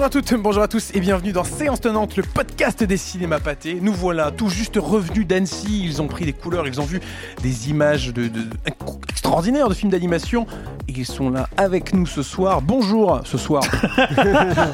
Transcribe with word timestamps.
Bonjour 0.00 0.16
à 0.16 0.22
toutes, 0.22 0.40
bonjour 0.40 0.62
à 0.62 0.68
tous 0.68 0.92
et 0.94 1.00
bienvenue 1.00 1.32
dans 1.32 1.44
Séance 1.44 1.82
Tenante, 1.82 2.16
le 2.16 2.22
podcast 2.22 2.82
des 2.82 2.96
cinémas 2.96 3.38
pâtés. 3.38 3.80
Nous 3.82 3.92
voilà 3.92 4.30
tout 4.30 4.48
juste 4.48 4.78
revenus 4.78 5.26
d'Annecy. 5.26 5.84
Ils 5.84 6.00
ont 6.00 6.06
pris 6.06 6.24
des 6.24 6.32
couleurs, 6.32 6.66
ils 6.66 6.80
ont 6.80 6.86
vu 6.86 7.02
des 7.42 7.68
images 7.68 8.06
de, 8.14 8.28
de- 8.28 8.46
extraordinaires 9.10 9.68
de 9.68 9.74
films 9.74 9.90
d'animation 9.90 10.46
et 10.88 10.92
ils 10.96 11.04
sont 11.04 11.28
là 11.28 11.50
avec 11.58 11.92
nous 11.92 12.06
ce 12.06 12.22
soir. 12.22 12.62
Bonjour 12.62 13.20
ce 13.24 13.36
soir. 13.36 13.62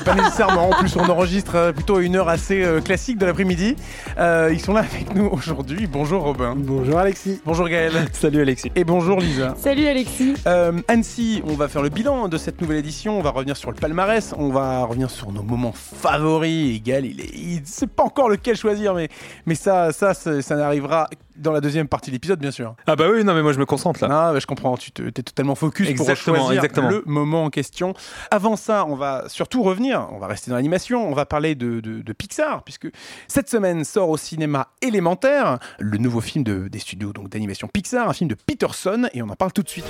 Pas 0.05 0.15
nécessairement, 0.15 0.69
en 0.71 0.75
plus 0.75 0.95
on 0.95 1.01
enregistre 1.11 1.57
euh, 1.57 1.73
plutôt 1.73 1.97
à 1.97 2.03
une 2.03 2.15
heure 2.15 2.29
assez 2.29 2.63
euh, 2.63 2.81
classique 2.81 3.19
de 3.19 3.27
l'après-midi. 3.27 3.75
Euh, 4.19 4.51
ils 4.53 4.61
sont 4.61 4.75
là 4.75 4.81
avec 4.81 5.13
nous 5.13 5.27
aujourd'hui. 5.27 5.89
Bonjour 5.89 6.23
Robin. 6.23 6.55
Bonjour 6.57 7.01
Alexis. 7.01 7.41
Bonjour 7.45 7.69
Gaël. 7.69 7.93
Salut 8.13 8.43
Alexis. 8.43 8.71
Et 8.77 8.85
bonjour 8.85 9.19
Lisa. 9.19 9.57
Salut 9.59 9.89
Alexis. 9.89 10.35
Euh, 10.47 10.81
Annecy, 10.87 11.43
on 11.49 11.55
va 11.55 11.67
faire 11.67 11.83
le 11.83 11.89
bilan 11.89 12.29
de 12.29 12.39
cette 12.39 12.61
nouvelle 12.61 12.79
édition. 12.79 13.19
On 13.19 13.23
va 13.23 13.31
revenir 13.31 13.57
sur 13.57 13.73
le 13.73 13.77
palmarès. 13.77 14.33
On 14.39 14.51
va 14.51 14.85
revenir 14.85 15.11
sur 15.11 15.16
nos 15.33 15.43
moments 15.43 15.73
favoris. 15.73 16.77
Et 16.77 16.81
Gaël, 16.81 17.07
il 17.07 17.21
est, 17.21 17.31
il 17.35 17.67
sait 17.67 17.87
pas 17.87 18.03
encore 18.05 18.29
lequel 18.29 18.57
choisir, 18.57 18.95
mais, 18.95 19.09
mais 19.47 19.55
ça, 19.55 19.93
ça, 19.93 20.15
ça, 20.15 20.41
ça 20.43 20.57
n'arrivera 20.57 21.09
dans 21.37 21.53
la 21.53 21.61
deuxième 21.61 21.87
partie 21.87 22.11
de 22.11 22.15
l'épisode, 22.15 22.39
bien 22.41 22.51
sûr. 22.51 22.75
Ah 22.87 22.97
bah 22.97 23.07
oui, 23.13 23.23
non 23.23 23.35
mais 23.35 23.43
moi 23.43 23.53
je 23.53 23.59
me 23.59 23.67
concentre 23.67 24.01
là. 24.07 24.29
Ah, 24.29 24.33
bah, 24.33 24.39
je 24.39 24.47
comprends. 24.47 24.77
Tu 24.79 24.91
te- 24.91 25.03
es 25.03 25.13
totalement 25.13 25.55
focus 25.55 25.87
Exactement, 25.89 26.37
pour 26.37 26.47
choisir 26.47 26.65
exactement. 26.65 26.89
le 26.91 27.03
moment 27.05 27.45
en 27.45 27.51
question. 27.51 27.93
Avant 28.31 28.57
ça, 28.57 28.87
on 28.89 28.95
va 28.97 29.25
surtout 29.29 29.63
revenir. 29.63 30.09
On 30.13 30.19
va 30.19 30.29
rester 30.29 30.51
dans 30.51 30.57
l'animation. 30.57 31.07
On 31.07 31.13
va 31.15 31.27
parler 31.27 31.55
de, 31.55 31.81
de- 31.81 32.01
de 32.01 32.13
Pixar, 32.15 32.63
puisque 32.63 32.89
cette 33.29 33.51
semaine 33.51 33.85
sort 33.85 34.09
au 34.09 34.17
cinéma 34.17 34.69
Élémentaire, 34.81 35.59
le 35.79 35.99
nouveau 35.99 36.21
film 36.23 36.43
de- 36.43 36.69
des 36.69 36.79
studios 36.79 37.13
donc 37.13 37.29
d'animation 37.29 37.69
Pixar, 37.69 38.09
un 38.09 38.13
film 38.15 38.29
de 38.31 38.35
Peterson, 38.35 39.07
et 39.13 39.21
on 39.23 39.29
en 39.29 39.37
parle 39.37 39.53
tout 39.53 39.63
de 39.63 39.69
suite. 39.69 39.85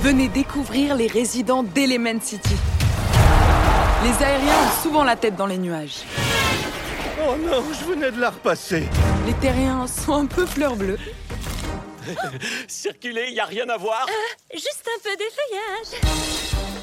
Venez 0.00 0.28
découvrir 0.28 0.94
les 0.96 1.06
résidents 1.06 1.62
d'Element 1.62 2.20
City. 2.20 2.54
Les 4.04 4.24
aériens 4.24 4.54
ont 4.54 4.82
souvent 4.82 5.04
la 5.04 5.16
tête 5.16 5.36
dans 5.36 5.46
les 5.46 5.58
nuages. 5.58 6.04
Oh 7.26 7.34
non, 7.36 7.64
je 7.72 7.84
venais 7.84 8.10
de 8.10 8.20
la 8.20 8.30
repasser. 8.30 8.84
Les 9.26 9.34
terriens 9.34 9.86
sont 9.86 10.14
un 10.14 10.26
peu 10.26 10.46
fleurs 10.46 10.76
bleues. 10.76 10.98
Circuler, 12.68 13.30
y 13.30 13.40
a 13.40 13.46
rien 13.46 13.68
à 13.68 13.76
voir. 13.76 14.06
Juste 14.52 14.84
un 14.86 15.00
peu 15.02 15.10
d'effeuillage. 15.16 16.14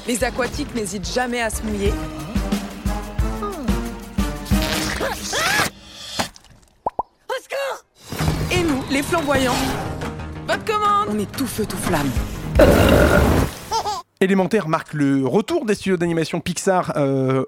Les 0.06 0.22
aquatiques 0.22 0.74
n'hésitent 0.74 1.10
jamais 1.10 1.40
à 1.40 1.50
se 1.50 1.62
mouiller. 1.62 1.92
Au 7.28 7.34
secours 7.42 7.84
Et 8.50 8.62
nous, 8.62 8.84
les 8.90 9.02
flamboyants, 9.02 9.54
votre 10.46 10.64
commande 10.64 11.08
On 11.10 11.18
est 11.18 11.30
tout 11.32 11.46
feu, 11.46 11.64
tout 11.64 11.78
flamme. 11.78 12.10
Élémentaire 14.24 14.68
marque 14.68 14.94
le 14.94 15.26
retour 15.26 15.64
des 15.66 15.74
studios 15.74 15.96
d'animation 15.96 16.40
Pixar. 16.40 16.92
euh, 16.96 17.44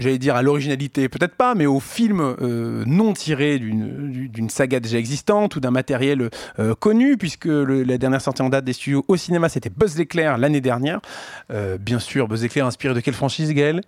J'allais 0.00 0.18
dire 0.18 0.36
à 0.36 0.42
l'originalité, 0.42 1.08
peut-être 1.08 1.34
pas, 1.34 1.56
mais 1.56 1.66
au 1.66 1.80
film 1.80 2.20
euh, 2.20 2.84
non 2.86 3.14
tiré 3.14 3.58
d'une 3.58 4.12
du- 4.12 4.28
d'une 4.28 4.48
saga 4.48 4.78
déjà 4.78 4.96
existante 4.96 5.56
ou 5.56 5.60
d'un 5.60 5.72
matériel 5.72 6.30
euh, 6.60 6.76
connu, 6.76 7.16
puisque 7.16 7.46
le- 7.46 7.82
la 7.82 7.98
dernière 7.98 8.20
sortie 8.20 8.42
en 8.42 8.48
date 8.48 8.64
des 8.64 8.74
studios 8.74 9.04
au 9.08 9.16
cinéma, 9.16 9.48
c'était 9.48 9.70
Buzz 9.76 9.96
l'éclair 9.98 10.38
l'année 10.38 10.60
dernière. 10.60 11.00
Euh, 11.50 11.78
bien 11.78 11.98
sûr, 11.98 12.28
Buzz 12.28 12.42
l'éclair 12.42 12.64
inspiré 12.66 12.94
de 12.94 13.00
quelle 13.00 13.14
franchise, 13.14 13.52
Gaël? 13.52 13.80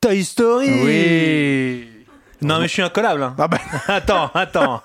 Toy 0.00 0.24
Story 0.24 0.68
Oui 0.84 1.88
Non 2.40 2.58
mais 2.60 2.68
je 2.68 2.72
suis 2.72 2.82
incollable. 2.82 3.22
hein. 3.22 3.34
Ah 3.38 3.48
bah, 3.48 3.58
attends, 3.88 4.30
attends, 4.34 4.80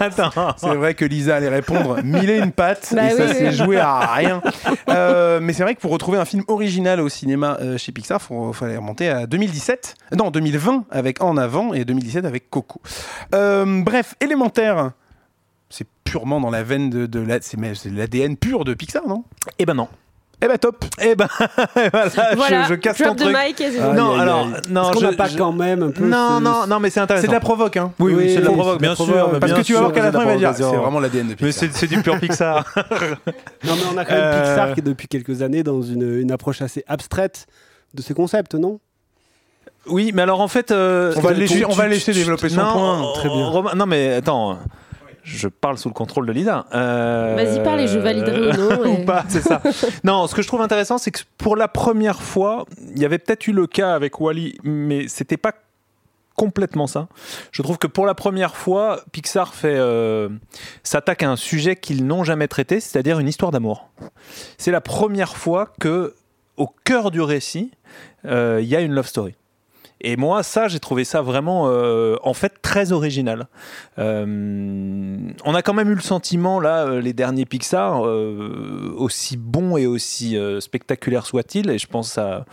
attends. 0.00 0.30
C'est 0.56 0.74
vrai 0.74 0.94
que 0.94 1.04
Lisa 1.04 1.36
allait 1.36 1.48
répondre 1.48 2.02
mille 2.02 2.28
et 2.30 2.38
une 2.38 2.52
pattes 2.52 2.92
Bah 2.94 3.06
et 3.06 3.10
ça 3.16 3.26
oui, 3.26 3.34
s'est 3.34 3.48
oui. 3.50 3.54
joué 3.54 3.78
à 3.78 4.12
rien. 4.14 4.42
Euh, 4.88 5.38
mais 5.40 5.52
c'est 5.52 5.62
vrai 5.62 5.74
que 5.74 5.80
pour 5.80 5.90
retrouver 5.92 6.18
un 6.18 6.24
film 6.24 6.42
original 6.48 7.00
au 7.00 7.08
cinéma 7.08 7.58
euh, 7.60 7.78
chez 7.78 7.92
Pixar, 7.92 8.20
il 8.30 8.54
fallait 8.54 8.76
remonter 8.76 9.08
à 9.08 9.26
2017, 9.26 9.94
non 10.16 10.30
2020 10.30 10.84
avec 10.90 11.22
En 11.22 11.36
Avant 11.36 11.72
et 11.74 11.84
2017 11.84 12.24
avec 12.24 12.50
Coco. 12.50 12.80
Euh, 13.34 13.82
bref, 13.82 14.14
élémentaire. 14.20 14.90
C'est 15.68 15.86
purement 16.04 16.40
dans 16.40 16.50
la 16.50 16.62
veine 16.62 16.90
de, 16.90 17.06
de 17.06 17.20
la, 17.20 17.40
c'est 17.40 17.58
c'est 17.74 17.90
l'ADN 17.90 18.36
pur 18.36 18.64
de 18.64 18.72
Pixar, 18.74 19.06
non? 19.08 19.24
Eh 19.58 19.66
ben 19.66 19.74
non. 19.74 19.88
Eh 20.42 20.48
ben 20.48 20.58
top. 20.58 20.84
Eh 21.00 21.14
ben 21.14 21.26
voilà, 21.92 22.08
Voilà, 22.36 22.62
je, 22.64 22.68
je 22.68 22.74
casse 22.74 23.00
drop 23.00 23.16
ton 23.16 23.24
truc. 23.24 23.36
et 23.60 23.64
Ah, 23.80 23.88
bon. 23.88 23.94
non, 23.94 24.18
alors 24.20 24.46
non, 24.68 24.92
je, 24.92 25.00
n'a 25.06 25.12
pas 25.14 25.28
je- 25.28 25.38
quand 25.38 25.52
même 25.52 25.82
un 25.82 25.90
peu 25.90 26.04
Non, 26.04 26.40
non, 26.40 26.66
non, 26.66 26.78
mais 26.78 26.90
c'est 26.90 27.00
intéressant. 27.00 27.22
C'est 27.22 27.28
de 27.28 27.32
la 27.32 27.40
provoque, 27.40 27.76
hein. 27.78 27.92
Oui, 27.98 28.12
oui, 28.12 28.24
Oui, 28.24 28.30
c'est 28.34 28.40
de 28.40 28.44
la 28.46 28.50
provoque, 28.52 28.80
bien 28.80 28.94
sûr. 28.94 29.30
mais 29.32 29.40
Parce 29.40 29.52
que 29.54 29.60
tu 29.62 29.72
vas 29.72 29.80
voir 29.80 29.92
qu'à 29.92 30.02
la 30.02 30.12
fin, 30.12 30.20
il 30.22 30.26
va 30.26 30.36
dire, 30.36 30.54
c'est 30.54 30.62
vraiment 30.76 31.00
l'ADN 31.00 31.22
de 31.28 31.28
Mais 31.30 31.36
Pixar. 31.36 31.52
c'est 31.54 31.72
c'est 31.72 31.86
du 31.86 32.02
pur 32.02 32.18
Pixar. 32.20 32.64
Non, 33.64 33.74
mais 33.76 33.82
on 33.94 33.96
a 33.96 34.04
quand 34.04 34.12
même 34.14 34.22
Euh, 34.22 34.42
Pixar 34.42 34.74
qui 34.74 34.80
est 34.80 34.82
depuis 34.82 35.08
quelques 35.08 35.40
années 35.42 35.62
dans 35.62 35.80
une, 35.82 36.20
une 36.20 36.30
approche 36.30 36.60
assez 36.62 36.84
abstraite 36.86 37.46
de 37.94 38.02
ces 38.02 38.12
concepts, 38.14 38.54
non? 38.54 38.78
Oui, 39.88 40.10
mais 40.14 40.22
alors 40.22 40.40
en 40.40 40.48
fait, 40.48 40.70
euh, 40.70 41.12
On 41.16 41.20
va 41.20 41.32
laisser- 41.32 41.64
on 41.64 41.72
va 41.72 41.86
laisser 41.88 42.12
développer 42.12 42.48
son 42.50 42.56
point. 42.56 43.12
Très 43.14 43.28
bien. 43.28 43.74
Non 43.74 43.86
mais 43.86 44.14
attends. 44.14 44.58
Je 45.28 45.48
parle 45.48 45.76
sous 45.76 45.88
le 45.88 45.94
contrôle 45.94 46.24
de 46.26 46.32
Lisa. 46.32 46.66
Euh, 46.72 47.34
Vas-y, 47.36 47.60
parle 47.64 47.80
et 47.80 47.88
je 47.88 47.98
validerai 47.98 48.38
ou 48.58 48.70
non, 48.70 48.84
et- 48.84 49.02
ou 49.02 49.04
pas, 49.04 49.24
c'est 49.28 49.40
ça. 49.42 49.60
non, 50.04 50.28
ce 50.28 50.34
que 50.36 50.40
je 50.42 50.46
trouve 50.46 50.60
intéressant, 50.60 50.98
c'est 50.98 51.10
que 51.10 51.18
pour 51.36 51.56
la 51.56 51.66
première 51.66 52.22
fois, 52.22 52.64
il 52.94 52.98
y 53.00 53.04
avait 53.04 53.18
peut-être 53.18 53.46
eu 53.48 53.52
le 53.52 53.66
cas 53.66 53.92
avec 53.94 54.20
Wally, 54.20 54.56
mais 54.62 55.08
c'était 55.08 55.36
pas 55.36 55.52
complètement 56.36 56.86
ça. 56.86 57.08
Je 57.50 57.62
trouve 57.62 57.76
que 57.78 57.86
pour 57.88 58.06
la 58.06 58.14
première 58.14 58.54
fois, 58.56 59.00
Pixar 59.10 59.52
fait 59.54 59.74
euh, 59.76 60.28
s'attaque 60.84 61.22
à 61.24 61.30
un 61.30 61.36
sujet 61.36 61.74
qu'ils 61.76 62.06
n'ont 62.06 62.22
jamais 62.24 62.46
traité, 62.46 62.78
c'est-à-dire 62.78 63.18
une 63.18 63.26
histoire 63.28 63.50
d'amour. 63.50 63.88
C'est 64.58 64.70
la 64.70 64.80
première 64.82 65.36
fois 65.36 65.72
que, 65.80 66.14
au 66.56 66.68
cœur 66.84 67.10
du 67.10 67.20
récit, 67.20 67.72
euh, 68.26 68.60
il 68.62 68.68
y 68.68 68.76
a 68.76 68.80
une 68.80 68.92
love 68.92 69.06
story. 69.06 69.34
Et 70.02 70.16
moi, 70.16 70.42
ça, 70.42 70.68
j'ai 70.68 70.78
trouvé 70.78 71.04
ça 71.04 71.22
vraiment, 71.22 71.68
euh, 71.68 72.16
en 72.22 72.34
fait, 72.34 72.60
très 72.62 72.92
original. 72.92 73.48
Euh, 73.98 75.16
on 75.44 75.54
a 75.54 75.62
quand 75.62 75.72
même 75.74 75.90
eu 75.90 75.94
le 75.94 76.00
sentiment, 76.02 76.60
là, 76.60 76.84
euh, 76.86 77.00
les 77.00 77.12
derniers 77.12 77.46
Pixar, 77.46 78.06
euh, 78.06 78.92
aussi 78.96 79.36
bons 79.36 79.76
et 79.76 79.86
aussi 79.86 80.36
euh, 80.36 80.60
spectaculaires 80.60 81.26
soient-ils, 81.26 81.70
et 81.70 81.78
je 81.78 81.86
pense 81.86 82.18
à, 82.18 82.44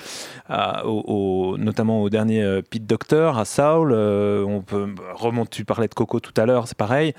à- 0.48 0.86
au- 0.88 1.04
au- 1.54 1.58
notamment 1.58 2.02
au 2.02 2.10
dernier 2.10 2.42
euh, 2.42 2.62
Pete 2.62 2.86
Doctor, 2.88 3.38
à 3.38 3.46
Saul, 3.46 3.92
on 3.94 4.62
peut 4.62 4.88
remonter, 5.14 5.50
tu 5.52 5.66
parlais 5.66 5.88
de 5.88 5.94
Coco 5.94 6.20
tout 6.20 6.34
à 6.38 6.46
l'heure, 6.46 6.68
c'est 6.68 6.78
pareil. 6.78 7.14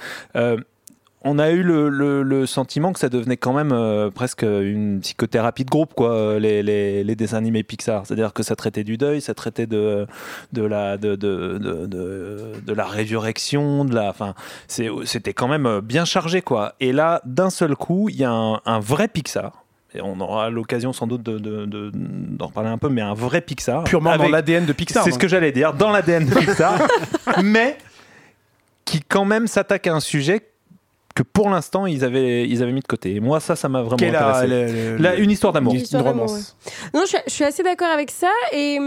On 1.26 1.38
a 1.38 1.50
eu 1.50 1.62
le, 1.62 1.88
le- 1.88 2.22
le 2.22 2.44
sentiment 2.46 2.92
que 2.92 2.98
ça 3.00 3.08
devenait 3.08 3.38
quand 3.38 3.54
même 3.54 3.72
euh, 3.72 4.10
presque 4.10 4.42
une 4.42 5.00
psychothérapie 5.00 5.64
de 5.64 5.70
groupe, 5.70 5.94
quoi, 5.94 6.10
euh, 6.14 6.38
les, 6.38 6.62
les- 6.62 7.02
les 7.02 7.16
dessins 7.16 7.38
animés 7.38 7.62
Pixar. 7.62 8.04
C'est-à-dire 8.06 8.34
que 8.34 8.42
ça 8.42 8.54
traitait 8.56 8.84
du 8.84 8.98
deuil, 8.98 9.22
ça 9.22 9.32
traitait 9.32 9.66
de, 9.66 10.06
de, 10.52 10.62
la, 10.62 10.98
de, 10.98 11.14
de, 11.16 11.58
de, 11.58 12.72
la 12.74 12.84
résurrection, 12.84 13.84
de 13.86 13.94
la, 13.94 14.10
enfin, 14.10 14.34
c'est- 14.68 14.90
c'était 15.06 15.32
quand 15.32 15.48
même 15.48 15.64
euh, 15.66 15.80
bien 15.80 16.04
chargé, 16.04 16.42
quoi. 16.42 16.74
Et 16.80 16.92
là, 16.92 17.22
d'un 17.24 17.48
seul 17.50 17.74
coup, 17.74 18.08
il 18.10 18.16
y 18.16 18.24
a 18.24 18.30
un, 18.30 18.60
un 18.66 18.78
vrai 18.80 19.08
Pixar. 19.08 19.64
Et 19.96 20.00
on 20.02 20.18
aura 20.20 20.50
l'occasion 20.50 20.92
sans 20.92 21.06
doute 21.06 21.22
de- 21.22 21.38
de- 21.38 21.64
de- 21.66 21.90
d'en 21.94 22.48
reparler 22.48 22.68
un 22.68 22.78
peu, 22.78 22.88
mais 22.88 23.00
un 23.00 23.14
vrai 23.14 23.40
Pixar. 23.40 23.84
Purement 23.84 24.10
dans 24.16 24.24
l'ADN 24.32 24.66
de 24.66 24.72
Pixar. 24.72 25.04
c'est 25.04 25.12
ce 25.12 25.18
que 25.18 25.28
j'allais 25.28 25.52
dire, 25.52 25.72
dans 25.72 25.90
l'ADN 25.90 26.26
de 26.26 26.34
Pixar, 26.34 26.80
mais 27.42 27.78
qui 28.84 29.00
quand 29.00 29.24
même 29.24 29.46
s'attaque 29.46 29.86
à 29.86 29.94
un 29.94 30.00
sujet 30.00 30.42
que 31.14 31.22
pour 31.22 31.48
l'instant 31.48 31.86
ils 31.86 32.02
avaient, 32.04 32.48
ils 32.48 32.62
avaient 32.62 32.72
mis 32.72 32.80
de 32.80 32.86
côté. 32.86 33.14
Et 33.14 33.20
moi, 33.20 33.38
ça, 33.40 33.54
ça 33.54 33.68
m'a 33.68 33.82
vraiment 33.82 33.96
Quelle 33.96 34.16
intéressé. 34.16 34.96
Là, 34.98 35.14
une 35.16 35.30
histoire 35.30 35.52
d'amour. 35.52 35.72
une, 35.72 35.78
Une 35.78 35.84
histoire 35.84 36.04
romance. 36.04 36.56
Non, 36.92 37.02
je, 37.02 37.06
suis- 37.08 37.18
je 37.26 37.32
suis 37.32 37.44
assez 37.44 37.62
d'accord 37.62 37.88
avec 37.90 38.10
ça. 38.10 38.30
Et, 38.52 38.78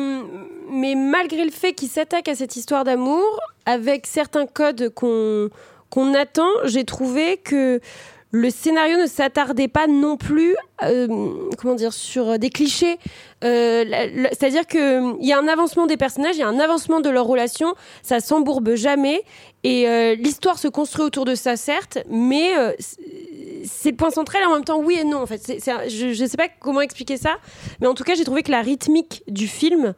mais 0.72 0.96
malgré 0.96 1.46
le 1.46 1.52
fait 1.52 1.74
qu'il 1.74 1.88
s'attaque 1.88 2.28
à 2.28 2.36
cette 2.36 2.56
histoire 2.58 2.84
d'amour, 2.84 3.24
avec 3.66 4.06
certains 4.08 4.46
codes 4.46 4.90
qu'on 4.94 5.50
qu'on 5.90 6.14
attend, 6.16 6.50
j'ai 6.66 6.84
trouvé 6.84 7.38
que 7.38 7.80
le 8.32 8.50
scénario 8.50 8.98
ne 8.98 9.08
s'attardait 9.08 9.68
pas 9.70 9.88
non 9.88 10.18
plus, 10.18 10.56
euh, 10.84 11.08
comment 11.58 11.76
dire, 11.76 11.94
sur 11.94 12.38
des 12.38 12.50
clichés. 12.50 12.98
Euh, 13.44 13.86
C'est-à-dire 14.32 14.68
qu'il 14.68 15.16
y 15.22 15.32
a 15.32 15.40
un 15.40 15.48
avancement 15.48 15.86
des 15.88 15.98
personnages, 15.98 16.36
il 16.36 16.40
y 16.40 16.44
a 16.44 16.48
un 16.48 16.60
avancement 16.60 17.00
de 17.00 17.10
leur 17.10 17.26
relation, 17.26 17.74
ça 18.04 18.20
s'embourbe 18.20 18.76
jamais. 18.76 19.22
Et 19.64 19.88
euh, 19.88 20.16
l'histoire 20.16 20.60
se 20.60 20.68
construit 20.68 21.06
autour 21.06 21.26
de 21.26 21.36
ça, 21.36 21.56
certes, 21.56 22.00
mais 22.10 22.58
euh, 22.58 22.74
c'est- 22.80 23.92
le 23.92 23.96
point 23.96 24.12
central 24.12 24.44
en 24.46 24.54
même 24.54 24.64
temps 24.64 24.80
oui 24.80 24.98
et 25.00 25.04
non. 25.04 25.22
En 25.22 25.26
fait, 25.26 25.42
je 25.48 26.22
ne 26.22 26.28
sais 26.28 26.38
pas 26.38 26.48
comment 26.60 26.82
expliquer 26.82 27.18
ça, 27.18 27.38
mais 27.82 27.88
en 27.88 27.94
tout 27.94 28.04
cas, 28.04 28.14
j'ai 28.16 28.24
trouvé 28.26 28.44
que 28.44 28.52
la 28.52 28.62
rythmique 28.62 29.24
du 29.28 29.48
film 29.48 29.94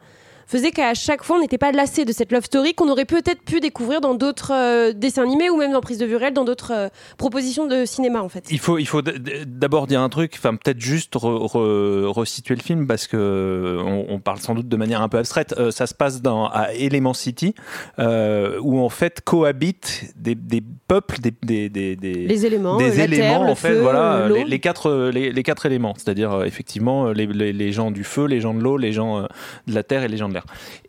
faisait 0.50 0.70
qu'à 0.72 0.94
chaque 0.94 1.22
fois, 1.22 1.36
on 1.36 1.40
n'était 1.40 1.58
pas 1.58 1.72
lassé 1.72 2.04
de 2.04 2.12
cette 2.12 2.32
love 2.32 2.44
story 2.44 2.74
qu'on 2.74 2.88
aurait 2.90 3.04
peut-être 3.04 3.42
pu 3.42 3.60
découvrir 3.60 4.00
dans 4.00 4.14
d'autres 4.14 4.52
euh, 4.52 4.92
dessins 4.92 5.22
animés 5.22 5.48
ou 5.50 5.56
même 5.56 5.72
dans 5.72 5.80
Prise 5.80 5.98
de 5.98 6.06
vue 6.06 6.16
réelle, 6.16 6.34
dans 6.34 6.44
d'autres 6.44 6.72
euh, 6.74 6.88
propositions 7.18 7.66
de 7.66 7.84
cinéma, 7.84 8.20
en 8.22 8.28
fait. 8.28 8.44
Il 8.50 8.58
faut, 8.58 8.78
il 8.78 8.86
faut 8.86 9.00
d'abord 9.02 9.86
dire 9.86 10.00
un 10.00 10.08
truc, 10.08 10.32
enfin 10.36 10.54
peut-être 10.56 10.80
juste 10.80 11.14
re- 11.14 11.46
re- 11.46 12.06
resituer 12.06 12.54
le 12.56 12.60
film 12.62 12.86
parce 12.86 13.06
que 13.06 13.16
euh, 13.16 13.82
on, 13.84 14.06
on 14.14 14.18
parle 14.18 14.38
sans 14.38 14.54
doute 14.54 14.68
de 14.68 14.76
manière 14.76 15.02
un 15.02 15.08
peu 15.08 15.18
abstraite. 15.18 15.54
Euh, 15.58 15.70
ça 15.70 15.86
se 15.86 15.94
passe 15.94 16.20
dans 16.22 16.46
à 16.46 16.72
Element 16.74 17.14
City 17.14 17.54
où 17.98 18.80
en 18.80 18.88
fait 18.88 19.20
cohabitent 19.22 20.12
des, 20.16 20.34
des 20.34 20.62
peuples, 20.88 21.18
des, 21.20 21.32
des, 21.42 21.68
des, 21.68 21.96
des- 21.96 22.26
Les 22.26 22.46
éléments, 22.46 22.76
des 22.76 23.00
éléments 23.00 23.22
terre, 23.22 23.40
en 23.42 23.54
fait, 23.54 23.68
feu, 23.74 23.80
voilà, 23.80 24.28
les, 24.28 24.44
les 24.44 24.58
quatre, 24.58 25.10
les, 25.12 25.30
les 25.32 25.42
quatre 25.42 25.66
éléments, 25.66 25.94
c'est-à-dire 25.96 26.42
effectivement 26.44 27.08
les, 27.12 27.26
les, 27.26 27.52
les 27.52 27.72
gens 27.72 27.90
du 27.90 28.04
feu, 28.04 28.26
les 28.26 28.40
gens 28.40 28.54
de 28.54 28.60
l'eau, 28.60 28.76
les 28.76 28.92
gens 28.92 29.22
de 29.66 29.74
la 29.74 29.82
terre 29.82 30.02
et 30.02 30.08
les 30.08 30.16
gens 30.16 30.28
de 30.28 30.34
l'air. 30.34 30.39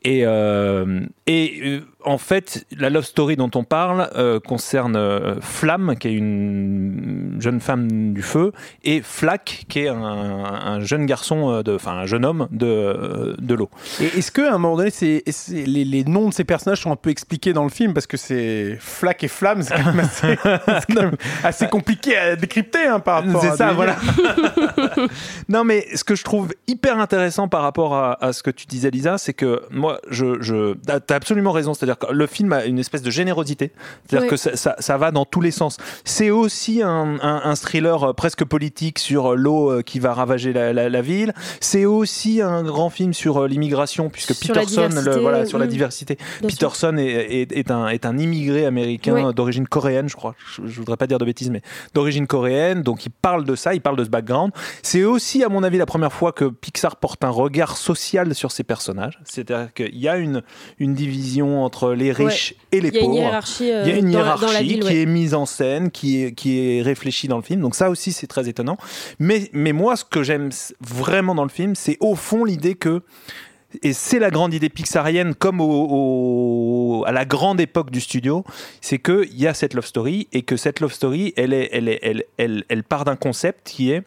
Et, 0.04 0.26
euh, 0.26 1.06
et 1.28 1.60
euh, 1.64 1.82
en 2.06 2.18
fait, 2.18 2.66
la 2.78 2.90
love 2.90 3.04
story 3.04 3.36
dont 3.36 3.52
on 3.56 3.64
parle 3.64 4.10
euh, 4.16 4.40
concerne 4.40 4.96
euh, 4.96 5.36
Flamme, 5.42 5.96
qui 5.98 6.08
est 6.08 6.14
une 6.14 7.38
jeune 7.40 7.60
femme 7.60 8.14
du 8.14 8.22
feu, 8.22 8.52
et 8.84 9.02
Flack, 9.02 9.66
qui 9.70 9.80
est 9.80 9.88
un, 9.88 9.96
un 9.96 10.80
jeune 10.80 11.06
garçon, 11.06 11.50
euh, 11.50 11.76
enfin 11.76 11.94
un 11.94 12.06
jeune 12.06 12.26
homme 12.26 12.48
de, 12.52 12.66
euh, 12.66 13.36
de 13.40 13.56
l'eau. 13.56 13.70
Et 14.00 14.06
est-ce 14.18 14.32
qu'à 14.32 14.54
un 14.54 14.58
moment 14.58 14.78
donné, 14.78 14.92
les, 15.02 15.86
les 15.86 16.04
noms 16.06 16.30
de 16.30 16.34
ces 16.34 16.44
personnages 16.44 16.82
sont 16.82 16.92
un 16.92 16.96
peu 16.96 17.10
expliqués 17.10 17.54
dans 17.54 17.64
le 17.64 17.70
film 17.70 17.94
Parce 17.94 18.08
que 18.08 18.18
c'est 18.18 18.78
Flack 18.80 19.24
et 19.24 19.28
Flamme, 19.28 19.62
c'est 19.62 19.76
quand 19.76 19.94
même 19.94 20.00
assez, 20.00 20.38
c'est 20.44 20.94
quand 20.94 21.02
même 21.02 21.16
assez 21.44 21.68
compliqué 21.68 22.18
à 22.18 22.36
décrypter 22.36 22.86
hein, 22.88 23.00
par 23.00 23.24
rapport 23.24 23.42
C'est 23.42 23.50
à 23.50 23.56
ça, 23.56 23.74
voilà. 23.74 23.96
non, 25.50 25.64
mais 25.64 25.86
ce 25.96 26.04
que 26.04 26.16
je 26.16 26.24
trouve 26.24 26.54
hyper 26.68 27.00
intéressant 27.00 27.48
par 27.48 27.62
rapport 27.62 27.96
à, 27.96 28.24
à 28.24 28.34
ce 28.34 28.44
que 28.44 28.52
tu 28.52 28.66
disais, 28.66 28.90
Lisa, 28.90 29.18
c'est 29.18 29.34
que 29.34 29.62
moi, 29.72 30.00
je, 30.10 30.42
je 30.42 30.74
t'as 30.86 31.00
t'as 31.00 31.16
absolument 31.16 31.52
raison. 31.52 31.74
C'est-à-dire 31.74 31.91
que 31.98 32.12
le 32.12 32.28
film 32.28 32.54
a 32.54 32.66
une 32.66 32.80
espèce 32.80 33.02
de 33.02 33.12
générosité. 33.12 33.72
C'est-à-dire 34.08 34.30
que 34.30 34.36
ça, 34.38 34.56
ça- 34.56 34.76
ça 34.80 34.98
va 34.98 35.12
dans 35.12 35.26
tous 35.26 35.42
les 35.42 35.52
sens. 35.52 35.78
C'est 36.06 36.30
aussi 36.30 36.82
un, 36.82 37.18
un- 37.22 37.42
un 37.44 37.56
thriller 37.56 38.04
euh, 38.04 38.14
presque 38.14 38.44
politique 38.46 39.00
sur 39.00 39.34
euh, 39.34 39.36
l'eau 39.36 39.72
euh, 39.72 39.82
qui 39.82 40.00
va 40.00 40.14
ravager 40.14 40.54
la, 40.54 40.74
la- 40.74 40.90
la 40.90 41.02
ville. 41.02 41.34
C'est 41.60 41.86
aussi 41.86 42.42
un 42.42 42.64
grand 42.64 42.90
film 42.90 43.14
sur 43.14 43.48
l'immigration, 43.48 44.10
puisque 44.10 44.34
Sur 44.34 44.54
Peterson, 44.54 44.90
le- 44.94 45.20
voilà, 45.20 45.46
sur 45.46 45.58
la 45.60 45.68
diversité. 45.68 46.18
Bien. 46.42 46.50
Peterson 46.50 46.98
est, 46.98 47.06
est- 47.06 47.52
est 47.52 47.72
un, 47.72 47.88
est 47.88 48.06
un 48.06 48.18
immigré 48.18 48.66
américain 48.66 49.32
d'origine 49.32 49.68
coréenne, 49.68 50.10
je 50.10 50.16
crois. 50.16 50.36
Je, 50.56 50.68
je 50.68 50.80
voudrais 50.80 50.98
pas 50.98 51.08
dire 51.08 51.18
de 51.18 51.26
bêtises, 51.26 51.50
mais 51.50 51.62
d'origine 51.94 52.28
coréenne. 52.28 52.82
Donc 52.84 53.06
il 53.06 53.10
parle 53.12 53.44
de 53.46 53.56
ça, 53.56 53.74
il 53.74 53.82
parle 53.82 53.96
de 53.98 54.04
ce 54.04 54.10
background. 54.10 54.52
C'est 54.84 55.04
aussi, 55.04 55.44
à 55.44 55.50
mon 55.50 55.64
avis, 55.64 55.78
la 55.78 55.86
première 55.86 56.14
fois 56.14 56.32
que 56.32 56.46
Pixar 56.46 56.96
porte 56.98 57.24
un 57.24 57.30
regard 57.30 57.78
social 57.78 58.34
sur 58.36 58.52
ses 58.52 58.64
personnages. 58.64 59.20
C'est-à-dire 59.24 59.74
qu'il 59.74 59.98
y 59.98 60.08
a 60.08 60.18
une, 60.18 60.42
une 60.80 60.94
division 60.94 61.64
entre 61.64 61.81
les 61.90 62.12
riches 62.12 62.56
et 62.72 62.82
les 62.82 62.90
Il 62.90 62.94
y 62.96 62.98
a 62.98 63.00
une 63.02 63.06
pauvres. 63.08 63.18
hiérarchie, 63.20 63.72
euh, 63.72 63.84
Il 63.86 63.90
y 63.92 63.94
a 63.94 63.98
une 63.98 64.12
dans, 64.12 64.20
la- 64.20 64.24
hiérarchie 64.26 64.46
dans 64.46 64.52
la 64.52 64.62
ville. 64.62 64.80
qui 64.80 64.86
ouais. 64.88 65.02
est 65.02 65.06
mise 65.06 65.34
en 65.34 65.46
scène, 65.46 65.92
qui 65.92 66.24
est, 66.24 66.32
qui 66.34 66.60
est 66.78 66.82
réfléchie 66.82 67.28
dans 67.28 67.38
le 67.38 67.44
film. 67.44 67.62
Donc 67.62 67.76
ça 67.76 67.90
aussi, 67.90 68.12
c'est 68.12 68.28
très 68.28 68.48
étonnant. 68.48 68.78
Mais, 69.20 69.50
mais 69.54 69.74
moi, 69.74 69.96
ce 69.96 70.04
que 70.06 70.24
j'aime 70.24 70.50
vraiment 70.82 71.36
dans 71.36 71.44
le 71.44 71.50
film, 71.50 71.76
c'est 71.76 71.98
au 72.00 72.16
fond 72.16 72.44
l'idée 72.46 72.76
que 72.76 73.02
et 73.84 73.94
c'est 73.94 74.20
la 74.20 74.32
grande 74.32 74.54
idée 74.54 74.68
pixarienne, 74.68 75.34
comme 75.34 75.62
au, 75.62 75.66
au- 77.00 77.04
à 77.06 77.12
la 77.14 77.24
grande 77.26 77.62
époque 77.62 77.90
du 77.90 78.02
studio, 78.02 78.44
c'est 78.82 79.00
qu'il 79.00 79.40
y 79.40 79.48
a 79.48 79.54
cette 79.54 79.74
love 79.74 79.86
story 79.86 80.28
et 80.34 80.42
que 80.42 80.58
cette 80.58 80.82
love 80.82 80.92
story, 80.92 81.34
elle, 81.38 81.54
est, 81.54 81.70
elle, 81.72 81.88
est, 81.88 82.00
elle, 82.02 82.24
elle, 82.38 82.64
elle 82.68 82.84
part 82.84 83.06
d'un 83.06 83.16
concept 83.16 83.70
qui 83.70 83.92
est 83.92 84.04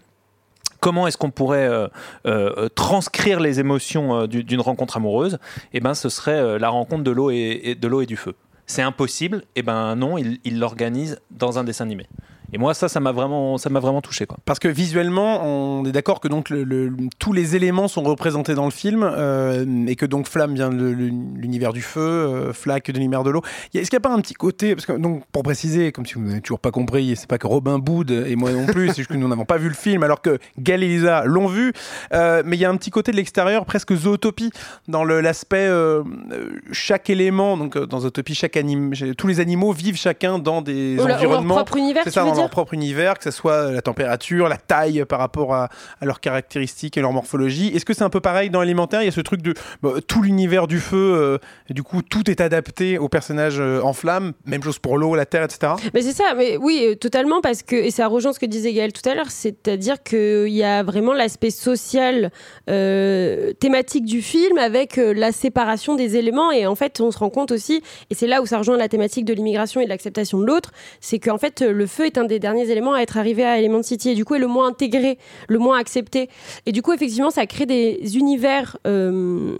comment 0.84 1.06
est-ce 1.06 1.16
qu'on 1.16 1.30
pourrait 1.30 1.66
euh, 1.66 1.88
euh, 2.26 2.68
transcrire 2.74 3.40
les 3.40 3.58
émotions 3.58 4.06
euh, 4.20 4.26
du- 4.26 4.44
d'une 4.44 4.60
rencontre 4.60 4.98
amoureuse 4.98 5.38
Eh 5.72 5.80
ben, 5.80 5.94
ce 5.94 6.08
serait 6.10 6.58
la 6.58 6.68
rencontre 6.68 7.02
de 7.04 7.10
l'eau 7.10 7.30
et, 7.30 7.60
et- 7.64 7.74
de 7.74 7.88
l'eau 7.88 8.02
et 8.02 8.06
du 8.06 8.16
feu. 8.16 8.34
C'est 8.66 8.82
impossible 8.82 9.44
Eh 9.56 9.62
ben 9.62 9.96
non, 9.96 10.18
il 10.18 10.58
l'organise 10.58 11.18
dans 11.30 11.58
un 11.58 11.64
dessin 11.64 11.84
animé. 11.84 12.06
Et 12.54 12.58
moi, 12.58 12.72
ça, 12.72 12.88
ça 12.88 13.00
m'a 13.00 13.10
vraiment, 13.10 13.58
ça 13.58 13.68
m'a 13.68 13.80
vraiment 13.80 14.00
touché, 14.00 14.26
quoi. 14.26 14.38
Parce 14.44 14.60
que 14.60 14.68
visuellement, 14.68 15.44
on 15.44 15.84
est 15.84 15.90
d'accord 15.92 16.20
que 16.20 16.28
donc 16.28 16.50
le- 16.50 16.62
le- 16.62 16.90
tous 17.18 17.32
les 17.32 17.56
éléments 17.56 17.88
sont 17.88 18.02
représentés 18.02 18.54
dans 18.54 18.64
le 18.64 18.70
film 18.70 19.02
euh, 19.02 19.64
et 19.88 19.96
que 19.96 20.06
donc 20.06 20.28
Flamme 20.28 20.54
vient 20.54 20.70
de 20.70 20.84
l'univers 20.86 21.72
du 21.72 21.82
feu, 21.82 22.00
euh, 22.00 22.52
Flack 22.52 22.86
de 22.90 22.98
l'univers 22.98 23.24
de 23.24 23.30
l'eau. 23.30 23.42
Il 23.72 23.76
y 23.76 23.78
a- 23.78 23.82
Est-ce 23.82 23.90
qu'il 23.90 23.96
n'y 23.98 24.02
a 24.04 24.08
pas 24.08 24.14
un 24.14 24.20
petit 24.20 24.34
côté 24.34 24.74
parce 24.76 24.86
que 24.86 24.92
donc 24.92 25.24
pour 25.32 25.42
préciser, 25.42 25.90
comme 25.90 26.06
si 26.06 26.14
vous 26.14 26.20
n'avez 26.22 26.40
toujours 26.40 26.60
pas 26.60 26.70
compris, 26.70 27.16
c'est 27.16 27.26
pas 27.28 27.38
que 27.38 27.46
Robin 27.48 27.78
Boud 27.80 28.10
et 28.12 28.36
moi 28.36 28.52
non 28.52 28.66
plus, 28.66 28.86
c'est 28.90 28.96
juste 28.98 29.10
que 29.10 29.14
nous 29.16 29.26
n'avons 29.28 29.44
pas 29.44 29.58
vu 29.58 29.66
le 29.68 29.74
film 29.74 30.04
alors 30.04 30.22
que 30.22 30.38
Gal 30.58 30.82
et 30.84 30.88
Lisa 30.88 31.24
l'ont 31.24 31.48
vu. 31.48 31.72
Euh, 32.12 32.42
mais 32.46 32.56
il 32.56 32.60
y 32.60 32.64
a 32.64 32.70
un 32.70 32.76
petit 32.76 32.90
côté 32.90 33.10
de 33.10 33.16
l'extérieur 33.16 33.64
presque 33.66 33.92
zootopie 33.94 34.50
dans 34.86 35.02
l'aspect 35.02 35.66
euh, 35.66 36.02
euh, 36.30 36.50
chaque 36.70 37.10
élément 37.10 37.56
donc 37.56 37.76
euh, 37.76 37.86
dans 37.86 38.00
zootopie 38.00 38.34
chaque 38.36 38.56
anim, 38.56 38.92
tous 39.18 39.26
les 39.26 39.40
animaux 39.40 39.72
vivent 39.72 39.96
chacun 39.96 40.38
dans 40.38 40.62
des 40.62 40.94
Ou 40.94 40.96
leur- 40.98 41.04
ou 41.04 41.08
leur 41.08 41.16
environnements 41.18 41.54
propre 41.56 41.76
univers, 41.78 42.04
tu 42.04 42.10
ça, 42.10 42.22
veux 42.22 42.30
propre 42.48 42.74
univers, 42.74 43.18
que 43.18 43.24
ce 43.24 43.30
soit 43.30 43.70
la 43.70 43.82
température, 43.82 44.48
la 44.48 44.56
taille 44.56 45.04
par 45.04 45.18
rapport 45.18 45.54
à, 45.54 45.68
leurs 46.02 46.20
caractéristiques 46.20 46.96
et 46.96 47.00
leur 47.00 47.12
morphologie. 47.12 47.68
Est-ce 47.74 47.84
que 47.84 47.94
c'est 47.94 48.04
un 48.04 48.10
peu 48.10 48.20
pareil 48.20 48.50
dans 48.50 48.60
l'alimentaire 48.60 49.02
Il 49.02 49.06
y 49.06 49.08
a 49.08 49.12
ce 49.12 49.20
truc 49.20 49.42
de 49.42 49.54
bah, 49.82 49.94
tout 50.06 50.22
l'univers 50.22 50.66
du 50.66 50.80
feu, 50.80 50.96
euh, 50.96 51.38
du 51.70 51.82
coup 51.82 52.02
tout 52.02 52.30
est 52.30 52.40
adapté 52.40 52.98
aux 52.98 53.08
personnages 53.08 53.60
euh, 53.60 53.80
en 53.82 53.92
flamme, 53.92 54.32
même 54.46 54.62
chose 54.62 54.78
pour 54.78 54.98
l'eau, 54.98 55.14
la 55.14 55.26
terre, 55.26 55.44
etc. 55.44 55.74
Mais 55.92 56.02
c'est 56.02 56.12
ça, 56.12 56.34
mais 56.36 56.56
oui, 56.56 56.84
euh, 56.84 56.94
totalement, 56.94 57.40
parce 57.40 57.62
que, 57.62 57.76
et 57.76 57.90
ça 57.90 58.06
rejoint 58.06 58.32
ce 58.32 58.38
que 58.38 58.46
disait 58.46 58.72
Gaël 58.72 58.92
tout 58.92 59.08
à 59.08 59.14
l'heure, 59.14 59.30
c'est-à-dire 59.30 60.02
qu'il 60.02 60.48
y 60.48 60.62
a 60.62 60.82
vraiment 60.82 61.12
l'aspect 61.12 61.50
social, 61.50 62.30
thématique 62.66 64.04
du 64.04 64.22
film 64.22 64.58
avec 64.58 64.96
la 64.96 65.32
séparation 65.32 65.94
des 65.94 66.16
éléments, 66.16 66.50
et 66.50 66.66
en 66.66 66.74
fait, 66.74 67.00
on 67.00 67.10
se 67.10 67.18
rend 67.18 67.30
compte 67.30 67.52
aussi, 67.52 67.82
et 68.10 68.14
c'est 68.14 68.26
là 68.26 68.42
où 68.42 68.46
ça 68.46 68.58
rejoint 68.58 68.76
la 68.76 68.88
thématique 68.88 69.24
de 69.24 69.32
l'immigration 69.32 69.80
et 69.80 69.84
de 69.84 69.90
l'acceptation 69.90 70.38
de 70.38 70.46
l'autre, 70.46 70.72
c'est 71.00 71.18
qu'en 71.18 71.38
fait, 71.38 71.60
le 71.60 71.86
feu 71.86 72.06
est 72.06 72.18
un 72.18 72.24
des 72.24 72.33
derniers 72.38 72.70
éléments 72.70 72.94
à 72.94 73.00
être 73.00 73.16
arrivé 73.16 73.44
à 73.44 73.58
Element 73.58 73.82
City, 73.82 74.10
et 74.10 74.14
du 74.14 74.24
coup, 74.24 74.34
est 74.34 74.38
le 74.38 74.46
moins 74.46 74.68
intégré, 74.68 75.18
le 75.48 75.58
moins 75.58 75.78
accepté. 75.78 76.28
Et 76.66 76.72
du 76.72 76.82
coup, 76.82 76.92
effectivement, 76.92 77.30
ça 77.30 77.46
crée 77.46 77.66
des 77.66 78.16
univers, 78.16 78.76
euh, 78.86 79.56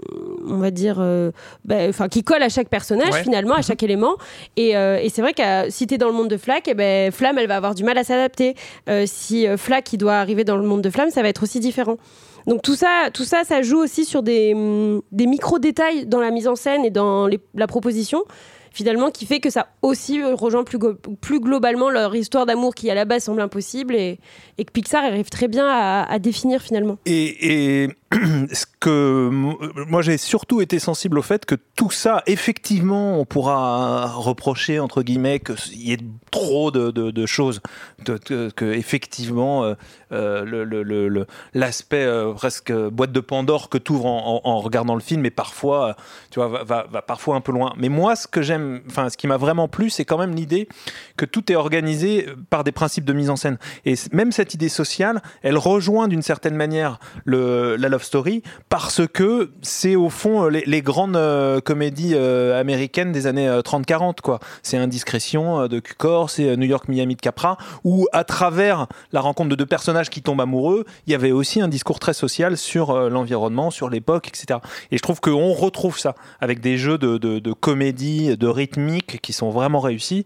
on 0.49 0.57
va 0.59 0.71
dire, 0.71 0.97
euh, 1.01 1.31
bah, 1.65 1.89
enfin, 1.89 2.09
qui 2.09 2.23
collent 2.23 2.43
à 2.43 2.49
chaque 2.49 2.69
personnage, 2.69 3.13
Ouais. 3.13 3.23
finalement, 3.23 3.55
à 3.55 3.63
chaque 3.63 3.83
élément. 3.83 4.17
Et, 4.57 4.77
euh, 4.77 4.99
et 5.03 5.09
c'est 5.09 5.23
vrai 5.23 5.33
que 5.35 5.71
si 5.71 5.87
t'es 5.87 5.99
dans 5.99 6.09
le 6.09 6.15
monde 6.15 6.29
de 6.29 6.37
Flack, 6.37 6.69
eh 6.69 6.75
ben, 6.75 7.11
Flamme, 7.13 7.39
elle 7.39 7.49
va 7.49 7.57
avoir 7.57 7.75
du 7.75 7.85
mal 7.85 7.97
à 7.99 8.05
s'adapter. 8.05 8.55
Si 9.07 9.47
Flack, 9.57 9.93
il 9.93 9.99
doit 9.99 10.15
arriver 10.15 10.45
dans 10.45 10.57
le 10.57 10.65
monde 10.67 10.83
de 10.83 10.91
Flamme, 10.91 11.11
ça 11.11 11.23
va 11.23 11.29
être 11.29 11.43
aussi 11.43 11.61
différent. 11.61 11.97
Donc 12.47 12.61
tout 12.61 12.75
ça, 12.75 13.09
tout 13.15 13.25
ça, 13.25 13.43
ça 13.45 13.63
joue 13.63 13.79
aussi 13.79 14.05
sur 14.05 14.23
des, 14.23 14.53
hum, 14.55 15.01
des 15.13 15.27
micro-détails 15.27 16.05
dans 16.05 16.21
la 16.21 16.31
mise 16.31 16.47
en 16.47 16.57
scène 16.57 16.85
et 16.85 16.91
dans 16.91 17.27
les- 17.27 17.41
la 17.55 17.67
proposition, 17.67 18.23
finalement, 18.75 19.11
qui 19.11 19.25
fait 19.25 19.41
que 19.41 19.49
ça 19.49 19.69
aussi 19.81 20.23
rejoint 20.23 20.65
plus, 20.65 21.41
globalement 21.41 21.89
leur 21.89 22.15
histoire 22.15 22.45
d'amour 22.45 22.75
qui 22.75 22.91
à 22.91 22.95
la 22.95 23.05
base 23.05 23.25
semble 23.25 23.41
impossible 23.41 23.95
et, 23.95 24.19
et 24.59 24.65
que 24.65 24.73
Pixar 24.73 25.05
arrive 25.05 25.31
très 25.31 25.49
bien 25.49 25.67
à, 25.67 26.05
à 26.11 26.19
définir 26.19 26.61
finalement. 26.61 26.99
Et, 27.07 27.85
et 27.85 27.89
ce 28.53 28.67
que 28.81 29.29
moi 29.89 30.03
j'ai 30.03 30.19
surtout 30.19 30.61
été 30.61 30.79
sensible 30.79 31.19
au 31.19 31.23
fait 31.23 31.45
que 31.47 31.55
tout 31.77 31.91
ça, 31.91 32.23
effectivement, 32.27 33.19
on 33.19 33.25
pourra 33.25 34.07
reprocher 34.15 34.79
entre 34.79 35.03
guillemets 35.03 35.41
qu'il 35.41 35.83
y 35.83 35.93
ait 35.93 35.99
trop 36.31 36.71
de, 36.71 37.27
choses, 37.27 37.61
de- 38.05 38.51
que 38.51 38.73
effectivement 38.73 39.65
euh, 39.65 39.75
euh, 40.13 41.25
l'aspect 41.55 42.05
euh, 42.05 42.33
presque 42.33 42.73
boîte 42.73 43.13
de 43.13 43.21
Pandore 43.21 43.69
que 43.69 43.79
tu 43.79 43.93
ouvres 43.93 44.07
en, 44.07 44.61
regardant 44.61 44.95
le 44.95 45.01
film, 45.01 45.25
et 45.27 45.31
parfois, 45.31 45.97
tu 46.31 46.41
vois, 46.41 46.63
va, 46.65 46.85
parfois 47.03 47.37
un 47.37 47.41
peu 47.41 47.53
loin. 47.53 47.73
Mais 47.77 47.89
moi, 47.89 48.17
ce 48.17 48.27
que 48.27 48.43
j'aime, 48.43 48.83
enfin, 48.89 49.11
ce 49.11 49.17
qui 49.17 49.27
m'a 49.27 49.37
vraiment 49.37 49.69
plu, 49.69 49.91
c'est 49.91 50.05
quand 50.05 50.19
même 50.19 50.35
l'idée 50.35 50.69
que 51.17 51.25
tout 51.25 51.51
est 51.51 51.57
organisé 51.57 52.27
par 52.51 52.65
des 52.65 52.73
principes 52.73 53.05
de 53.05 53.13
mise 53.13 53.31
en 53.31 53.37
scène. 53.37 53.59
Et 53.85 53.95
même 54.13 54.33
cette 54.33 54.55
idée 54.55 54.69
sociale, 54.69 55.23
elle 55.43 55.59
rejoint 55.59 56.09
d'une 56.09 56.23
certaine 56.23 56.57
manière 56.57 56.99
le, 57.25 57.77
la 57.77 57.89
love 57.89 58.04
parce 58.69 59.07
que 59.07 59.53
c'est 59.63 59.97
au 59.97 60.09
fond 60.09 60.45
euh, 60.45 60.49
les, 60.49 60.83
grandes 60.83 61.17
euh, 61.17 61.61
comédies 61.61 62.15
euh, 62.15 62.59
américaines 62.59 63.13
des 63.13 63.27
années 63.27 63.49
euh, 63.49 63.61
30-40 63.61 64.21
quoi. 64.23 64.41
C'est 64.63 64.77
Indiscrétion 64.77 65.69
de 65.69 65.79
Cukor, 65.81 66.31
c'est 66.31 66.57
New 66.57 66.67
York 66.67 66.89
Miami 66.89 67.17
de 67.17 67.21
Capra 67.21 67.57
où 67.85 68.07
à 68.13 68.25
travers 68.25 68.87
la 69.13 69.21
rencontre 69.21 69.51
de 69.51 69.55
deux 69.55 69.67
personnages 69.67 70.11
qui 70.11 70.23
tombent 70.23 70.41
amoureux, 70.41 70.85
il 71.07 71.13
y 71.13 71.15
avait 71.15 71.33
aussi 71.33 71.61
un 71.61 71.69
discours 71.69 71.99
très 71.99 72.15
social 72.15 72.57
sur 72.57 73.11
l'environnement, 73.11 73.71
sur 73.71 73.89
l'époque, 73.89 74.29
etc. 74.29 74.61
Et 74.91 74.97
je 74.97 75.03
trouve 75.03 75.21
qu'on 75.21 75.53
retrouve 75.53 75.99
ça 75.99 76.15
avec 76.41 76.61
des 76.61 76.77
jeux 76.77 76.99
de, 76.99 77.19
de 77.19 77.53
comédie, 77.53 78.37
de 78.37 78.47
rythmique 78.47 79.21
qui 79.23 79.33
sont 79.33 79.51
vraiment 79.51 79.81
réussis. 79.81 80.25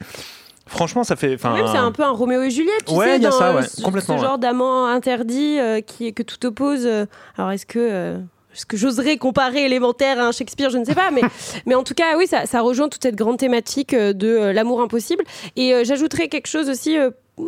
Franchement, 0.69 1.03
ça 1.05 1.17
fait. 1.17 1.43
Même 1.43 1.67
c'est 1.73 1.77
un 1.79 1.91
peu 1.93 2.03
un 2.05 2.11
Roméo 2.13 2.43
et 2.43 2.51
Juliette, 2.51 2.85
tu 2.87 2.95
Ouais, 2.95 3.07
sais, 3.07 3.19
y 3.19 3.27
a 3.27 3.31
dans 3.31 3.39
ça, 3.39 3.55
ouais, 3.55 3.63
ce, 3.63 3.83
complètement, 3.83 4.17
ce 4.19 4.23
genre 4.23 4.39
d'amant 4.39 4.87
interdit 4.87 5.59
euh, 5.59 5.81
qui 5.81 6.13
que 6.15 6.23
tout 6.23 6.45
oppose. 6.47 6.87
euh, 6.87 7.07
alors 7.37 7.51
est-ce 7.53 7.67
que 7.67 7.79
euh, 7.79 8.19
est-ce 8.55 8.67
que 8.67 8.77
j'oserais 8.77 9.17
comparer 9.17 9.65
élémentaire 9.65 10.19
à 10.21 10.27
un 10.27 10.33
Shakespeare, 10.33 10.71
je 10.71 10.79
ne 10.79 10.85
sais 10.85 10.95
pas, 10.95 11.11
mais 11.11 11.23
mais 11.67 11.75
en 11.75 11.83
tout 11.83 11.95
cas 11.95 12.17
oui, 12.17 12.27
ça, 12.27 12.47
ça 12.47 12.61
rejoint 12.61 12.89
toute 12.89 13.03
cette 13.03 13.17
grande 13.17 13.39
thématique 13.39 13.95
de 13.95 14.51
l'amour 14.53 14.81
impossible. 14.83 15.25
Et 15.57 15.85
j'ajouterais 15.85 16.29
quelque 16.29 16.47
chose 16.49 16.69
aussi 16.69 16.97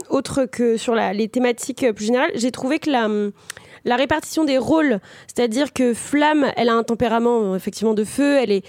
autre 0.08 0.44
que 0.46 0.76
sur 0.76 0.94
la- 0.94 1.12
les 1.12 1.28
thématiques 1.28 1.84
plus 1.94 2.06
générales. 2.06 2.30
J'ai 2.34 2.50
trouvé 2.50 2.78
que 2.78 2.90
la 2.90 3.08
la 3.86 3.96
répartition 3.96 4.44
des 4.44 4.58
rôles, 4.58 5.00
c'est-à-dire 5.26 5.72
que 5.72 5.94
Flamme, 5.94 6.46
elle 6.56 6.68
a 6.68 6.74
un 6.74 6.82
tempérament 6.82 7.54
effectivement 7.56 7.94
de 7.94 8.04
feu, 8.04 8.36
elle 8.36 8.50
est 8.50 8.62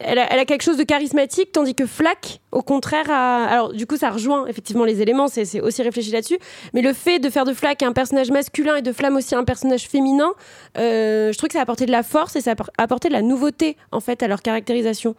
elle 0.00 0.18
a, 0.18 0.44
quelque 0.44 0.62
chose 0.62 0.76
de 0.76 0.82
charismatique, 0.82 1.52
tandis 1.52 1.74
que 1.74 1.86
Flack, 1.86 2.40
au 2.52 2.62
contraire, 2.62 3.10
a... 3.10 3.44
alors 3.44 3.72
du 3.72 3.86
coup, 3.86 3.96
ça 3.96 4.10
rejoint 4.10 4.46
effectivement 4.46 4.84
les 4.84 5.00
éléments, 5.00 5.28
c'est 5.28 5.60
aussi 5.60 5.82
réfléchi 5.82 6.10
là-dessus. 6.10 6.38
Mais 6.72 6.82
le 6.82 6.92
fait 6.92 7.18
de 7.20 7.30
faire 7.30 7.44
de 7.44 7.54
Flack 7.54 7.82
un 7.82 7.92
personnage 7.92 8.30
masculin 8.30 8.76
et 8.76 8.82
de 8.82 8.92
Flamme 8.92 9.16
aussi 9.16 9.34
un 9.34 9.44
personnage 9.44 9.88
féminin, 9.88 10.32
euh, 10.76 11.32
je 11.32 11.38
trouve 11.38 11.48
que 11.48 11.54
ça 11.54 11.60
a 11.60 11.62
apporté 11.62 11.86
de 11.86 11.92
la 11.92 12.02
force 12.02 12.34
et 12.36 12.40
ça 12.40 12.50
a 12.50 12.54
appor- 12.54 12.70
apporté 12.76 13.08
de 13.08 13.12
la 13.14 13.22
nouveauté 13.22 13.76
en 13.92 14.00
fait 14.00 14.22
à 14.22 14.28
leur 14.28 14.42
caractérisation. 14.42 15.14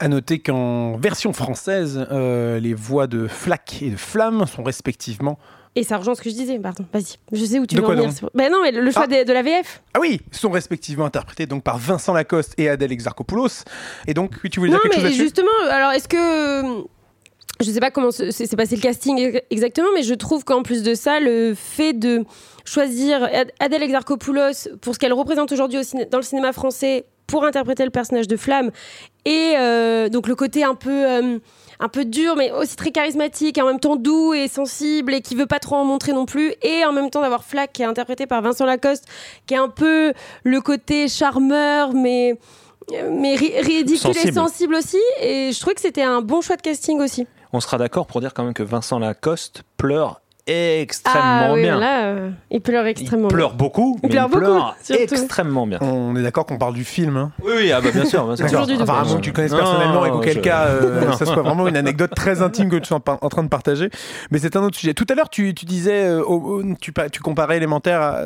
À 0.00 0.08
noter 0.08 0.38
qu'en 0.38 0.96
version 0.96 1.32
française, 1.32 2.06
euh, 2.10 2.60
les 2.60 2.72
voix 2.74 3.06
de 3.06 3.26
Flack 3.26 3.82
et 3.82 3.90
de 3.90 3.96
Flamme 3.96 4.46
sont 4.46 4.62
respectivement. 4.62 5.38
Et 5.78 5.84
ça 5.84 5.96
rejoint 5.96 6.14
ce 6.16 6.22
que 6.22 6.28
je 6.28 6.34
disais, 6.34 6.58
pardon, 6.58 6.84
vas-y. 6.92 7.14
Je 7.30 7.44
sais 7.44 7.58
où 7.60 7.66
tu 7.66 7.76
De 7.76 7.80
veux 7.80 7.86
quoi 7.86 7.94
en 7.94 7.98
venir. 7.98 8.12
Ben 8.34 8.50
non, 8.50 8.58
mais 8.62 8.72
le 8.72 8.90
choix 8.90 9.02
Ah. 9.04 9.06
des- 9.06 9.24
de 9.24 9.32
la 9.32 9.42
VF. 9.42 9.80
Ah 9.94 9.98
oui, 10.00 10.20
sont 10.32 10.50
respectivement 10.50 11.04
interprétés 11.04 11.46
donc 11.46 11.62
par 11.62 11.78
Vincent 11.78 12.12
Lacoste 12.12 12.54
et 12.58 12.68
Adèle 12.68 12.90
Exarchopoulos. 12.90 13.62
Et 14.08 14.14
donc, 14.14 14.32
oui, 14.42 14.50
tu 14.50 14.58
voulais 14.58 14.72
Non, 14.72 14.76
dire 14.78 14.82
quelque 14.82 14.94
mais 14.96 14.96
chose 14.96 15.04
là-dessus? 15.04 15.22
justement, 15.22 15.70
alors 15.70 15.92
est-ce 15.92 16.08
que. 16.08 16.84
Je 17.60 17.70
sais 17.70 17.80
pas 17.80 17.90
comment 17.90 18.10
se- 18.12 18.30
s'est 18.30 18.56
passé 18.56 18.76
le 18.76 18.82
casting 18.82 19.18
ex- 19.18 19.40
exactement, 19.50 19.88
mais 19.94 20.02
je 20.02 20.14
trouve 20.14 20.44
qu'en 20.44 20.62
plus 20.62 20.82
de 20.84 20.94
ça, 20.94 21.18
le 21.20 21.54
fait 21.56 21.92
de 21.92 22.24
choisir 22.64 23.22
Ad- 23.24 23.52
Adèle 23.60 23.82
Exarchopoulos 23.82 24.68
pour 24.80 24.94
ce 24.94 24.98
qu'elle 24.98 25.12
représente 25.12 25.50
aujourd'hui 25.52 25.80
dans 26.10 26.18
le 26.18 26.22
cinéma 26.24 26.52
français 26.52 27.04
pour 27.26 27.44
interpréter 27.44 27.84
le 27.84 27.90
personnage 27.90 28.26
de 28.28 28.36
Flamme 28.36 28.70
et 29.24 29.54
euh, 29.58 30.08
donc 30.08 30.28
le 30.28 30.34
côté 30.34 30.64
un 30.64 30.74
peu 30.74 30.90
euh, 30.90 31.38
un 31.80 31.88
peu 31.88 32.04
dur 32.04 32.34
mais 32.36 32.50
aussi 32.50 32.76
très 32.76 32.90
charismatique 32.90 33.56
et 33.58 33.62
en 33.62 33.66
même 33.66 33.80
temps 33.80 33.96
doux 33.96 34.34
et 34.34 34.48
sensible 34.48 35.14
et 35.14 35.20
qui 35.20 35.34
veut 35.34 35.46
pas 35.46 35.58
trop 35.60 35.76
en 35.76 35.84
montrer 35.84 36.12
non 36.12 36.26
plus. 36.26 36.54
Et 36.62 36.84
en 36.84 36.92
même 36.92 37.10
temps 37.10 37.20
d'avoir 37.22 37.44
Flack 37.44 37.72
qui 37.72 37.82
est 37.82 37.86
interprété 37.86 38.26
par 38.26 38.42
Vincent 38.42 38.64
Lacoste 38.66 39.04
qui 39.46 39.54
est 39.54 39.58
un 39.58 39.68
peu 39.68 40.12
le 40.44 40.60
côté 40.60 41.08
charmeur 41.08 41.92
mais 41.92 42.38
mais 43.10 43.34
ri- 43.36 43.52
ridicule 43.60 44.10
et 44.10 44.14
Sensible. 44.14 44.34
sensible 44.34 44.74
aussi. 44.74 44.96
Et 45.20 45.50
je 45.52 45.60
trouvais 45.60 45.74
que 45.74 45.80
c'était 45.82 46.02
un 46.02 46.22
bon 46.22 46.40
choix 46.40 46.56
de 46.56 46.62
casting 46.62 47.00
aussi. 47.00 47.26
On 47.52 47.60
sera 47.60 47.76
d'accord 47.78 48.06
pour 48.06 48.20
dire 48.20 48.32
quand 48.32 48.44
même 48.44 48.54
que 48.54 48.62
Vincent 48.62 48.98
Lacoste 48.98 49.62
pleure 49.76 50.20
extrêmement 50.48 51.20
ah 51.22 51.52
oui 51.52 51.62
bien. 51.62 51.78
là 51.78 52.04
euh, 52.06 52.30
il 52.50 52.60
pleure 52.60 52.86
il 52.86 52.90
extrêmement 52.90 53.28
pleure 53.28 53.54
beaucoup, 53.54 53.98
mais 54.02 54.08
pleure 54.08 54.26
il 54.28 54.32
beaucoup, 54.32 54.44
pleure 54.44 54.76
surtout. 54.82 55.02
extrêmement 55.14 55.66
bien. 55.66 55.78
On 55.82 56.16
est 56.16 56.22
d'accord 56.22 56.46
qu'on 56.46 56.58
parle 56.58 56.74
du 56.74 56.84
film. 56.84 57.16
Hein 57.16 57.32
Oui, 57.44 57.52
oui, 57.56 57.72
ah 57.72 57.80
bah 57.80 57.90
bien 57.92 58.04
sûr, 58.04 58.24
bien 58.26 58.36
sûr. 58.36 58.46
Toujours 58.46 58.66
du 58.66 58.74
Enfin, 58.82 59.04
tu 59.20 59.30
Non, 59.30 59.58
personnellement 59.58 60.06
et 60.06 60.10
qu'auquel 60.10 60.34
je- 60.34 60.40
cas 60.40 60.66
euh, 60.66 61.12
ça 61.18 61.26
soit 61.26 61.42
vraiment 61.42 61.68
une 61.68 61.76
anecdote 61.76 62.12
très 62.14 62.42
intime 62.42 62.70
que 62.70 62.76
tu 62.76 62.86
sois 62.86 63.00
en 63.06 63.18
en 63.20 63.28
train 63.28 63.42
de 63.42 63.48
partager. 63.48 63.90
Mais 64.30 64.38
c'est 64.38 64.56
un 64.56 64.62
autre 64.62 64.76
sujet. 64.76 64.94
Tout 64.94 65.06
à 65.10 65.14
l'heure, 65.14 65.28
tu, 65.30 65.54
tu 65.54 65.64
disais, 65.66 66.04
euh, 66.06 66.22
au- 66.22 66.62
tu, 66.80 66.92
pa- 66.92 67.08
tu 67.10 67.20
comparais 67.20 67.56
élémentaire 67.58 68.00
à, 68.00 68.10
à 68.18 68.24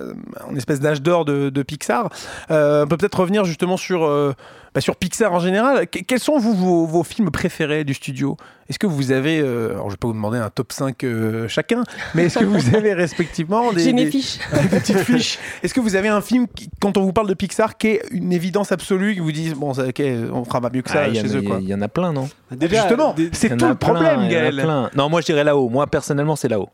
une 0.51 0.57
espèce 0.57 0.81
d'âge 0.81 1.03
d'or 1.03 1.25
de, 1.25 1.51
de 1.51 1.63
Pixar. 1.63 2.09
Euh, 2.51 2.85
on 2.85 2.89
peut 2.89 2.97
peut-être 2.97 3.19
revenir 3.21 3.45
justement 3.45 3.77
sur, 3.77 4.05
euh, 4.05 4.33
bah, 4.75 4.81
sur 4.81 4.97
Pixar 4.97 5.33
en 5.33 5.39
général. 5.41 5.87
Que- 5.89 5.99
quels 6.01 6.21
sont 6.21 6.39
vous, 6.39 6.55
vos, 6.55 6.87
vos 6.87 7.03
films 7.05 7.31
préférés 7.31 7.85
du 7.85 7.95
studio? 7.95 8.37
Est-ce 8.69 8.79
que 8.79 8.87
vous 8.87 9.13
avez, 9.13 9.39
euh, 9.41 9.73
alors 9.73 9.87
je 9.89 9.95
vais 9.95 9.99
pas 9.99 10.07
vous 10.09 10.15
demander 10.15 10.39
un 10.39 10.49
top 10.49 10.73
5 10.73 11.05
euh, 11.05 11.47
chacun, 11.47 11.83
mais 12.15 12.25
est-ce 12.25 12.39
que 12.39 12.45
vous 12.45 12.75
avez 12.75 12.95
respectivement 12.95 13.71
des, 13.73 13.83
j'ai 13.85 13.93
mes 13.93 14.05
des- 14.07 14.11
fiches 14.11 14.39
des 14.63 14.69
petites 14.79 14.99
fiches. 15.01 15.39
Est-ce 15.63 15.75
que 15.75 15.81
vous 15.81 15.95
avez 15.95 16.09
un 16.09 16.21
film, 16.23 16.47
qui, 16.49 16.71
quand 16.81 16.97
on 16.97 17.03
vous 17.03 17.13
parle 17.13 17.29
de 17.29 17.35
Pixar, 17.35 17.77
qui 17.77 17.89
est 17.89 18.03
une 18.13 18.33
évidence 18.33 18.73
absolue, 18.73 19.13
qui 19.15 19.21
vous 19.21 19.33
dit 19.33 19.53
bon, 19.55 19.75
ça, 19.75 19.87
ok, 19.89 20.03
on 20.33 20.45
fera 20.45 20.61
pas 20.63 20.71
mieux 20.73 20.81
que 20.83 20.91
ça 20.91 21.03
Ah, 21.07 21.13
chez 21.13 21.21
a- 21.21 21.39
eux, 21.39 21.45
il 21.61 21.69
y 21.69 21.75
en 21.75 21.83
a 21.83 21.89
plein, 21.89 22.13
non? 22.13 22.29
Déjà, 22.51 22.83
Justement, 22.83 23.15
c'est 23.33 23.57
tout 23.57 23.65
a 23.65 23.69
le 23.69 23.75
problème, 23.75 24.29
Gaël. 24.29 24.67
Non, 24.97 25.09
moi 25.11 25.21
je 25.21 25.27
dirais 25.27 25.45
là-haut. 25.45 25.69
Moi 25.69 25.87
personnellement, 25.87 26.37
c'est 26.37 26.49
là-haut. 26.49 26.71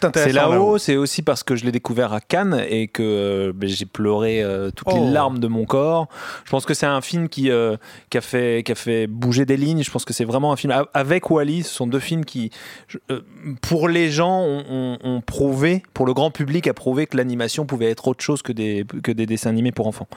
C'est 0.00 0.04
intéressant. 0.06 0.30
C'est 0.30 0.36
là-haut, 0.36 0.78
c'est 0.78 0.96
aussi 0.96 1.22
parce 1.22 1.42
que 1.42 1.56
je 1.56 1.64
l'ai 1.64 1.72
découvert 1.72 2.12
à 2.12 2.20
Cannes 2.20 2.64
et 2.68 2.88
que 2.88 3.02
euh, 3.02 3.52
ben, 3.54 3.68
j'ai 3.68 3.86
pleuré 3.86 4.42
euh, 4.42 4.70
toutes 4.70 4.88
Oh. 4.90 4.96
les 5.04 5.10
larmes 5.10 5.38
de 5.38 5.46
mon 5.48 5.64
corps. 5.64 6.08
Je 6.44 6.50
pense 6.50 6.64
que 6.64 6.74
c'est 6.74 6.86
un 6.86 7.00
film 7.00 7.28
qui, 7.28 7.50
euh, 7.50 7.76
qui, 8.10 8.18
a 8.18 8.20
fait, 8.20 8.62
qui 8.64 8.72
a 8.72 8.74
fait 8.74 9.06
bouger 9.06 9.44
des 9.46 9.56
lignes. 9.56 9.82
Je 9.82 9.90
pense 9.90 10.04
que 10.04 10.12
c'est 10.12 10.24
vraiment 10.24 10.52
un 10.52 10.56
film. 10.56 10.72
a- 10.72 10.86
Avec 10.94 11.30
Wally, 11.30 11.62
ce 11.62 11.74
sont 11.74 11.86
deux 11.86 11.98
films 12.00 12.24
qui, 12.24 12.50
je- 12.88 12.98
euh, 13.10 13.20
pour 13.62 13.88
les 13.88 14.10
gens, 14.10 14.40
ont, 14.42 14.64
ont- 14.68 14.98
ont 15.02 15.20
prouvé, 15.20 15.82
pour 15.94 16.06
le 16.06 16.14
grand 16.14 16.30
public, 16.30 16.66
a 16.66 16.74
prouvé 16.74 17.06
que 17.06 17.16
l'animation 17.16 17.66
pouvait 17.66 17.90
être 17.90 18.08
autre 18.08 18.22
chose 18.22 18.42
que 18.42 18.52
des, 18.52 18.84
que 19.02 19.12
des 19.12 19.26
dessins 19.26 19.50
animés 19.50 19.72
pour 19.72 19.86
enfants. 19.86 20.08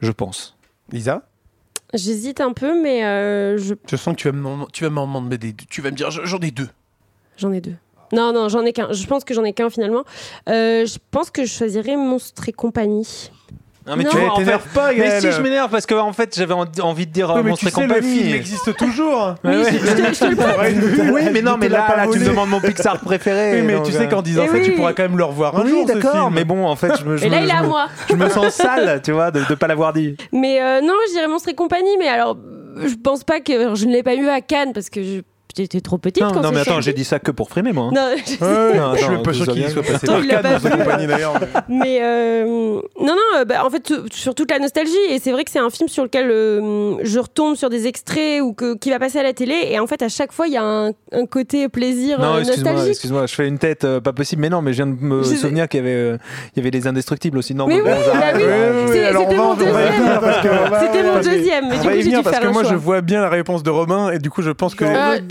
Je 0.00 0.12
pense. 0.12 0.56
Lisa, 0.92 1.22
j'hésite 1.94 2.40
un 2.40 2.52
peu 2.52 2.80
mais 2.82 3.04
euh, 3.04 3.58
je 3.58 3.74
je 3.88 3.96
sens 3.96 4.14
que 4.14 4.20
tu 4.20 4.28
vas 4.30 4.32
me, 4.36 4.66
tu 4.72 4.84
vas 4.84 4.90
m'en 4.90 5.06
demander 5.06 5.52
tu 5.68 5.82
vas 5.82 5.90
me 5.90 5.96
dire 5.96 6.10
j'en 6.10 6.38
ai 6.38 6.50
deux. 6.50 6.68
J'en 7.36 7.52
ai 7.52 7.60
deux. 7.60 7.74
Non, 8.12 8.32
non, 8.32 8.48
j'en 8.48 8.64
ai 8.64 8.72
qu'un. 8.72 8.88
Je 8.92 9.06
pense 9.06 9.24
que 9.24 9.34
j'en 9.34 9.44
ai 9.44 9.52
qu'un 9.52 9.70
finalement. 9.70 10.02
Euh, 10.48 10.84
je 10.86 10.98
pense 11.10 11.30
que 11.30 11.44
je 11.44 11.52
choisirais 11.52 11.96
Monstre 11.96 12.48
et 12.48 12.52
compagnie. 12.52 13.30
Non, 13.86 13.96
mais 13.96 14.04
Non. 14.04 14.10
tu 14.10 14.16
Mais 14.18 14.24
vois, 14.24 14.32
en 14.34 14.44
fait, 14.44 14.68
pas, 14.74 14.88
mais 14.92 14.98
Gaël. 14.98 15.20
si 15.22 15.32
je 15.32 15.40
m'énerve 15.40 15.70
parce 15.70 15.86
que 15.86 15.94
en 15.94 16.12
fait 16.12 16.36
j'avais 16.36 16.52
en- 16.52 16.66
envie 16.82 17.06
de 17.06 17.12
dire 17.12 17.30
Oui, 17.30 17.38
euh, 17.38 17.42
mais 17.42 17.50
Monstre 17.50 17.64
tu 17.64 17.68
et 17.68 17.74
sais, 17.74 17.86
le 17.86 17.94
compagnie. 17.94 18.18
film 18.18 18.34
existe 18.34 18.76
toujours. 18.76 19.34
Oui, 19.44 19.52
je, 19.64 19.78
je 19.78 19.92
te, 19.94 20.14
je 20.14 20.20
te 20.20 20.24
le 20.26 20.36
prête. 20.36 21.10
Oui, 21.12 21.22
mais 21.32 21.40
non, 21.42 21.56
mais 21.56 21.68
là, 21.70 22.06
tu 22.12 22.18
me 22.18 22.26
demandes 22.26 22.50
mon 22.50 22.60
Pixar 22.60 23.00
préféré. 23.00 23.54
Oui, 23.60 23.62
mais 23.66 23.72
donc, 23.74 23.84
tu 23.86 23.92
sais 23.92 24.02
euh, 24.04 24.06
qu'en 24.06 24.22
disant 24.22 24.42
Eh 24.44 24.48
ça, 24.58 24.60
tu 24.64 24.72
pourras 24.72 24.92
quand 24.92 25.02
même 25.04 25.16
le 25.16 25.24
revoir 25.24 25.56
un 25.58 25.62
oui, 25.64 25.70
jour. 25.70 25.86
d'accord, 25.86 26.30
mais 26.30 26.44
bon, 26.44 26.66
en 26.66 26.76
fait, 26.76 26.92
je 27.00 27.04
me, 27.04 27.16
je 27.16 27.24
Et 27.26 27.28
là, 27.30 27.38
me- 27.40 27.44
il 27.44 27.48
est 27.48 27.52
je 27.52 27.56
à 27.56 27.62
me- 27.62 27.68
moi. 27.68 27.86
je 28.10 28.14
me 28.16 28.28
sens 28.28 28.54
sale, 28.54 29.00
tu 29.02 29.12
vois, 29.12 29.30
de 29.30 29.40
ne 29.40 29.54
pas 29.54 29.66
l'avoir 29.66 29.92
dit. 29.94 30.14
Mais 30.30 30.60
euh, 30.60 30.82
non, 30.82 30.94
je 31.08 31.12
dirais 31.14 31.26
Monstre 31.28 31.48
et 31.48 31.54
compagnie. 31.54 31.96
Mais 31.98 32.08
alors, 32.08 32.36
je 32.84 32.94
pense 33.02 33.24
pas 33.24 33.40
que. 33.40 33.74
je 33.74 33.86
ne 33.86 33.92
l'ai 33.92 34.02
pas 34.02 34.14
eu 34.14 34.28
à 34.28 34.40
Cannes 34.42 34.72
parce 34.74 34.90
que 34.90 35.02
je- 35.02 35.20
j'étais 35.56 35.80
trop 35.80 35.98
petite 35.98 36.22
Non, 36.22 36.30
quand 36.32 36.40
non, 36.42 36.50
mais 36.52 36.60
attends, 36.60 36.80
j'ai 36.80 36.92
dit 36.92 37.04
ça 37.04 37.18
que 37.18 37.30
pour 37.30 37.48
frimer, 37.48 37.72
moi. 37.72 37.86
hein. 37.86 37.90
Non, 37.94 38.08
je. 38.16 38.44
Ouais, 38.44 38.78
Non, 38.78 38.94
je 38.94 39.04
suis 39.04 39.22
pas 39.22 39.32
sûr 39.32 39.52
qu'il 39.52 39.68
soit 39.70 39.82
passé 39.82 40.06
Attends, 40.08 40.42
par 40.42 40.60
sa 40.60 40.68
vu. 40.70 40.76
compagnie 40.78 41.06
d'ailleurs. 41.06 41.34
mais- 41.68 41.78
Mais 41.90 41.98
euh, 42.02 42.44
non, 42.46 42.82
non, 43.00 43.16
euh, 43.38 43.44
bah, 43.44 43.64
en 43.64 43.70
fait, 43.70 43.92
sur 44.12 44.34
toute 44.34 44.50
la 44.50 44.58
nostalgie. 44.58 44.92
Et 45.10 45.18
c'est 45.18 45.32
vrai 45.32 45.44
que 45.44 45.50
c'est 45.50 45.58
un 45.58 45.70
film 45.70 45.88
sur 45.88 46.04
lequel 46.04 46.30
euh, 46.30 46.94
je 47.02 47.18
retombe 47.18 47.56
sur 47.56 47.68
des 47.70 47.86
extraits 47.86 48.40
ou 48.42 48.52
que, 48.52 48.76
qui 48.76 48.90
va 48.90 48.98
passer 48.98 49.18
à 49.18 49.22
la 49.22 49.32
télé. 49.32 49.54
Et 49.70 49.78
en 49.78 49.86
fait, 49.86 50.02
à 50.02 50.08
chaque 50.08 50.32
fois, 50.32 50.46
il 50.46 50.52
y 50.52 50.56
a 50.56 50.62
un, 50.62 50.88
un 51.12 51.26
côté 51.28 51.68
plaisir 51.68 52.18
Non, 52.20 52.34
euh, 52.34 52.38
excuse-moi, 52.40 52.72
nostalgique. 52.72 52.90
excuse-moi, 52.92 53.26
je 53.26 53.34
fais 53.34 53.48
une 53.48 53.58
tête 53.58 53.84
euh, 53.84 54.00
pas 54.00 54.12
possible, 54.12 54.42
mais 54.42 54.50
non, 54.50 54.62
mais 54.62 54.72
je 54.72 54.82
viens 54.82 54.86
de 54.86 55.00
me 55.02 55.22
Je 55.22 55.28
sais. 55.30 55.36
souvenir 55.36 55.68
qu'il 55.68 55.78
y 55.78 55.82
avait, 55.82 55.94
euh, 55.94 56.18
il 56.54 56.58
y 56.58 56.60
avait 56.60 56.70
les 56.70 56.86
indestructibles 56.86 57.38
aussi. 57.38 57.54
Non, 57.54 57.66
Mais 57.66 57.80
bon, 57.80 57.88
oui, 57.90 57.94
bah 58.12 58.20
oui, 58.34 58.42
c'était 58.88 59.34
mon 59.36 59.54
deuxième. 59.54 59.74
parce 60.20 60.42
que- 60.42 60.48
C'était 60.80 61.02
mon 61.02 61.12
parce 61.14 61.26
que- 61.26 61.32
deuxième. 61.34 61.68
Mais 61.68 61.78
du 61.78 61.88
coup, 61.88 61.94
j'ai 61.94 62.02
dû 62.04 62.10
parce 62.22 62.30
faire 62.30 62.40
que 62.40 62.46
un 62.48 62.52
moi 62.52 62.64
je 62.64 62.74
vois 62.74 63.00
bien 63.00 63.20
la 63.22 63.28
réponse 63.28 63.62
de 63.62 63.70
Romain 63.70 64.10
et 64.12 64.18
du 64.18 64.30
coup 64.30 64.42
je 64.42 64.50
pense 64.50 64.74
que. 64.74 64.84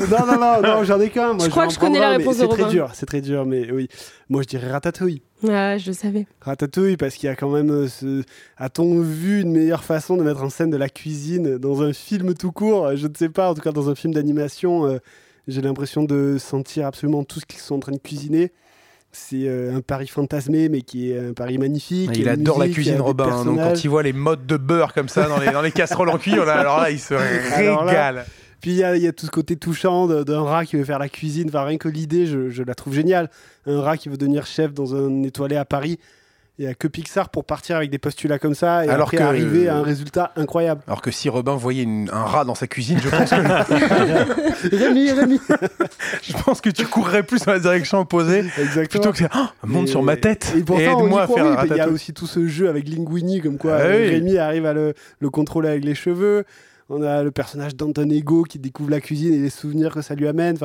Non, 0.09 0.25
non, 0.25 0.39
non, 0.39 0.61
non, 0.61 0.83
j'en 0.83 0.99
ai 0.99 1.09
qu'un. 1.09 1.33
Moi, 1.33 1.45
Je 1.45 1.49
crois 1.49 1.67
que 1.67 1.73
je 1.73 1.79
connais 1.79 1.99
la 1.99 2.09
réponse 2.11 2.37
de 2.37 2.41
C'est 2.41 2.47
très 2.47 2.69
dur, 2.69 2.89
c'est 2.93 3.05
très 3.05 3.21
dur, 3.21 3.45
mais 3.45 3.71
oui. 3.71 3.87
Moi, 4.29 4.41
je 4.43 4.47
dirais 4.47 4.69
Ratatouille. 4.71 5.21
Ah, 5.47 5.77
je 5.77 5.87
le 5.87 5.93
savais. 5.93 6.27
Ratatouille, 6.41 6.97
parce 6.97 7.15
qu'il 7.15 7.27
y 7.27 7.31
a 7.31 7.35
quand 7.35 7.49
même 7.49 7.69
euh, 7.71 7.87
ce. 7.87 8.23
A-t-on 8.57 8.99
vu 9.01 9.41
une 9.41 9.51
meilleure 9.51 9.83
façon 9.83 10.17
de 10.17 10.23
mettre 10.23 10.43
en 10.43 10.49
scène 10.49 10.69
de 10.69 10.77
la 10.77 10.89
cuisine 10.89 11.57
dans 11.57 11.81
un 11.81 11.93
film 11.93 12.33
tout 12.33 12.51
court? 12.51 12.95
Je 12.95 13.07
ne 13.07 13.13
sais 13.17 13.29
pas, 13.29 13.49
en 13.49 13.53
tout 13.53 13.61
cas 13.61 13.71
dans 13.71 13.89
un 13.89 13.95
film 13.95 14.13
d'animation, 14.13 14.85
euh, 14.85 14.97
j'ai 15.47 15.61
l'impression 15.61 16.03
de 16.03 16.37
sentir 16.39 16.85
absolument 16.85 17.23
tout 17.23 17.39
ce 17.39 17.45
qu'ils 17.45 17.59
sont 17.61 17.75
en 17.75 17.79
train 17.79 17.93
de 17.93 17.97
cuisiner. 17.99 18.51
C'est 19.11 19.47
euh, 19.47 19.75
un 19.75 19.81
pari 19.81 20.07
fantasmé, 20.07 20.69
mais 20.69 20.81
qui 20.81 21.11
est 21.11 21.17
un 21.29 21.33
pari 21.33 21.57
magnifique. 21.57 22.11
Il 22.13 22.29
adore 22.29 22.59
la 22.59 22.65
musique, 22.65 22.75
cuisine, 22.75 23.01
Robin. 23.01 23.25
hein, 23.31 23.45
donc 23.45 23.57
quand 23.57 23.83
il 23.83 23.89
voit 23.89 24.03
les 24.03 24.13
modes 24.13 24.45
de 24.45 24.57
beurre 24.57 24.93
comme 24.93 25.09
ça 25.09 25.27
dans 25.27 25.39
les, 25.39 25.49
dans 25.51 25.61
les 25.63 25.71
casseroles 25.71 26.09
en 26.09 26.17
cuir, 26.19 26.45
là, 26.45 26.53
alors 26.59 26.79
là, 26.79 26.91
il 26.91 26.99
se 26.99 27.15
Alors 27.15 27.85
là, 27.85 27.91
régale. 27.91 28.25
Puis 28.61 28.71
il 28.71 28.77
y, 28.77 28.83
a- 28.83 28.95
il 28.95 29.01
y 29.03 29.07
a 29.07 29.13
tout 29.13 29.25
ce 29.25 29.31
côté 29.31 29.55
touchant 29.55 30.07
d'un 30.07 30.41
rat 30.43 30.65
qui 30.65 30.75
veut 30.75 30.83
faire 30.83 30.99
la 30.99 31.09
cuisine. 31.09 31.47
Enfin, 31.49 31.63
rien 31.63 31.77
que 31.77 31.87
l'idée, 31.87 32.25
je, 32.25 32.49
je 32.49 32.63
la 32.63 32.75
trouve 32.75 32.93
géniale. 32.93 33.29
Un 33.65 33.79
rat 33.81 33.97
qui 33.97 34.09
veut 34.09 34.17
devenir 34.17 34.45
chef 34.45 34.73
dans 34.73 34.95
un 34.95 35.23
étoilé 35.23 35.55
à 35.55 35.65
Paris. 35.65 35.97
Il 36.57 36.65
n'y 36.65 36.71
a 36.71 36.73
que 36.73 36.89
Pixar 36.89 37.29
pour 37.29 37.45
partir 37.45 37.77
avec 37.77 37.89
des 37.89 37.99
postulats 37.99 38.37
comme 38.37 38.53
ça 38.53 38.85
et 38.85 38.89
Alors 38.89 39.07
après 39.07 39.15
que- 39.15 39.23
arriver 39.23 39.69
à 39.69 39.77
un 39.77 39.81
résultat 39.81 40.33
incroyable. 40.35 40.81
Alors 40.87 41.01
que 41.01 41.09
si 41.09 41.29
Robin 41.29 41.55
voyait 41.55 41.83
une- 41.83 42.09
un 42.11 42.23
rat 42.25 42.43
dans 42.43 42.53
sa 42.53 42.67
cuisine, 42.67 42.99
je 43.01 43.07
pense 43.07 43.29
que, 43.29 43.35
Rémi, 44.75 45.09
Rémi 45.11 45.39
je 46.21 46.33
pense 46.43 46.59
que 46.59 46.69
tu 46.69 46.85
courrais 46.85 47.23
plus 47.23 47.45
dans 47.45 47.53
la 47.53 47.59
direction 47.59 47.99
opposée 47.99 48.43
Exactement. 48.59 49.11
plutôt 49.11 49.13
que 49.13 49.23
Ah, 49.31 49.53
monte 49.65 49.87
Et- 49.87 49.91
sur 49.91 50.03
ma 50.03 50.17
tête 50.17 50.53
Et 50.53 50.59
et, 50.59 50.83
aide-moi 50.83 51.21
à 51.23 51.27
faire 51.27 51.45
oui, 51.45 51.67
Il 51.71 51.77
y 51.77 51.79
a 51.79 51.87
aussi 51.87 52.13
tout 52.13 52.27
ce 52.27 52.45
jeu 52.47 52.67
avec 52.67 52.89
Linguini, 52.89 53.39
comme 53.39 53.57
quoi 53.57 53.77
Ah 53.79 53.87
oui. 53.87 54.09
Rémi 54.09 54.37
arrive 54.37 54.65
à 54.65 54.73
le, 54.73 54.93
le 55.21 55.29
contrôler 55.29 55.69
avec 55.69 55.85
les 55.85 55.95
cheveux. 55.95 56.43
On 56.91 57.03
a 57.03 57.23
le 57.23 57.29
personnage 57.29 57.75
d'Anton 57.75 58.09
Ego 58.09 58.43
qui 58.43 58.57
découvre 58.57 58.89
la 58.89 58.99
cuisine 58.99 59.33
et 59.33 59.37
les 59.37 59.51
souvenirs 59.51 59.93
que 59.93 60.01
ça 60.01 60.15
lui 60.15 60.27
amène. 60.27 60.57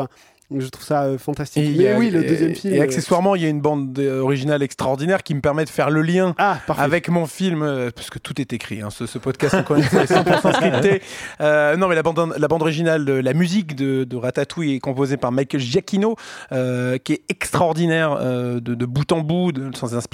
Je 0.55 0.69
trouve 0.69 0.85
ça 0.85 1.05
euh, 1.05 1.19
fantastique. 1.19 1.63
Et 1.63 1.67
il 1.67 1.77
y 1.77 1.85
mais 1.85 1.89
a- 1.93 1.99
oui, 1.99 2.11
le 2.11 2.23
et- 2.25 2.29
deuxième 2.29 2.55
film. 2.55 2.75
Et 2.75 2.81
euh, 2.81 2.83
accessoirement, 2.85 3.35
il 3.35 3.43
y 3.43 3.47
a 3.47 3.49
une 3.49 3.61
bande 3.61 3.99
euh, 3.99 4.21
originale 4.21 4.63
extraordinaire 4.63 5.23
qui 5.23 5.35
me 5.35 5.41
permet 5.41 5.65
de 5.65 5.71
faire 5.71 5.91
le 5.91 6.03
lien 6.03 6.35
Ah, 6.39 6.59
avec 6.79 7.09
mon 7.09 7.27
film, 7.27 7.61
parce 7.95 8.11
que 8.11 8.19
tout 8.19 8.41
est 8.41 8.53
écrit, 8.53 8.81
hein, 8.83 8.91
ce, 8.91 9.07
ce 9.07 9.19
podcast 9.19 9.55
encore 9.55 9.77
une 9.77 9.83
fois 9.85 10.03
est 10.03 10.13
100% 10.13 10.53
scripté. 10.55 11.03
Euh, 11.41 11.77
non 11.77 11.89
mais 11.89 11.95
la 11.95 12.03
bande, 12.03 12.35
la 12.39 12.49
bande 12.49 12.63
originale, 12.63 13.05
la 13.05 13.33
musique 13.35 13.75
de, 13.75 14.05
de 14.05 14.17
Ratatouille 14.17 14.75
est 14.75 14.79
composée 14.81 15.17
par 15.17 15.33
Michael 15.33 15.61
Giacchino, 15.61 16.17
euh, 16.53 16.97
qui 16.99 17.15
est 17.15 17.23
extraordinaire 17.29 18.17
euh, 18.21 18.61
de, 18.61 18.75
de 18.75 18.87
bout 18.87 19.11
en 19.13 19.21
bout, 19.21 19.53
de- 19.53 19.71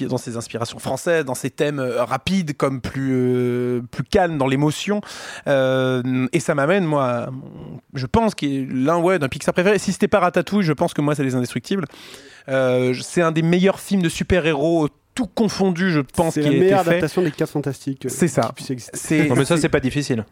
dans, 0.09 0.19
ses 0.19 0.37
inspirations 0.37 0.79
françaises, 0.79 1.25
dans 1.25 1.35
ses 1.35 1.51
thèmes 1.51 1.81
rapides 1.81 2.57
comme 2.57 2.81
plus, 2.81 3.83
plus 3.91 4.05
calmes 4.05 4.39
dans 4.39 4.47
l'émotion. 4.47 5.01
Et 5.47 6.41
ça 6.41 6.55
m'amène, 6.55 6.85
moi, 6.85 7.29
je 7.95 8.07
pense 8.07 8.35
qu'il 8.35 8.53
est 8.55 8.67
l'un 8.71 8.99
ouais, 8.99 9.19
d'un 9.19 9.29
Pixar 9.29 9.53
préféré. 9.55 9.79
Si 9.79 9.93
c'était 9.93 10.09
pas 10.09 10.20
Ratatouille, 10.21 10.62
je 10.65 10.73
pense 10.73 10.95
que 10.95 11.00
moi, 11.00 11.15
c'est 11.15 11.25
Les 11.25 11.35
Indestructibles. 11.35 11.85
Euh, 12.49 12.95
c'est 13.03 13.23
un 13.23 13.33
des 13.33 13.43
meilleurs 13.43 13.81
films 13.81 14.03
de 14.03 14.09
super-héros, 14.09 14.89
tout 15.15 15.27
confondu, 15.27 15.91
je 15.91 16.00
pense, 16.00 16.35
c'est 16.35 16.41
qui 16.41 16.47
la 16.47 16.53
a 16.53 16.57
été 16.57 16.65
meilleure 16.65 16.81
adaptation 16.81 17.23
des 17.23 17.31
4 17.31 17.50
fantastiques. 17.50 18.07
euh, 18.07 18.09
C'est 18.11 18.29
ça. 18.29 18.43
Non, 19.29 19.35
mais 19.37 19.45
ça, 19.45 19.57
c'est 19.57 19.69
pas 19.69 19.81
difficile. 19.81 20.25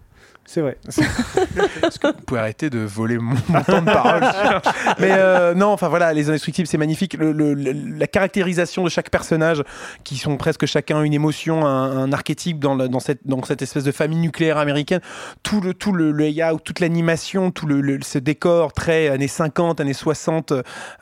C'est 0.51 0.63
vrai. 0.63 0.79
Est-ce 0.89 1.99
que 1.99 2.07
vous 2.07 2.23
pouvez 2.27 2.41
arrêter 2.41 2.71
de 2.71 2.79
voler 2.79 3.19
mon, 3.19 3.35
mon 3.51 3.61
temps 3.63 3.83
de 3.83 3.85
parole 3.85 4.23
Mais 4.99 5.11
euh, 5.13 5.53
non, 5.53 5.67
enfin 5.67 5.89
voilà, 5.89 6.15
les 6.15 6.31
indestructibles, 6.31 6.67
c'est 6.67 6.79
magnifique. 6.79 7.13
Le- 7.19 7.33
le- 7.33 7.53
le- 7.53 7.73
la 7.99 8.07
caractérisation 8.07 8.83
de 8.83 8.89
chaque 8.89 9.11
personnage, 9.11 9.63
qui 10.05 10.17
sont 10.17 10.39
presque 10.39 10.65
chacun 10.65 11.03
une 11.03 11.13
émotion, 11.13 11.67
un, 11.67 11.99
un 11.99 12.13
archétype 12.15 12.61
dans, 12.61 12.75
la- 12.77 12.89
dans, 12.89 12.99
cette, 12.99 13.21
dans 13.27 13.43
cette 13.45 13.61
espèce 13.61 13.85
de 13.85 13.93
famille 13.93 14.21
nucléaire 14.21 14.57
américaine. 14.57 15.01
Tout 15.43 15.61
le, 15.61 15.75
tout 15.75 15.93
le, 15.93 16.13
layout, 16.13 16.61
toute 16.65 16.81
l'animation, 16.81 17.51
tout 17.51 17.67
le, 17.67 17.99
ce 18.03 18.19
décor 18.19 18.73
très 18.73 19.11
années 19.11 19.29
50, 19.29 19.81
années 19.81 19.93
60, 19.93 20.55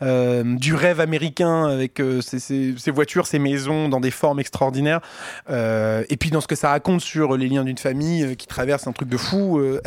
euh, 0.03 0.43
du 0.57 0.75
rêve 0.75 0.99
américain 0.99 1.67
avec 1.67 2.01
euh, 2.01 2.21
ces 2.21 2.91
voitures, 2.91 3.29
ces 3.29 3.39
maisons 3.39 3.89
dans 3.89 4.01
des 4.01 4.11
formes 4.11 4.41
extraordinaires. 4.41 5.01
Euh, 5.51 6.03
et 6.09 6.17
puis 6.17 6.31
dans 6.31 6.41
ce 6.41 6.49
que 6.49 6.57
ça 6.57 6.71
raconte 6.71 7.01
sur 7.01 7.37
les 7.37 7.47
liens 7.49 7.63
d'une 7.63 7.79
famille 7.79 8.35
qui 8.37 8.49
traverse 8.49 8.89
un 8.89 8.93
truc 8.93 9.09
de 9.09 9.17
fou. 9.17 9.36
Euh, 9.59 9.81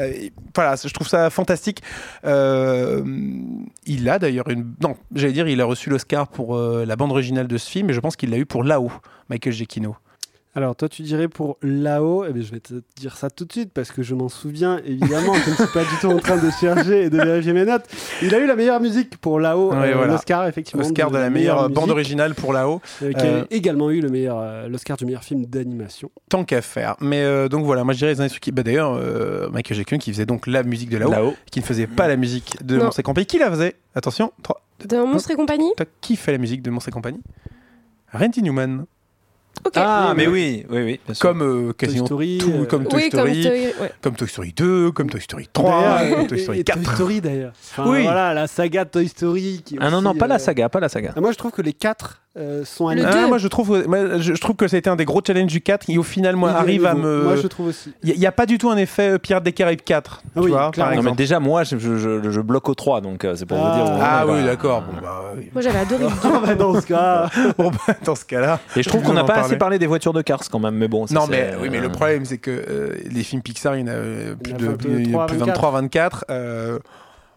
voilà, 0.56 0.76
je 0.76 0.94
trouve 0.94 1.08
ça 1.08 1.30
fantastique. 1.30 1.82
Euh, 2.26 3.04
il 3.86 4.10
a 4.10 4.20
d'ailleurs 4.20 4.50
une. 4.50 4.74
Non, 4.82 4.96
j'allais 5.14 5.34
dire, 5.34 5.48
il 5.48 5.62
a 5.62 5.66
reçu 5.66 5.90
l'Oscar 5.90 6.28
pour 6.28 6.56
euh, 6.56 6.86
la 6.86 6.96
bande 6.96 7.12
originale 7.12 7.48
de 7.48 7.58
ce 7.58 7.70
film, 7.70 7.90
et 7.90 7.94
je 7.94 8.00
pense 8.00 8.16
qu'il 8.16 8.30
l'a 8.30 8.38
eu 8.38 8.46
pour 8.46 8.64
Là-haut, 8.64 8.92
Michael 9.30 9.54
Giacchino. 9.54 9.96
Alors, 10.60 10.76
toi, 10.76 10.90
tu 10.90 11.04
dirais 11.04 11.30
pour 11.30 11.58
là-haut, 11.62 12.26
eh 12.28 12.34
bien, 12.34 12.44
je 12.44 12.52
vais 12.52 12.60
te 12.60 12.74
dire 12.98 13.16
ça 13.16 13.30
tout 13.30 13.46
de 13.46 13.52
suite 13.54 13.72
parce 13.74 13.92
que 13.94 14.04
je 14.04 14.14
m'en 14.14 14.28
souviens 14.28 14.82
évidemment. 14.84 15.34
je 15.34 15.52
ne 15.52 15.56
suis 15.56 15.68
pas 15.74 15.86
du 15.86 15.96
tout 16.02 16.08
en 16.08 16.18
train 16.18 16.36
de 16.36 16.50
chercher 16.52 17.04
et 17.04 17.10
de 17.10 17.16
vérifier 17.16 17.54
mes 17.54 17.64
notes. 17.64 17.86
Il 18.22 18.36
a 18.36 18.40
eu 18.40 18.46
la 18.46 18.58
meilleure 18.58 18.82
musique 18.82 19.16
pour 19.22 19.40
là-haut, 19.40 19.72
Ouais, 19.72 19.92
euh, 19.94 19.96
voilà. 19.96 20.12
l'Oscar, 20.16 20.46
effectivement. 20.48 20.84
Oscar 20.84 21.12
de 21.12 21.18
la 21.18 21.30
meilleure 21.30 21.70
bande 21.70 21.90
originale 21.92 22.36
pour 22.36 22.52
Là-haut, 22.52 22.82
euh, 23.04 23.14
qui 23.14 23.26
Euh, 23.26 23.44
a 23.44 23.46
également 23.52 23.90
eu 23.90 24.02
le 24.02 24.10
meilleur, 24.10 24.38
euh, 24.38 24.68
l'Oscar 24.68 24.98
du 24.98 25.06
meilleur 25.06 25.24
film 25.24 25.46
d'animation. 25.46 26.12
tant 26.28 26.44
qu'à 26.44 26.62
faire. 26.62 26.98
Mais 27.00 27.22
euh, 27.24 27.48
donc 27.48 27.64
voilà, 27.64 27.86
moi 27.86 27.94
je 27.94 28.00
dirais 28.00 28.12
les 28.12 28.20
indestructibles. 28.20 28.58
Bah, 28.58 28.64
D'ailleurs, 28.64 28.96
euh, 28.96 29.48
Michael 29.52 29.86
qui 29.86 30.12
faisait 30.12 30.26
donc 30.26 30.46
la 30.46 30.64
musique 30.64 30.90
de 30.90 30.98
Là-haut, 30.98 31.12
Là-haut. 31.12 31.36
qui 31.52 31.62
ne 31.62 31.64
faisait 31.64 31.88
pas 31.88 32.10
la 32.10 32.18
musique 32.18 32.58
de 32.66 32.76
Non. 32.76 32.84
Monstres 32.84 33.00
et 33.00 33.04
compagnie. 33.04 33.28
Qui 33.28 33.40
la 33.40 33.50
faisait? 33.50 33.76
Attention, 33.96 34.34
trois- 34.44 34.62
Dans 34.86 35.08
Monstre 35.08 35.32
et 35.32 35.36
compagnie? 35.36 35.72
Toi, 35.78 35.86
qui 36.02 36.18
fait 36.18 36.34
la 36.34 36.38
musique 36.38 36.62
de 36.62 36.70
Monstres 36.70 36.90
et 36.90 36.92
compagnie? 36.92 37.22
Randy 38.12 38.44
Newman. 38.44 38.86
Ok. 39.66 39.74
Ah, 39.76 40.10
Oui, 40.12 40.16
mais 40.18 40.28
oui. 40.28 40.66
oui, 40.70 40.82
oui, 40.84 41.00
bien 41.06 41.14
sûr. 41.14 41.22
Comme 41.22 41.42
euh, 41.42 41.64
Toy 41.68 41.74
quasiment 41.76 42.06
Story. 42.06 42.38
tout, 42.40 42.50
euh, 42.52 42.66
comme 42.66 42.86
Toy 42.88 43.04
oui, 43.04 43.10
comme 43.10 43.20
Story, 43.20 43.42
Toy- 43.44 43.82
ouais. 43.82 43.92
comme 44.02 44.16
Toy 44.16 44.28
Story 44.28 44.54
2, 44.54 44.92
comme 44.92 45.10
Toy 45.10 45.22
Story 45.22 45.50
3, 45.52 45.70
D'ailleurs, 45.82 46.16
comme 46.16 46.26
et- 46.26 46.28
Toy 46.28 46.40
Story 46.40 46.60
et 46.60 46.64
4. 46.64 46.82
Toy 46.82 46.94
Story 46.96 47.22
d'ailleurs. 47.22 47.52
Enfin, 47.72 47.90
Oui. 47.92 48.04
Voilà, 48.04 48.34
la 48.34 48.48
saga 48.48 48.86
Toy 48.86 49.08
Story. 49.10 49.62
Qui 49.66 49.78
Ah 49.82 49.90
non, 49.92 50.02
non, 50.02 50.12
aussi, 50.12 50.20
pas 50.20 50.28
la 50.28 50.36
euh, 50.36 50.40
saga, 50.40 50.70
pas 50.70 50.80
la 50.80 50.88
saga. 50.90 51.14
ah, 51.16 51.20
Moi, 51.22 51.32
je 51.34 51.38
trouve 51.38 51.52
que 51.52 51.62
les 51.62 51.74
quatre 51.74 52.22
euh, 52.38 52.64
sont 52.64 52.88
animés. 52.88 53.10
Ah, 53.12 53.28
moi 53.28 53.38
je 53.40 53.48
trouve, 53.48 53.86
moi, 53.88 54.18
je, 54.20 54.34
je 54.36 54.40
trouve 54.42 54.56
que 54.56 54.68
ça 54.68 54.76
a 54.76 54.80
été 54.80 54.90
un 54.90 54.96
des 54.96 55.04
gros 55.06 55.20
challenges 55.26 55.52
du 55.52 55.62
4 55.62 55.88
qui 55.88 55.98
au 55.98 56.04
final 56.04 56.36
moi 56.36 56.52
arrive 56.52 56.86
à 56.86 56.94
me. 56.94 57.24
Moi, 57.24 57.36
je 57.38 57.48
trouve 57.48 57.68
aussi. 57.68 57.92
Il 58.04 58.18
n'y 58.18 58.26
a, 58.28 58.32
pas 58.32 58.46
du 58.46 58.58
tout 58.60 58.70
un 58.70 58.78
effet 58.78 59.12
euh, 59.14 59.18
Pirates 59.18 59.44
des 59.44 59.52
Caraïbes 59.52 59.82
4. 59.84 60.22
Ah 60.24 60.30
tu 60.36 60.40
oui, 60.46 60.52
vois, 60.52 60.72
par. 60.72 60.96
Non, 60.96 61.02
mais 61.02 61.12
déjà, 61.14 61.40
moi, 61.40 61.64
je, 61.64 61.78
je- 61.80 61.98
je- 61.98 62.30
je 62.30 62.42
bloque 62.42 62.70
au 62.70 62.76
3, 62.76 63.02
donc 63.02 63.26
euh, 63.26 63.36
c'est 63.36 63.46
pour 63.48 63.58
Ah. 63.60 63.70
vous 63.72 63.84
dire. 63.84 64.00
Ah 64.02 64.24
est, 64.28 64.32
oui, 64.32 64.44
d'accord. 64.46 64.84
Bon, 64.84 65.02
bah, 65.02 65.22
oui. 65.36 65.50
Moi 65.52 65.62
j'avais 65.62 65.80
adoré 65.80 66.04
le 66.04 66.10
Ah, 66.24 66.42
bah, 66.46 66.56
dans 66.56 66.80
ce 66.80 66.86
cas. 66.86 67.30
Bon, 67.58 67.72
bah, 67.72 67.96
dans 68.06 68.16
ce 68.16 68.26
cas-là. 68.26 68.60
Et 68.76 68.84
je 68.84 68.90
trouve 68.90 69.02
On 69.04 69.08
qu'on 69.08 69.14
n'a 69.14 69.24
pas 69.24 69.40
assez 69.40 69.58
parlé 69.58 69.80
des 69.80 69.88
voitures 69.88 70.14
de 70.14 70.22
Cars 70.22 70.42
quand 70.52 70.60
même, 70.60 70.76
mais 70.76 70.88
bon. 70.88 71.08
ça, 71.08 71.16
Non, 71.16 71.26
mais, 71.28 71.54
oui, 71.60 71.70
mais 71.72 71.80
euh, 71.80 71.82
le 71.82 71.90
problème, 71.90 72.26
c'est 72.26 72.38
que 72.38 72.52
euh, 72.52 72.94
les 73.10 73.24
films 73.24 73.42
Pixar, 73.42 73.76
il 73.76 73.82
y 73.82 73.84
en 73.84 73.88
a 73.88 73.92
euh, 73.96 74.36
plus 74.36 74.54
de 74.54 74.60
il 74.60 75.12
y 75.12 75.16
en 75.16 75.22
a 75.22 75.26
plus 75.26 75.38
de 75.38 75.44
23, 75.46 75.72
23, 75.72 75.72
24. 75.72 76.26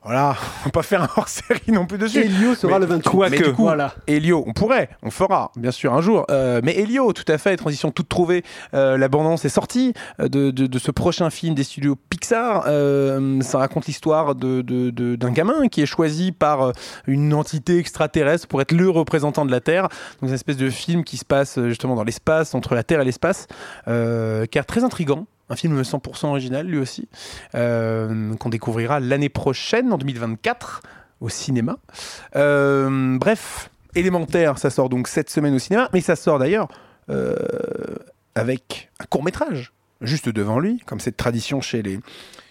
Voilà, 0.05 0.37
on 0.63 0.65
va 0.67 0.71
pas 0.71 0.83
faire 0.83 1.03
un 1.03 1.09
hors-série 1.17 1.61
non 1.73 1.87
plus 1.87 1.99
dessus. 1.99 2.21
Elio 2.25 2.55
sera 2.55 2.75
Mais- 2.75 2.79
le 2.81 2.87
28. 2.87 3.09
Quoique. 3.11 3.31
Mais 3.37 3.43
du 3.43 3.53
coup, 3.53 3.63
voilà. 3.63 3.95
Elio, 4.07 4.43
on 4.47 4.53
pourrait, 4.53 4.89
on 5.03 5.11
fera, 5.11 5.53
bien 5.57 5.71
sûr, 5.71 5.93
un 5.95 6.01
jour. 6.01 6.25
Euh, 6.31 6.61
mais 6.65 6.77
Elio, 6.79 7.13
tout 7.13 7.25
à 7.31 7.39
fait, 7.39 7.57
transition 7.57 7.91
toute 7.91 8.09
trouvée. 8.09 8.43
Euh, 8.75 8.97
L'abondance 8.99 9.45
est 9.45 9.49
sortie 9.49 9.93
euh, 10.21 10.29
de, 10.29 10.51
de- 10.51 10.67
de 10.67 10.79
ce 10.79 10.91
prochain 10.91 11.31
film 11.31 11.55
des 11.55 11.65
studios 11.65 11.97
Pixar. 12.11 12.65
Euh, 12.67 13.41
ça 13.43 13.59
raconte 13.59 13.87
l'histoire 13.87 14.35
de- 14.35 14.63
de- 14.63 14.91
de- 14.91 15.17
d'un 15.17 15.31
gamin 15.31 15.69
qui 15.69 15.83
est 15.83 15.87
choisi 15.87 16.33
par 16.33 16.63
euh, 16.63 16.73
une 17.07 17.33
entité 17.35 17.79
extraterrestre 17.79 18.47
pour 18.49 18.61
être 18.61 18.73
le 18.73 18.89
représentant 18.91 19.45
de 19.45 19.51
la 19.51 19.61
Terre. 19.61 19.89
Donc, 20.21 20.29
une 20.31 20.35
espèce 20.35 20.57
de 20.57 20.71
film 20.71 21.05
qui 21.05 21.17
se 21.17 21.25
passe 21.25 21.59
euh, 21.59 21.69
justement 21.69 21.95
dans 21.95 22.05
l'espace, 22.05 22.55
entre 22.55 22.75
la 22.75 22.83
Terre 22.83 23.01
et 23.01 23.05
l'espace, 23.05 23.47
euh, 23.89 24.47
qui 24.47 24.59
est 24.59 24.63
très 24.65 24.85
intrigant. 24.85 25.27
Un 25.49 25.57
film 25.57 25.83
100% 25.83 26.27
original, 26.27 26.67
lui 26.67 26.79
aussi, 26.79 27.09
euh, 27.55 28.35
qu'on 28.37 28.49
découvrira 28.49 29.01
l'année 29.01 29.29
prochaine, 29.29 29.93
en 29.93 29.99
2024, 29.99 30.83
au 31.21 31.29
cinéma. 31.29 31.79
Euh, 32.37 33.19
bref, 33.19 33.71
élémentaire, 33.95 34.59
ça 34.59 34.71
sort 34.71 34.89
donc 34.89 35.09
cette 35.09 35.31
semaine 35.31 35.55
au 35.55 35.59
cinéma, 35.59 35.89
mais 35.93 36.01
ça 36.01 36.17
sort 36.17 36.39
d'ailleurs 36.39 36.69
euh, 37.11 37.35
avec 38.35 38.91
un 39.01 39.05
court 39.05 39.23
métrage 39.23 39.73
juste 40.01 40.29
devant 40.29 40.59
lui, 40.59 40.81
comme 40.87 41.01
cette 41.01 41.17
tradition 41.17 41.61
chez 41.61 41.83
les 41.83 42.01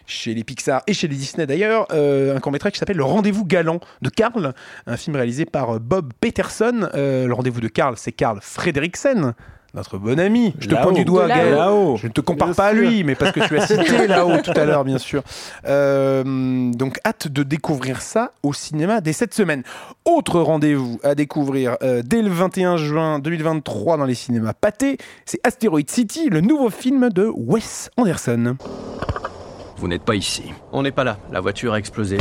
chez 0.08 0.34
Pixar 0.44 0.82
et 0.88 0.94
chez 0.94 1.08
les 1.08 1.16
Disney 1.16 1.46
d'ailleurs, 1.46 1.88
un 1.92 2.39
court 2.39 2.52
métrage 2.52 2.74
qui 2.74 2.80
s'appelle 2.80 2.98
Le 2.98 3.04
Rendez-vous 3.04 3.46
galant 3.46 3.80
de 4.02 4.10
Karl, 4.10 4.54
un 4.86 4.98
film 4.98 5.16
réalisé 5.16 5.46
par 5.46 5.80
Bob 5.80 6.12
Peterson. 6.20 6.89
Le 6.94 7.32
Rendez-vous 7.32 7.62
de 7.62 7.70
Karl, 7.70 7.96
c'est 7.96 8.12
Karl 8.12 8.39
Fredriksen, 8.42 9.34
notre 9.74 9.98
bon 9.98 10.20
ami. 10.20 10.54
Je 10.60 10.68
te 10.68 10.76
pointe 10.76 10.96
du 10.96 11.06
doigt. 11.06 11.28
Gaël. 11.28 11.56
Là-haut. 11.56 11.98
Je 11.98 12.08
ne 12.08 12.12
te 12.12 12.22
compare 12.22 12.50
Bien 12.50 12.56
pas 12.56 12.68
à 12.68 12.74
lui, 12.74 13.04
mais 13.04 13.16
parce 13.16 13.32
que 13.32 13.48
tu 13.48 13.58
as 13.58 13.68
cité 13.68 14.08
là-haut 14.08 14.38
tout 14.44 14.52
à 14.56 14.66
l'heure, 14.66 14.84
bien 14.84 14.98
sûr. 14.98 15.24
Euh, 15.66 16.72
donc, 16.72 17.00
hâte 17.06 17.28
de 17.28 17.44
découvrir 17.44 18.02
ça 18.02 18.34
au 18.44 18.54
cinéma 18.54 19.02
dès 19.02 19.14
cette 19.14 19.34
semaine. 19.34 19.64
Autre 20.06 20.40
rendez-vous 20.40 21.00
à 21.04 21.16
découvrir 21.16 21.78
euh, 21.84 22.02
dès 22.04 22.22
le 22.22 22.30
21 22.30 22.78
juin 22.78 23.20
2023 23.20 23.98
dans 23.98 24.06
les 24.06 24.16
cinémas 24.16 24.54
pâtés, 24.54 24.98
c'est 25.26 25.40
Asteroid 25.46 25.80
City, 25.88 26.30
le 26.30 26.42
nouveau 26.42 26.70
film 26.70 27.10
de 27.10 27.32
Wes 27.34 27.90
Anderson. 27.98 28.58
Vous 29.78 29.88
n'êtes 29.88 30.04
pas 30.04 30.16
ici. 30.16 30.44
On 30.72 30.84
n'est 30.84 30.92
pas 30.92 31.04
là, 31.04 31.18
la 31.32 31.40
voiture 31.40 31.74
a 31.74 31.80
explosé. 31.80 32.18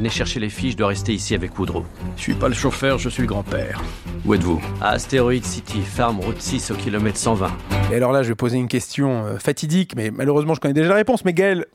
Venez 0.00 0.08
chercher 0.08 0.40
les 0.40 0.48
filles, 0.48 0.70
je 0.70 0.78
dois 0.78 0.86
rester 0.86 1.12
ici 1.12 1.34
avec 1.34 1.58
Woodrow. 1.58 1.84
Je 2.16 2.22
suis 2.22 2.32
pas 2.32 2.48
le 2.48 2.54
chauffeur, 2.54 2.96
je 2.96 3.10
suis 3.10 3.20
le 3.20 3.28
grand-père. 3.28 3.82
Où 4.24 4.32
êtes-vous? 4.32 4.58
À 4.80 4.92
Asteroid 4.92 5.42
City, 5.42 5.82
farm 5.82 6.20
route 6.20 6.40
6 6.40 6.70
au 6.70 6.74
kilomètre 6.74 7.18
120. 7.18 7.50
Et 7.92 7.96
alors 7.96 8.10
là, 8.10 8.22
je 8.22 8.30
vais 8.30 8.34
poser 8.34 8.56
une 8.56 8.66
question 8.66 9.26
euh, 9.26 9.36
fatidique, 9.36 9.94
mais 9.96 10.10
malheureusement, 10.10 10.54
je 10.54 10.60
connais 10.60 10.72
déjà 10.72 10.88
la 10.88 10.94
réponse. 10.94 11.26
Mais 11.26 11.34
Gaël, 11.34 11.66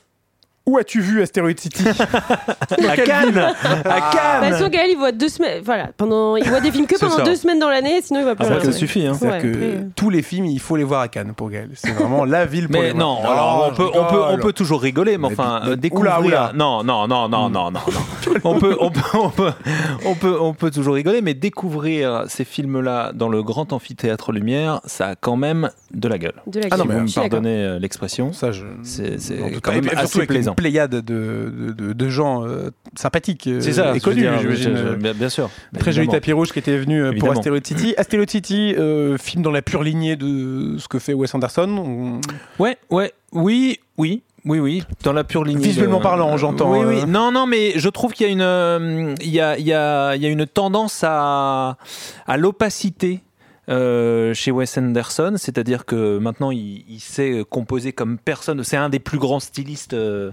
où 0.66 0.78
as-tu 0.78 1.00
vu 1.00 1.22
Asteroid 1.22 1.52
City 1.56 1.84
À 1.88 2.96
Cannes 2.96 3.38
À 3.38 3.52
De 3.52 3.54
toute 3.54 3.84
Cannes 4.12 4.52
façon, 4.52 4.68
Gaël, 4.68 4.88
il 4.90 4.96
voit 4.98 5.12
deux 5.12 5.28
semaines. 5.28 5.62
Voilà, 5.64 5.90
pendant, 5.96 6.36
il 6.36 6.48
voit 6.48 6.60
des 6.60 6.72
films 6.72 6.86
que 6.86 6.98
pendant 6.98 7.16
ça. 7.18 7.22
deux 7.22 7.36
semaines 7.36 7.60
dans 7.60 7.68
l'année, 7.68 8.00
sinon 8.02 8.20
il 8.20 8.26
va 8.26 8.34
plus 8.34 8.44
Ah 8.48 8.54
bah, 8.56 8.64
ça 8.64 8.72
suffit, 8.72 9.06
hein. 9.06 9.14
C'est-à-dire 9.14 9.36
Ouais, 9.36 9.42
que 9.42 9.56
après, 9.56 9.66
euh. 9.84 9.88
tous 9.94 10.10
les 10.10 10.22
films, 10.22 10.46
il 10.46 10.58
faut 10.58 10.76
les 10.76 10.82
voir 10.84 11.02
à 11.02 11.08
Cannes 11.08 11.34
pour 11.36 11.50
Gaël. 11.50 11.70
C'est 11.74 11.92
vraiment 11.92 12.24
la 12.24 12.46
ville 12.46 12.68
pour 12.68 12.80
Mais 12.80 12.88
les 12.88 12.94
non, 12.94 13.20
voir. 13.20 13.32
alors 13.32 13.68
on 13.72 13.76
peut, 13.76 13.90
on, 13.94 14.04
peut, 14.06 14.22
on 14.30 14.38
peut 14.38 14.52
toujours 14.52 14.82
rigoler, 14.82 15.18
mais 15.18 15.28
Mais 15.28 15.34
enfin, 15.38 15.60
euh, 15.66 15.76
découvrir. 15.76 16.18
oula, 16.20 16.26
oula. 16.26 16.52
Non, 16.56 16.82
non, 16.82 17.06
non, 17.06 17.28
non, 17.28 17.48
non, 17.48 17.70
non, 17.70 17.70
non. 17.70 17.80
on, 18.44 18.58
peut, 18.58 18.76
on, 18.80 18.90
peut, 18.90 19.02
on, 19.14 19.30
peut, 19.30 19.52
on, 20.04 20.14
peut, 20.14 20.36
on 20.40 20.52
peut 20.54 20.70
toujours 20.72 20.94
rigoler, 20.96 21.22
mais 21.22 21.34
découvrir 21.34 22.24
ces 22.26 22.44
films-là 22.44 23.12
dans 23.14 23.28
le 23.28 23.42
grand 23.44 23.72
amphithéâtre 23.72 24.32
Lumière, 24.32 24.80
ça 24.84 25.08
a 25.10 25.14
quand 25.14 25.36
même 25.36 25.70
de 25.94 26.08
la 26.08 26.18
gueule. 26.18 26.34
De 26.48 26.58
la 26.60 26.66
Ah 26.72 26.76
non, 26.76 26.84
mais 26.86 26.94
vous 26.96 27.02
me 27.04 27.14
pardonnez 27.14 27.64
euh, 27.64 27.78
l'expression, 27.78 28.32
Ça, 28.32 28.50
je. 28.50 28.64
c'est 28.82 29.16
quand 29.62 29.72
même 29.72 29.88
assez 29.96 30.26
plaisant. 30.26 30.55
Pléiade 30.56 30.90
de, 30.90 31.00
de, 31.00 31.72
de- 31.72 31.92
de 31.92 32.08
gens 32.08 32.44
euh, 32.44 32.70
sympathiques 32.96 33.46
euh, 33.46 33.60
C'est 33.60 33.74
ça, 33.74 33.94
et 33.94 34.00
connus, 34.00 34.26
j'imagine. 34.40 34.94
bien, 34.96 35.14
bien 35.14 35.28
sûr. 35.28 35.48
Très 35.78 35.92
joli 35.92 36.08
tapis 36.08 36.32
rouge 36.32 36.50
qui 36.52 36.58
était 36.58 36.76
venu 36.78 37.00
euh, 37.02 37.12
pour. 37.18 37.30
Asteroid 37.30 37.60
City. 37.62 37.94
Asteroid 37.98 38.26
City, 38.28 38.74
euh, 38.76 39.16
film 39.18 39.42
dans 39.42 39.52
la 39.52 39.62
pure 39.62 39.82
lignée 39.84 40.16
de 40.16 40.76
ce 40.78 40.88
que 40.88 40.98
fait 40.98 41.12
Wes 41.14 41.32
Anderson. 41.34 41.68
On- 41.78 42.20
Ouais, 42.62 42.76
ouais, 42.90 43.12
oui, 43.32 43.78
oui. 43.98 44.22
Oui, 44.48 44.60
oui, 44.60 44.84
dans 45.02 45.12
la 45.12 45.24
pure 45.24 45.42
ligne. 45.42 45.58
Visuellement 45.58 45.98
parlant, 46.00 46.36
j'entends, 46.36 46.70
Oui, 46.70 46.84
oui. 46.86 47.04
Non, 47.08 47.32
non, 47.32 47.46
mais 47.46 47.72
je 47.80 47.88
trouve 47.88 48.12
qu'il 48.12 48.26
y 48.28 48.30
a 48.30 48.32
une, 48.32 48.42
euh, 48.42 49.12
il 49.20 49.30
y 49.30 49.40
a, 49.40 49.58
il 49.58 49.66
y 49.66 49.72
a, 49.72 50.14
il 50.14 50.22
y 50.22 50.26
a 50.26 50.28
une 50.28 50.46
tendance 50.46 51.02
à, 51.04 51.76
à 52.28 52.36
l'opacité. 52.36 53.22
Euh, 53.68 54.32
chez 54.34 54.50
Wes 54.52 54.78
Anderson, 54.78 55.34
c'est-à-dire 55.36 55.84
que 55.84 56.18
maintenant 56.18 56.50
il, 56.50 56.84
il 56.88 57.00
sait 57.00 57.44
composer 57.50 57.92
comme 57.92 58.16
personne. 58.18 58.62
C'est 58.64 58.76
un 58.76 58.88
des 58.88 58.98
plus 59.00 59.18
grands 59.18 59.40
stylistes 59.40 59.94
euh, 59.94 60.30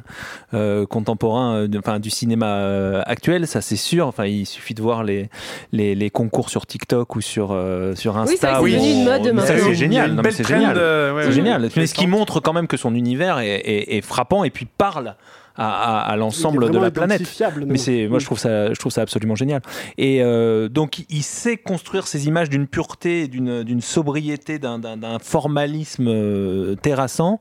euh, 0.53 0.85
contemporains, 0.85 1.55
euh, 1.55 1.67
enfin 1.79 1.99
du 1.99 2.09
cinéma 2.09 2.45
euh, 2.57 3.01
actuel, 3.05 3.47
ça 3.47 3.61
c'est 3.61 3.75
sûr. 3.75 4.07
Enfin, 4.07 4.25
il 4.25 4.45
suffit 4.45 4.73
de 4.73 4.81
voir 4.81 5.03
les, 5.03 5.29
les, 5.71 5.95
les 5.95 6.09
concours 6.09 6.49
sur 6.49 6.65
TikTok 6.65 7.15
ou 7.15 7.21
sur 7.21 7.49
euh, 7.51 7.95
sur 7.95 8.15
Oui, 8.15 8.21
c'est 8.27 8.45
Insta. 8.45 8.59
que 8.61 8.69
c'est 8.69 8.91
une 8.91 9.03
mode 9.05 9.21
maintenant. 9.33 9.43
C'est 9.45 9.73
génial, 9.75 10.21
c'est 10.31 10.47
génial. 10.47 10.77
euh, 10.77 11.13
ouais, 11.15 11.21
C'est 11.23 11.27
ouais. 11.29 11.33
génial. 11.35 11.69
Mais 11.75 11.87
ce 11.87 11.93
qui 11.93 12.07
montre 12.07 12.39
quand 12.39 12.53
même 12.53 12.67
que 12.67 12.77
son 12.77 12.93
univers 12.95 13.39
est, 13.39 13.55
est- 13.55 13.97
est 13.97 14.01
frappant 14.01 14.43
et 14.43 14.49
puis 14.51 14.65
parle 14.77 15.15
à, 15.55 16.15
l'ensemble 16.17 16.69
de 16.71 16.79
la 16.79 16.91
planète. 16.91 17.21
Mais 17.67 17.77
c'est, 17.77 18.07
moi 18.07 18.19
je 18.19 18.25
trouve 18.25 18.39
ça, 18.39 18.73
je 18.73 18.79
trouve 18.79 18.91
ça 18.91 19.01
absolument 19.01 19.35
génial. 19.35 19.61
Et 19.97 20.21
euh, 20.21 20.67
donc 20.69 21.05
il 21.09 21.23
sait 21.23 21.57
construire 21.57 22.07
ces 22.07 22.27
images 22.27 22.49
d'une 22.49 22.67
pureté, 22.67 23.27
d'une, 23.27 23.63
d'une 23.63 23.81
sobriété, 23.81 24.59
d'un, 24.59 24.79
formalisme 25.21 26.07
euh, 26.07 26.75
terrassant. 26.75 27.39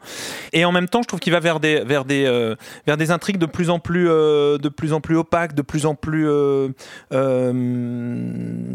Et 0.52 0.64
en 0.64 0.72
même 0.72 0.88
temps, 0.88 1.02
je 1.02 1.08
trouve 1.08 1.20
qu'il 1.20 1.32
va 1.32 1.40
vers 1.40 1.60
des, 1.60 1.80
vers 1.84 2.04
des, 2.04 2.24
euh, 2.26 2.54
vers 2.86 2.96
des 2.96 3.10
intrigues 3.10 3.38
de 3.38 3.46
plus 3.46 3.70
en 3.70 3.78
plus, 3.78 4.06
de 4.06 4.68
plus 4.68 4.92
en 4.92 5.00
plus 5.00 5.16
opaques, 5.16 5.54
de 5.54 5.62
plus 5.62 5.86
en 5.86 5.94
plus 5.94 6.28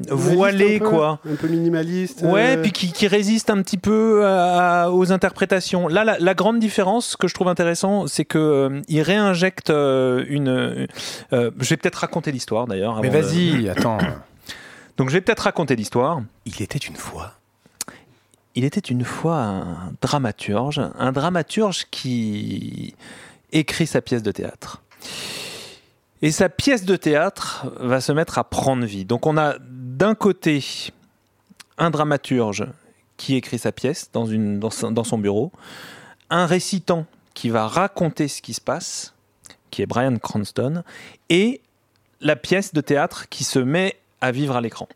voilées, 0.10 0.80
quoi. 0.80 1.20
Un 1.30 1.36
peu 1.36 1.48
minimaliste. 1.48 2.24
Ouais, 2.24 2.58
puis 2.58 2.72
qui, 2.72 2.92
qui 2.92 3.08
résiste 3.08 3.50
un 3.50 3.62
petit 3.62 3.78
peu 3.78 4.26
à- 4.26 4.92
aux 4.92 5.12
interprétations. 5.12 5.88
Là, 5.88 6.04
la, 6.04 6.18
la 6.20 6.34
grande 6.34 6.60
différence 6.60 7.16
que 7.16 7.28
je 7.28 7.34
trouve 7.34 7.48
intéressant, 7.48 8.08
c'est 8.08 8.26
que 8.26 8.82
il 8.88 9.02
réinjecte 9.28 9.70
euh, 9.70 10.26
une. 10.28 10.48
euh, 10.50 10.88
je 11.32 11.70
vais 11.70 11.78
peut-être 11.78 11.96
raconter 11.98 12.32
l'histoire 12.32 12.68
d'ailleurs. 12.68 13.02
Mais 13.02 13.10
de- 13.10 13.18
vas-y, 13.18 13.70
attends. 13.76 13.98
Donc 14.98 15.10
je 15.10 15.14
vais 15.14 15.22
peut-être 15.22 15.42
raconter 15.42 15.76
l'histoire. 15.76 16.22
Il 16.46 16.62
était 16.62 16.80
une 16.80 16.96
fois. 16.96 17.34
Il 18.56 18.64
était 18.66 18.80
une 18.80 19.04
fois 19.06 19.36
un 19.38 19.94
dramaturge, 20.02 20.82
un 20.98 21.12
dramaturge 21.12 21.86
qui 21.92 22.96
écrit 23.52 23.86
sa 23.86 24.02
pièce 24.02 24.24
de 24.24 24.32
théâtre. 24.32 24.82
Et 26.24 26.32
sa 26.32 26.50
pièce 26.50 26.84
de 26.84 26.96
théâtre 26.96 27.68
va 27.80 28.02
se 28.02 28.12
mettre 28.12 28.40
à 28.40 28.44
prendre 28.44 28.84
vie. 28.86 29.06
Donc 29.06 29.28
on 29.28 29.38
a 29.38 29.56
d'un 29.70 30.16
côté 30.16 30.64
un 31.78 31.92
dramaturge 31.92 32.66
qui 33.18 33.36
écrit 33.36 33.60
sa 33.60 33.72
pièce 33.72 34.10
dans, 34.12 34.26
une, 34.26 34.60
dans 34.60 35.04
son 35.04 35.18
bureau, 35.20 35.52
un 36.32 36.48
récitant 36.48 37.06
qui 37.36 37.50
va 37.50 37.68
raconter 37.68 38.28
ce 38.28 38.42
qui 38.42 38.56
se 38.56 38.62
passe, 38.62 39.14
qui 39.72 39.82
est 39.82 39.86
Brian 39.86 40.18
Cranston, 40.18 40.84
et 41.30 41.62
la 42.22 42.36
pièce 42.36 42.74
de 42.74 42.82
théâtre 42.82 43.28
qui 43.30 43.44
se 43.44 43.60
met 43.60 43.96
à 44.22 44.32
vivre 44.32 44.56
à 44.56 44.62
l'écran. 44.62 44.88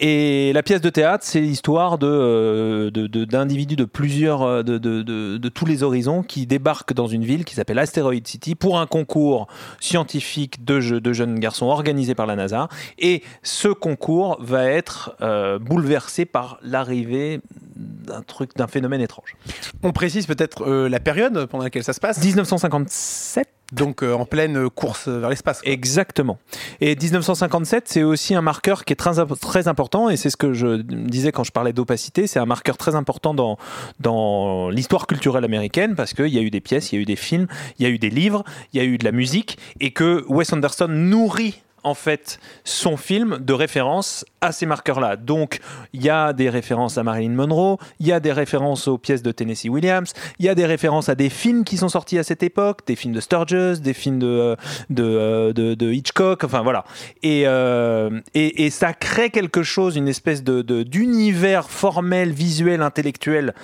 Et 0.00 0.52
la 0.52 0.62
pièce 0.62 0.80
de 0.82 0.90
théâtre, 0.90 1.24
c'est 1.26 1.40
l'histoire 1.40 1.96
de, 1.98 2.06
euh, 2.06 2.90
de- 2.90 3.06
de- 3.06 3.24
d'individus 3.24 3.76
de, 3.76 3.84
plusieurs, 3.86 4.42
euh, 4.42 4.62
de, 4.62 4.76
de- 4.78 5.02
de- 5.02 5.38
de 5.38 5.48
tous 5.48 5.64
les 5.64 5.82
horizons 5.82 6.22
qui 6.22 6.46
débarquent 6.46 6.92
dans 6.92 7.06
une 7.08 7.24
ville 7.24 7.44
qui 7.46 7.54
s'appelle 7.54 7.78
Asteroid 7.78 8.12
City 8.24 8.54
pour 8.54 8.78
un 8.78 8.86
concours 8.86 9.48
scientifique 9.80 10.64
de, 10.66 10.80
jeux- 10.80 11.00
de 11.00 11.12
jeunes 11.14 11.38
garçons 11.40 11.66
organisé 11.66 12.14
par 12.14 12.26
la 12.26 12.36
NASA. 12.36 12.68
Et 12.98 13.22
ce 13.42 13.68
concours 13.68 14.36
va 14.40 14.64
être 14.66 15.16
euh, 15.22 15.58
bouleversé 15.58 16.26
par 16.26 16.58
l'arrivée 16.62 17.40
d'un 17.74 18.22
truc, 18.22 18.54
d'un 18.56 18.66
phénomène 18.68 19.00
étrange. 19.00 19.34
On 19.82 19.92
précise 19.92 20.26
peut-être 20.26 20.62
euh, 20.68 20.88
la 20.90 21.00
période 21.00 21.46
pendant 21.46 21.64
laquelle 21.64 21.84
ça 21.84 21.92
se 21.94 22.00
passe? 22.00 22.22
1957 22.22 23.48
Donc 23.72 24.02
euh, 24.02 24.14
en 24.14 24.24
pleine 24.24 24.70
course 24.70 25.08
vers 25.08 25.28
l'espace. 25.28 25.60
Exactement. 25.64 26.38
Et 26.80 26.96
1957, 26.96 27.84
c'est 27.86 28.02
aussi 28.02 28.34
un 28.34 28.40
marqueur 28.40 28.84
qui 28.84 28.94
est 28.94 28.96
très, 28.96 29.24
très 29.40 29.68
important, 29.68 30.08
et 30.08 30.16
c'est 30.16 30.30
ce 30.30 30.36
que 30.36 30.54
je 30.54 30.80
disais 30.82 31.32
quand 31.32 31.44
je 31.44 31.52
parlais 31.52 31.72
d'opacité, 31.72 32.26
c'est 32.26 32.38
un 32.38 32.46
marqueur 32.46 32.78
très 32.78 32.94
important 32.94 33.34
dans, 33.34 33.58
dans 34.00 34.70
l'histoire 34.70 35.06
culturelle 35.06 35.44
américaine, 35.44 35.94
parce 35.94 36.14
qu'il 36.14 36.28
y 36.28 36.38
a 36.38 36.42
eu 36.42 36.50
des 36.50 36.60
pièces, 36.60 36.92
il 36.92 36.96
y 36.96 36.98
a 36.98 37.02
eu 37.02 37.06
des 37.06 37.16
films, 37.16 37.46
il 37.78 37.82
y 37.82 37.86
a 37.86 37.90
eu 37.90 37.98
des 37.98 38.10
livres, 38.10 38.42
il 38.72 38.78
y 38.78 38.80
a 38.80 38.84
eu 38.84 38.96
de 38.96 39.04
la 39.04 39.12
musique, 39.12 39.58
et 39.80 39.92
que 39.92 40.24
Wes 40.28 40.50
Anderson 40.52 40.88
nourrit 40.88 41.62
en 41.84 41.94
fait 41.94 42.38
son 42.64 42.96
film 42.96 43.38
de 43.38 43.52
référence 43.52 44.24
à 44.40 44.52
ces 44.52 44.66
marqueurs-là. 44.66 45.16
Donc 45.16 45.60
il 45.92 46.02
y 46.02 46.10
a 46.10 46.32
des 46.32 46.50
références 46.50 46.98
à 46.98 47.02
Marilyn 47.02 47.34
Monroe, 47.34 47.78
il 48.00 48.06
y 48.06 48.12
a 48.12 48.20
des 48.20 48.32
références 48.32 48.88
aux 48.88 48.98
pièces 48.98 49.22
de 49.22 49.32
Tennessee 49.32 49.68
Williams, 49.68 50.12
il 50.38 50.46
y 50.46 50.48
a 50.48 50.54
des 50.54 50.66
références 50.66 51.08
à 51.08 51.14
des 51.14 51.28
films 51.28 51.64
qui 51.64 51.76
sont 51.76 51.88
sortis 51.88 52.18
à 52.18 52.22
cette 52.22 52.42
époque, 52.42 52.80
des 52.86 52.96
films 52.96 53.14
de 53.14 53.20
Sturges, 53.20 53.80
des 53.80 53.94
films 53.94 54.20
euh, 54.22 54.56
de, 54.90 55.92
Hitchcock, 55.92 56.44
enfin 56.44 56.62
voilà. 56.62 56.84
Et, 57.22 57.42
euh, 57.46 58.20
et, 58.34 58.64
et 58.66 58.70
ça 58.70 58.92
crée 58.92 59.30
quelque 59.30 59.62
chose, 59.62 59.96
une 59.96 60.08
espèce 60.08 60.42
de- 60.42 60.62
d'univers 60.82 61.70
formel, 61.70 62.32
visuel, 62.32 62.82
intellectuel 62.82 63.54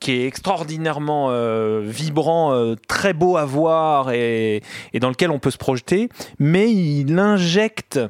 qui 0.00 0.12
est 0.12 0.26
extraordinairement 0.26 1.28
euh, 1.30 1.82
vibrant, 1.84 2.52
euh, 2.52 2.76
très 2.88 3.12
beau 3.12 3.36
à 3.36 3.44
voir 3.44 4.12
et, 4.12 4.62
et 4.92 5.00
dans 5.00 5.08
lequel 5.08 5.30
on 5.30 5.38
peut 5.38 5.50
se 5.50 5.58
projeter, 5.58 6.08
mais 6.38 6.70
il 6.70 7.18
injecte 7.18 8.00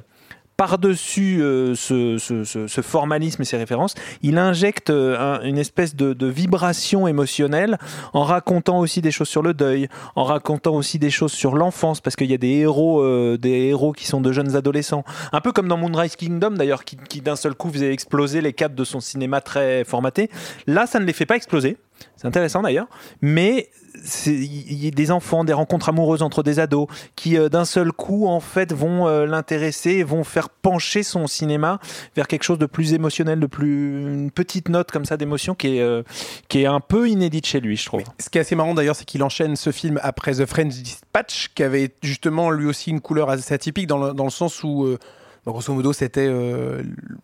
par-dessus 0.58 1.40
euh, 1.40 1.74
ce, 1.76 2.18
ce- 2.18 2.42
ce- 2.42 2.66
ce 2.66 2.80
formalisme 2.82 3.40
et 3.40 3.44
ces 3.44 3.56
références, 3.56 3.94
il 4.22 4.36
injecte 4.38 4.90
euh, 4.90 5.16
un- 5.16 5.40
une 5.44 5.56
espèce 5.56 5.94
de, 5.94 6.12
de 6.12 6.26
vibration 6.26 7.06
émotionnelle 7.06 7.78
en 8.12 8.24
racontant 8.24 8.80
aussi 8.80 9.00
des 9.00 9.12
choses 9.12 9.28
sur 9.28 9.40
le 9.40 9.54
deuil, 9.54 9.88
en 10.16 10.24
racontant 10.24 10.74
aussi 10.74 10.98
des 10.98 11.10
choses 11.10 11.30
sur 11.32 11.54
l'enfance, 11.54 12.00
parce 12.00 12.16
qu'il 12.16 12.28
y 12.30 12.34
a 12.34 12.38
des 12.38 12.48
héros, 12.48 13.00
euh, 13.02 13.38
des 13.38 13.68
héros 13.68 13.92
qui 13.92 14.04
sont 14.06 14.20
de 14.20 14.32
jeunes 14.32 14.56
adolescents. 14.56 15.04
Un 15.32 15.40
peu 15.40 15.52
comme 15.52 15.68
dans 15.68 15.76
Moonrise 15.76 16.16
Kingdom 16.16 16.50
d'ailleurs, 16.50 16.84
qui, 16.84 16.96
qui 17.08 17.20
d'un 17.20 17.36
seul 17.36 17.54
coup 17.54 17.70
faisait 17.70 17.92
exploser 17.92 18.40
les 18.40 18.52
cadres 18.52 18.74
de 18.74 18.84
son 18.84 18.98
cinéma 18.98 19.40
très 19.40 19.84
formaté. 19.84 20.28
Là, 20.66 20.86
ça 20.86 20.98
ne 20.98 21.04
les 21.04 21.12
fait 21.12 21.24
pas 21.26 21.36
exploser. 21.36 21.76
C'est 22.16 22.26
intéressant 22.26 22.62
d'ailleurs, 22.62 22.88
mais 23.20 23.70
il 24.26 24.84
y 24.84 24.88
a 24.88 24.90
des 24.90 25.10
enfants, 25.10 25.44
des 25.44 25.52
rencontres 25.52 25.88
amoureuses 25.88 26.22
entre 26.22 26.42
des 26.42 26.58
ados 26.60 26.88
qui 27.16 27.36
euh, 27.36 27.48
d'un 27.48 27.64
seul 27.64 27.92
coup 27.92 28.26
en 28.26 28.40
fait 28.40 28.72
vont 28.72 29.06
euh, 29.06 29.26
l'intéresser, 29.26 30.02
vont 30.02 30.24
faire 30.24 30.48
pencher 30.48 31.02
son 31.02 31.26
cinéma 31.26 31.80
vers 32.16 32.26
quelque 32.26 32.42
chose 32.42 32.58
de 32.58 32.66
plus 32.66 32.92
émotionnel, 32.92 33.40
de 33.40 33.46
plus 33.46 34.00
une 34.00 34.30
petite 34.30 34.68
note 34.68 34.90
comme 34.90 35.04
ça 35.04 35.16
d'émotion 35.16 35.54
qui 35.54 35.76
est 35.76 35.80
euh, 35.80 36.02
qui 36.48 36.62
est 36.62 36.66
un 36.66 36.80
peu 36.80 37.08
inédite 37.08 37.46
chez 37.46 37.60
lui, 37.60 37.76
je 37.76 37.86
trouve. 37.86 38.02
Ce 38.18 38.28
qui 38.30 38.38
est 38.38 38.42
assez 38.42 38.54
marrant 38.54 38.74
d'ailleurs, 38.74 38.96
c'est 38.96 39.04
qu'il 39.04 39.22
enchaîne 39.22 39.56
ce 39.56 39.72
film 39.72 39.98
après 40.02 40.34
The 40.34 40.46
French 40.46 40.74
Dispatch, 40.74 41.50
qui 41.54 41.62
avait 41.62 41.90
justement 42.02 42.50
lui 42.50 42.66
aussi 42.66 42.90
une 42.90 43.00
couleur 43.00 43.30
assez 43.30 43.54
atypique 43.54 43.86
dans 43.86 44.12
dans 44.12 44.24
le 44.24 44.30
sens 44.30 44.62
où, 44.62 44.96
grosso 45.52 45.72
modo, 45.72 45.92
c'était 45.92 46.26
euh, 46.28 46.82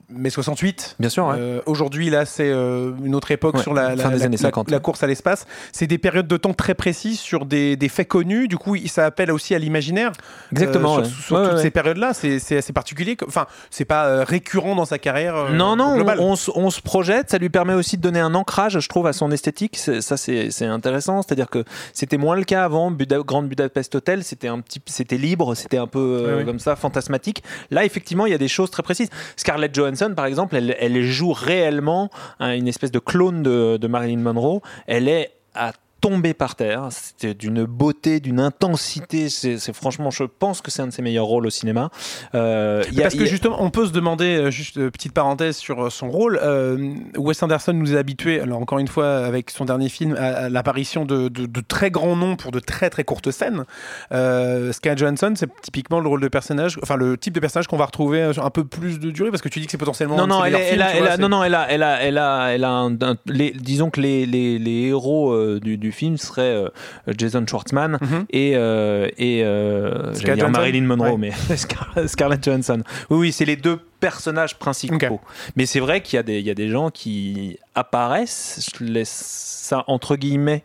mai 0.08 0.30
68. 0.30 0.96
Bien 0.98 1.08
sûr, 1.08 1.26
ouais. 1.26 1.36
Euh, 1.38 1.60
Aujourd'hui, 1.66 2.10
là, 2.10 2.24
c'est 2.26 2.48
euh, 2.50 2.92
une 3.04 3.14
autre 3.14 3.30
époque 3.30 3.56
Ouais, 3.56 3.62
sur 3.62 3.74
la, 3.74 3.94
la- 3.94 4.08
des 4.10 4.18
la- 4.18 4.24
années 4.26 4.36
la- 4.36 4.42
50. 4.42 4.70
la 4.70 4.78
course 4.80 5.02
à 5.02 5.06
l'espace. 5.06 5.46
C'est 5.72 5.86
des 5.86 5.98
périodes 5.98 6.26
de 6.26 6.36
temps 6.36 6.54
très 6.54 6.74
précises 6.74 7.18
sur 7.20 7.46
des, 7.46 7.76
des 7.76 7.88
faits 7.88 8.08
connus. 8.08 8.48
Du 8.48 8.56
coup, 8.58 8.76
ça 8.86 9.06
appelle 9.06 9.30
aussi 9.30 9.54
à 9.54 9.58
l'imaginaire. 9.58 10.12
Exactement, 10.52 11.02
sur 11.04 11.38
toutes 11.48 11.58
ces 11.58 11.64
ouais. 11.64 11.70
période-là, 11.70 12.12
c'est 12.14 12.56
assez 12.56 12.72
particulier. 12.72 13.16
Enfin, 13.26 13.46
c'est 13.70 13.84
pas 13.84 14.24
récurrent 14.24 14.74
dans 14.74 14.84
sa 14.84 14.98
carrière. 14.98 15.50
Non, 15.52 15.76
non, 15.76 15.86
on, 15.92 15.96
globale. 15.96 16.20
on 16.20 16.36
se- 16.36 16.50
on 16.54 16.70
se 16.70 16.80
projette, 16.80 17.30
ça 17.30 17.38
lui 17.38 17.50
permet 17.50 17.74
aussi 17.74 17.96
de 17.96 18.02
donner 18.02 18.20
un 18.20 18.34
ancrage, 18.34 18.78
je 18.78 18.88
trouve, 18.88 19.06
à 19.06 19.12
son 19.12 19.30
esthétique. 19.30 19.76
Ça, 19.76 20.16
c'est 20.16 20.64
intéressant. 20.64 21.22
C'est-à-dire 21.22 21.50
que 21.50 21.64
c'était 21.92 22.16
moins 22.18 22.36
le 22.36 22.44
cas 22.44 22.64
avant. 22.64 22.90
Buda, 22.90 23.18
Grande 23.18 23.48
Budapest 23.48 23.94
Hotel, 23.94 24.22
c'était 24.24 24.48
un 24.48 24.60
petit, 24.60 24.80
c'était 24.86 25.16
libre, 25.16 25.54
c'était 25.54 25.78
un 25.78 25.86
peu 25.86 25.98
euh, 26.26 26.44
comme 26.44 26.58
ça, 26.58 26.76
fantasmatique. 26.76 27.42
Là, 27.70 27.84
effectivement, 27.84 28.13
il 28.26 28.30
y 28.30 28.34
a 28.34 28.38
des 28.38 28.48
choses 28.48 28.70
très 28.70 28.82
précises. 28.82 29.10
Scarlett 29.36 29.74
Johansson, 29.74 30.12
par 30.16 30.26
exemple, 30.26 30.56
elle, 30.56 31.02
joue 31.02 31.32
réellement 31.32 32.10
hein, 32.40 32.54
une 32.54 32.68
espèce 32.68 32.90
de 32.90 32.98
clone 32.98 33.42
de, 33.42 33.76
de 33.76 33.86
Marilyn 33.86 34.20
Monroe. 34.20 34.60
Elle 34.86 35.08
est 35.08 35.32
à 35.54 35.72
tomber 36.08 36.34
par 36.34 36.54
terre. 36.54 36.88
C'était 36.90 37.34
d'une 37.34 37.64
beauté, 37.64 38.20
d'une 38.20 38.40
intensité. 38.40 39.28
C'est 39.28 39.58
franchement, 39.72 40.10
je 40.10 40.24
pense 40.24 40.60
que 40.60 40.70
c'est 40.70 40.82
un 40.82 40.86
de 40.88 40.92
ses 40.92 41.02
meilleurs 41.02 41.24
rôles 41.24 41.46
au 41.46 41.50
cinéma. 41.50 41.90
Euh, 42.34 42.82
il 42.88 42.94
y 42.94 43.00
a- 43.00 43.04
Parce 43.04 43.14
que 43.14 43.20
y 43.20 43.22
a- 43.24 43.26
justement, 43.26 43.56
on 43.62 43.70
peut 43.70 43.86
se 43.86 43.92
demander, 43.92 44.36
euh, 44.36 44.50
juste 44.50 44.76
euh, 44.78 44.90
petite 44.90 45.12
parenthèse 45.12 45.56
sur 45.56 45.90
son 45.90 46.10
rôle. 46.10 46.38
euh, 46.42 46.94
Wes 47.16 47.42
Anderson 47.42 47.72
nous 47.72 47.94
a 47.96 47.98
habitués, 47.98 48.40
alors 48.40 48.60
encore 48.60 48.78
une 48.78 48.88
fois, 48.88 49.18
avec 49.24 49.50
son 49.50 49.64
dernier 49.64 49.88
film, 49.88 50.14
à, 50.18 50.26
à 50.44 50.48
l'apparition 50.48 51.04
de, 51.04 51.28
de- 51.28 51.46
de 51.46 51.60
très 51.66 51.90
grands 51.90 52.16
noms 52.16 52.36
pour 52.36 52.50
de 52.50 52.60
très 52.60 52.90
très 52.90 53.04
courtes 53.04 53.30
scènes. 53.30 53.64
Euh, 54.12 54.72
Scarlett 54.72 54.98
Johansson, 54.98 55.32
c'est 55.36 55.48
typiquement 55.62 56.00
le 56.00 56.08
rôle 56.08 56.20
de 56.20 56.28
personnage, 56.28 56.78
enfin 56.82 56.96
le 56.96 57.16
type 57.16 57.32
de 57.34 57.40
personnage 57.40 57.66
qu'on 57.66 57.76
va 57.76 57.86
retrouver 57.86 58.32
sur 58.32 58.44
un 58.44 58.50
peu 58.50 58.64
plus 58.64 58.98
de 59.00 59.10
durée, 59.10 59.30
parce 59.30 59.42
que 59.42 59.48
tu 59.48 59.58
dis 59.60 59.66
que 59.66 59.72
c'est 59.72 59.78
potentiellement. 59.78 60.16
Non, 60.16 60.26
non, 60.26 60.44
elle, 60.44 60.54
elle 60.54 60.82
films, 60.82 61.02
vois, 61.06 61.16
non, 61.16 61.28
non, 61.28 61.44
elle 61.44 61.54
a, 61.54 61.66
elle 61.70 61.82
a, 61.82 62.02
elle 62.02 62.18
a, 62.18 62.48
elle 62.54 62.64
a 62.64 62.70
un, 62.70 62.92
un- 63.00 63.16
les, 63.26 63.50
disons 63.52 63.90
que 63.90 64.00
les, 64.00 64.26
les, 64.26 64.58
les 64.58 64.88
héros 64.88 65.34
du, 65.60 65.76
du 65.78 65.92
film 65.94 66.18
seraient 66.18 66.42
euh, 66.42 66.68
Jason 67.16 67.46
Schwartzman 67.48 67.96
Mhm. 68.00 68.26
et, 68.30 68.52
euh, 68.56 69.08
et 69.16 69.40
euh, 69.44 70.10
dire 70.12 70.50
Marilyn 70.50 70.82
Monroe, 70.82 71.12
Ouais. 71.12 71.16
mais 71.18 71.30
Scar- 71.56 72.06
Scarlett 72.06 72.44
Johansson. 72.44 72.82
Oui, 73.08 73.18
oui, 73.18 73.32
c'est 73.32 73.46
les 73.46 73.56
deux 73.56 73.78
personnages 74.00 74.58
principaux. 74.58 75.20
Mais 75.56 75.64
c'est 75.64 75.80
vrai 75.80 76.02
qu'il 76.02 76.18
y, 76.18 76.20
a 76.20 76.22
des- 76.22 76.38
il 76.40 76.44
y 76.46 76.50
a 76.50 76.54
des 76.54 76.68
gens 76.68 76.90
qui 76.90 77.58
apparaissent, 77.74 78.68
je 78.78 78.84
laisse 78.84 79.08
ça 79.10 79.84
entre 79.86 80.16
guillemets. 80.16 80.62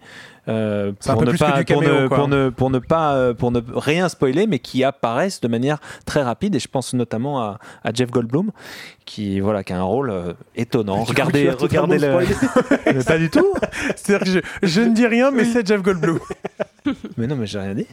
Euh, 0.49 0.91
C'est 0.99 1.13
pour, 1.13 1.23
ne 1.23 1.31
pas, 1.31 1.63
pour, 1.63 1.81
ne, 1.81 2.07
pour, 2.07 2.27
ne, 2.27 2.49
pour 2.49 2.69
ne 2.69 2.79
pas 2.79 3.13
euh, 3.15 3.33
pour 3.33 3.51
ne 3.51 3.61
rien 3.73 4.09
spoiler 4.09 4.47
mais 4.47 4.59
qui 4.59 4.83
apparaissent 4.83 5.41
de 5.41 5.47
manière 5.47 5.79
très 6.05 6.21
rapide 6.21 6.55
et 6.55 6.59
je 6.59 6.67
pense 6.67 6.93
notamment 6.93 7.41
à, 7.41 7.59
à 7.83 7.93
Jeff 7.93 8.11
Goldblum 8.11 8.51
qui 9.05 9.39
voilà 9.39 9.63
qui 9.63 9.73
a 9.73 9.79
un 9.79 9.83
rôle 9.83 10.09
euh, 10.09 10.33
étonnant 10.55 11.03
regardez 11.03 11.49
regardez 11.49 11.99
le. 11.99 12.17
Mais 12.85 13.03
pas 13.03 13.17
du 13.17 13.29
tout 13.29 13.53
C'est-à-dire 13.95 14.25
que 14.25 14.31
je, 14.63 14.67
je 14.67 14.81
ne 14.81 14.93
dis 14.93 15.07
rien, 15.07 15.31
mais 15.31 15.45
c'est 15.45 15.65
Jeff 15.65 15.81
Goldblum. 15.81 16.19
mais 17.17 17.27
non 17.27 17.35
mais 17.35 17.45
j'ai 17.45 17.59
rien 17.59 17.75
dit 17.75 17.87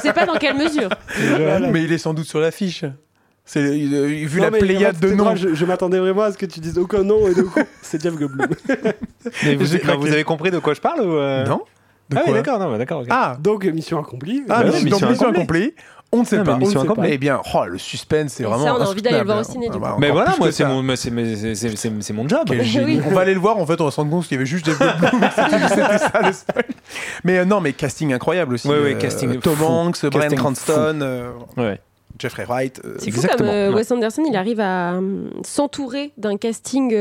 C'est 0.00 0.12
pas 0.12 0.26
dans 0.26 0.36
quelle 0.36 0.56
mesure. 0.56 0.90
Mais 1.70 1.82
il 1.82 1.92
est 1.92 1.98
sans 1.98 2.14
doute 2.14 2.26
sur 2.26 2.40
l'affiche. 2.40 2.84
C'est 3.44 3.60
euh, 3.60 4.06
vu 4.26 4.38
Non, 4.38 4.44
la 4.44 4.50
pléiade 4.52 4.98
de 5.00 5.12
noms. 5.12 5.34
Je, 5.34 5.54
je 5.54 5.64
m'attendais 5.64 5.98
vraiment 5.98 6.22
à 6.22 6.32
ce 6.32 6.38
que 6.38 6.46
tu 6.46 6.60
dises 6.60 6.78
aucun 6.78 7.02
nom 7.02 7.26
et 7.26 7.34
de 7.34 7.42
coup, 7.42 7.58
c'est 7.82 8.00
Jeff 8.00 8.14
Goldblum. 8.14 8.48
mais 9.44 9.54
vous, 9.56 9.76
non, 9.84 10.04
avez 10.06 10.24
compris 10.24 10.50
de 10.50 10.58
quoi 10.58 10.74
je 10.74 10.80
parle 10.80 11.00
ou 11.00 11.16
euh 11.16 11.44
Non 11.46 11.62
De 12.10 12.16
Ah 12.16 12.22
oui, 12.26 12.32
d'accord, 12.34 12.58
non, 12.58 12.76
d'accord. 12.78 13.04
Ah, 13.10 13.36
Donc, 13.40 13.64
mission 13.64 13.98
accomplie. 14.00 14.44
ah 14.48 14.62
Bah 14.62 14.70
oui, 14.72 14.72
donc, 14.72 14.84
mission 14.84 15.08
mission 15.10 15.28
accomplie. 15.30 15.62
accomplie. 15.62 15.74
On 16.12 16.20
ne 16.20 16.24
sait 16.24 16.42
pas. 16.42 16.54
mais 16.56 16.58
mission 16.64 16.80
On 16.80 16.82
ne 16.82 16.88
sait 16.88 16.88
pas. 16.88 16.92
accomplie. 16.92 17.10
Eh 17.12 17.18
bien, 17.18 17.40
oh, 17.54 17.64
le 17.66 17.78
suspense, 17.78 18.32
c'est 18.32 18.42
ça, 18.42 18.48
vraiment. 18.48 18.64
on 18.76 18.80
a 18.80 18.86
envie 18.88 19.00
d'aller 19.02 19.18
le 19.20 19.24
voir 19.24 19.38
au 19.38 19.44
ciné, 19.44 19.68
du 19.68 19.76
Ah 19.76 19.78
bah, 19.80 19.96
Mais 19.98 20.10
voilà, 20.10 20.34
moi, 20.38 20.50
c'est 20.50 20.64
mon, 20.64 20.96
c'est 20.96 21.10
job. 22.28 22.50
On 23.06 23.10
va 23.14 23.20
aller 23.20 23.34
le 23.34 23.40
voir, 23.40 23.58
en 23.58 23.66
fait, 23.66 23.80
on 23.80 23.84
va 23.84 23.90
se 23.90 23.96
rendre 23.96 24.10
compte 24.10 24.24
qu'il 24.26 24.32
y 24.34 24.38
avait 24.38 24.46
juste 24.46 24.66
des 24.66 24.72
c'était 24.72 24.88
ça 25.98 26.20
le 26.24 26.32
spoil. 26.32 26.64
Mais 27.24 27.38
euh, 27.38 27.44
non, 27.44 27.60
mais 27.60 27.72
casting 27.72 28.12
incroyable 28.12 28.54
aussi. 28.54 28.68
Ouais, 28.68 28.74
Euh, 28.74 28.94
casting 28.94 29.38
Tom. 29.38 29.54
Hanks, 29.62 30.04
Brian 30.06 30.22
Casting 30.22 30.38
Cranston, 30.38 30.98
euh, 31.02 31.30
Ouais. 31.56 31.80
Jeffrey 32.20 32.44
Wright. 32.44 32.80
euh, 32.84 32.94
C'est 32.98 33.10
fou 33.10 33.22
comme 33.36 33.46
euh. 33.48 33.72
Wes 33.72 33.90
Anderson, 33.90 34.22
il 34.28 34.36
arrive 34.36 34.60
à 34.60 34.94
hum, 34.98 35.30
s'entourer 35.44 36.12
d'un 36.18 36.36
casting 36.36 36.94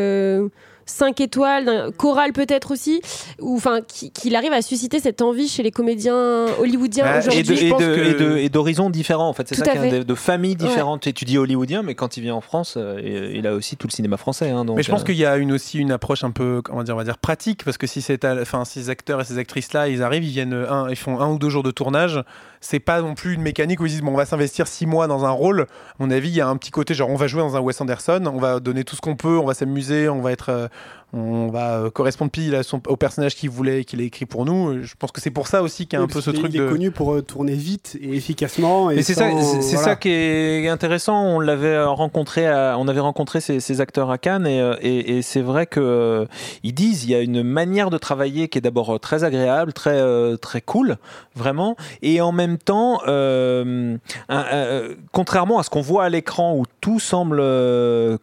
5 0.85 1.21
étoiles, 1.21 1.65
d'un 1.65 1.91
choral 1.91 2.33
peut-être 2.33 2.71
aussi, 2.71 2.99
ou 3.39 3.55
enfin 3.57 3.81
qui- 3.87 4.09
qu'il 4.09 4.35
arrive 4.35 4.53
à 4.53 4.63
susciter 4.63 4.99
cette 4.99 5.21
envie 5.21 5.47
chez 5.47 5.61
les 5.61 5.69
comédiens 5.69 6.47
hollywoodiens 6.59 7.03
Ah, 7.07 7.15
Et 7.17 7.19
aujourd'hui. 7.19 7.67
et 7.67 7.69
que- 7.69 8.47
d'horizons 8.47 8.89
différents, 8.89 9.29
en 9.29 9.33
fait. 9.33 9.47
C'est 9.47 9.53
Tout 9.55 9.65
ça 9.65 9.71
fait. 9.73 9.99
de, 9.99 10.03
de 10.03 10.15
familles 10.15 10.55
différentes. 10.55 11.05
Et 11.05 11.13
tu 11.13 11.25
dis 11.25 11.37
hollywoodien, 11.37 11.83
mais 11.83 11.93
quand 11.93 12.17
il 12.17 12.21
vient 12.23 12.33
en 12.33 12.41
France, 12.41 12.73
euh, 12.77 12.99
il 13.03 13.35
il 13.39 13.45
a 13.47 13.53
aussi 13.53 13.77
tout 13.77 13.85
le 13.85 13.91
cinéma 13.93 14.17
français. 14.17 14.49
hein, 14.49 14.65
donc, 14.65 14.77
Mais 14.77 14.83
je 14.83 14.89
pense 14.89 15.01
euh, 15.01 15.05
qu'il 15.05 15.15
y 15.17 15.25
a 15.25 15.37
une, 15.37 15.51
aussi 15.51 15.77
une 15.77 15.91
approche 15.91 16.23
un 16.23 16.31
peu, 16.31 16.61
comment 16.63 16.81
dire, 16.83 16.95
on 16.95 16.97
va 16.97 17.03
dire 17.03 17.19
pratique, 17.19 17.63
parce 17.63 17.77
que 17.77 17.85
si 17.85 18.01
c'est, 18.01 18.25
enfin, 18.25 18.65
ces 18.65 18.89
acteurs 18.89 19.21
et 19.21 19.25
ces 19.25 19.37
actrices-là, 19.37 19.89
ils 19.89 20.01
arrivent, 20.01 20.23
ils 20.23 20.31
viennent, 20.31 20.53
un, 20.53 20.89
ils 20.89 20.95
font 20.95 21.19
un 21.19 21.29
ou 21.29 21.37
deux 21.37 21.49
jours 21.49 21.61
de 21.63 21.69
tournage. 21.71 22.19
C'est 22.61 22.79
pas 22.79 23.01
non 23.01 23.15
plus 23.15 23.33
une 23.33 23.41
mécanique 23.41 23.79
où 23.79 23.85
ils 23.85 23.89
disent, 23.89 24.01
bon, 24.01 24.11
on 24.11 24.17
va 24.17 24.25
s'investir 24.25 24.67
six 24.67 24.85
mois 24.85 25.07
dans 25.07 25.25
un 25.25 25.29
rôle. 25.29 25.61
À 25.61 25.65
mon 25.99 26.11
avis, 26.11 26.29
il 26.29 26.35
y 26.35 26.41
a 26.41 26.47
un 26.47 26.57
petit 26.57 26.71
côté, 26.71 26.93
genre, 26.93 27.09
on 27.09 27.15
va 27.15 27.27
jouer 27.27 27.41
dans 27.41 27.55
un 27.55 27.61
Wes 27.61 27.79
Anderson, 27.79 28.23
on 28.25 28.39
va 28.39 28.59
donner 28.59 28.83
tout 28.83 28.95
ce 28.95 29.01
qu'on 29.01 29.15
peut, 29.15 29.37
on 29.37 29.45
va 29.45 29.53
s'amuser, 29.53 30.09
on 30.09 30.21
va 30.21 30.31
être, 30.31 30.49
euh, 30.49 30.67
on 31.13 31.47
va 31.47 31.77
euh, 31.79 31.89
correspondre 31.89 32.29
pile 32.31 32.53
à 32.55 32.63
son, 32.63 32.81
au 32.87 32.95
personnage 32.95 33.35
qu'il 33.35 33.49
voulait, 33.49 33.83
qu'il 33.83 33.99
a 33.99 34.03
écrit 34.03 34.25
pour 34.25 34.45
nous. 34.45 34.83
Je 34.83 34.93
pense 34.97 35.11
que 35.11 35.19
c'est 35.21 35.31
pour 35.31 35.47
ça 35.47 35.63
aussi 35.63 35.87
qu'il 35.87 35.97
y 35.97 36.01
a 36.01 36.03
un 36.03 36.07
peu 36.07 36.21
ce 36.21 36.29
truc 36.29 36.47
il 36.53 36.57
est 36.57 36.63
de. 36.65 36.69
connu 36.69 36.91
pour 36.91 37.13
euh, 37.13 37.21
tourner 37.21 37.53
vite 37.53 37.97
et 38.01 38.15
efficacement. 38.15 38.91
Et 38.91 38.95
Mais 38.97 39.01
c'est 39.01 39.13
ça, 39.15 39.29
c'est 39.61 39.75
voilà. 39.75 39.83
ça 39.83 39.95
qui 39.95 40.09
est 40.09 40.67
intéressant. 40.67 41.23
On 41.23 41.39
l'avait 41.39 41.83
rencontré, 41.83 42.47
à- 42.47 42.75
on 42.77 42.87
avait 42.87 42.99
rencontré 42.99 43.41
ces, 43.41 43.59
ces 43.59 43.81
acteurs 43.81 44.11
à 44.11 44.17
Cannes 44.17 44.45
et, 44.45 44.61
euh, 44.61 44.75
et- 44.81 45.17
et 45.17 45.21
c'est 45.21 45.41
vrai 45.41 45.65
que 45.65 45.79
euh, 45.79 46.25
ils 46.63 46.73
disent 46.73 47.05
il 47.05 47.09
y 47.11 47.15
a 47.15 47.21
une 47.21 47.41
manière 47.43 47.89
de 47.89 47.97
travailler 47.97 48.47
qui 48.47 48.57
est 48.57 48.61
d'abord 48.61 48.99
très 48.99 49.23
agréable, 49.23 49.73
très 49.73 49.99
euh, 49.99 50.37
très 50.37 50.61
cool, 50.61 50.97
vraiment, 51.35 51.75
et 52.01 52.21
en 52.21 52.31
même 52.31 52.57
temps, 52.57 53.01
euh, 53.07 53.97
un- 54.29 54.45
un- 54.51 54.81
contrairement 55.11 55.57
à 55.59 55.63
ce 55.63 55.69
qu'on 55.69 55.81
voit 55.81 56.03
à 56.03 56.09
l'écran 56.09 56.55
où 56.55 56.65
tout 56.81 56.99
semble 56.99 57.39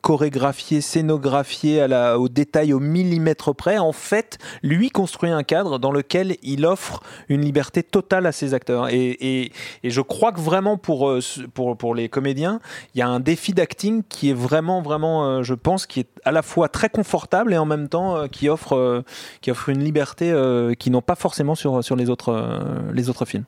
chorégraphié, 0.02 0.80
scénographié 0.80 1.80
à 1.80 1.88
la, 1.88 2.18
au 2.18 2.28
détail, 2.28 2.72
au 2.76 2.80
millimètre 2.80 3.54
près, 3.54 3.78
en 3.78 3.92
fait, 3.92 4.38
lui 4.62 4.90
construit 4.90 5.30
un 5.30 5.42
cadre 5.42 5.78
dans 5.78 5.90
lequel 5.92 6.36
il 6.42 6.64
offre 6.66 7.00
une 7.28 7.40
liberté 7.40 7.82
totale 7.82 8.26
à 8.26 8.32
ses 8.32 8.54
acteurs. 8.54 8.88
Et, 8.90 9.16
et- 9.20 9.52
je 9.84 10.00
crois 10.02 10.32
que 10.32 10.40
vraiment 10.40 10.76
pour, 10.76 11.08
euh, 11.08 11.20
pour, 11.54 11.76
pour 11.76 11.94
les 11.94 12.08
comédiens, 12.08 12.60
il 12.94 12.98
y 12.98 13.02
a 13.02 13.08
un 13.08 13.20
défi 13.20 13.52
d'acting 13.52 14.02
qui 14.08 14.30
est 14.30 14.34
vraiment, 14.34 14.82
vraiment, 14.82 15.24
euh, 15.26 15.42
je 15.42 15.54
pense, 15.54 15.86
qui 15.86 16.00
est 16.00 16.08
à 16.24 16.32
la 16.32 16.42
fois 16.42 16.68
très 16.68 16.88
confortable 16.88 17.54
et 17.54 17.58
en 17.58 17.64
même 17.66 17.88
temps 17.88 18.16
euh, 18.16 18.26
qui, 18.26 18.48
offre, 18.48 19.04
qui 19.40 19.50
offre 19.50 19.68
une 19.70 19.82
liberté 19.82 20.32
qu'ils 20.78 20.92
n'ont 20.92 21.02
pas 21.02 21.14
forcément 21.14 21.54
sur, 21.54 21.82
sur 21.82 21.96
les, 21.96 22.10
autres, 22.10 22.60
les 22.92 23.08
autres 23.08 23.24
films. 23.24 23.44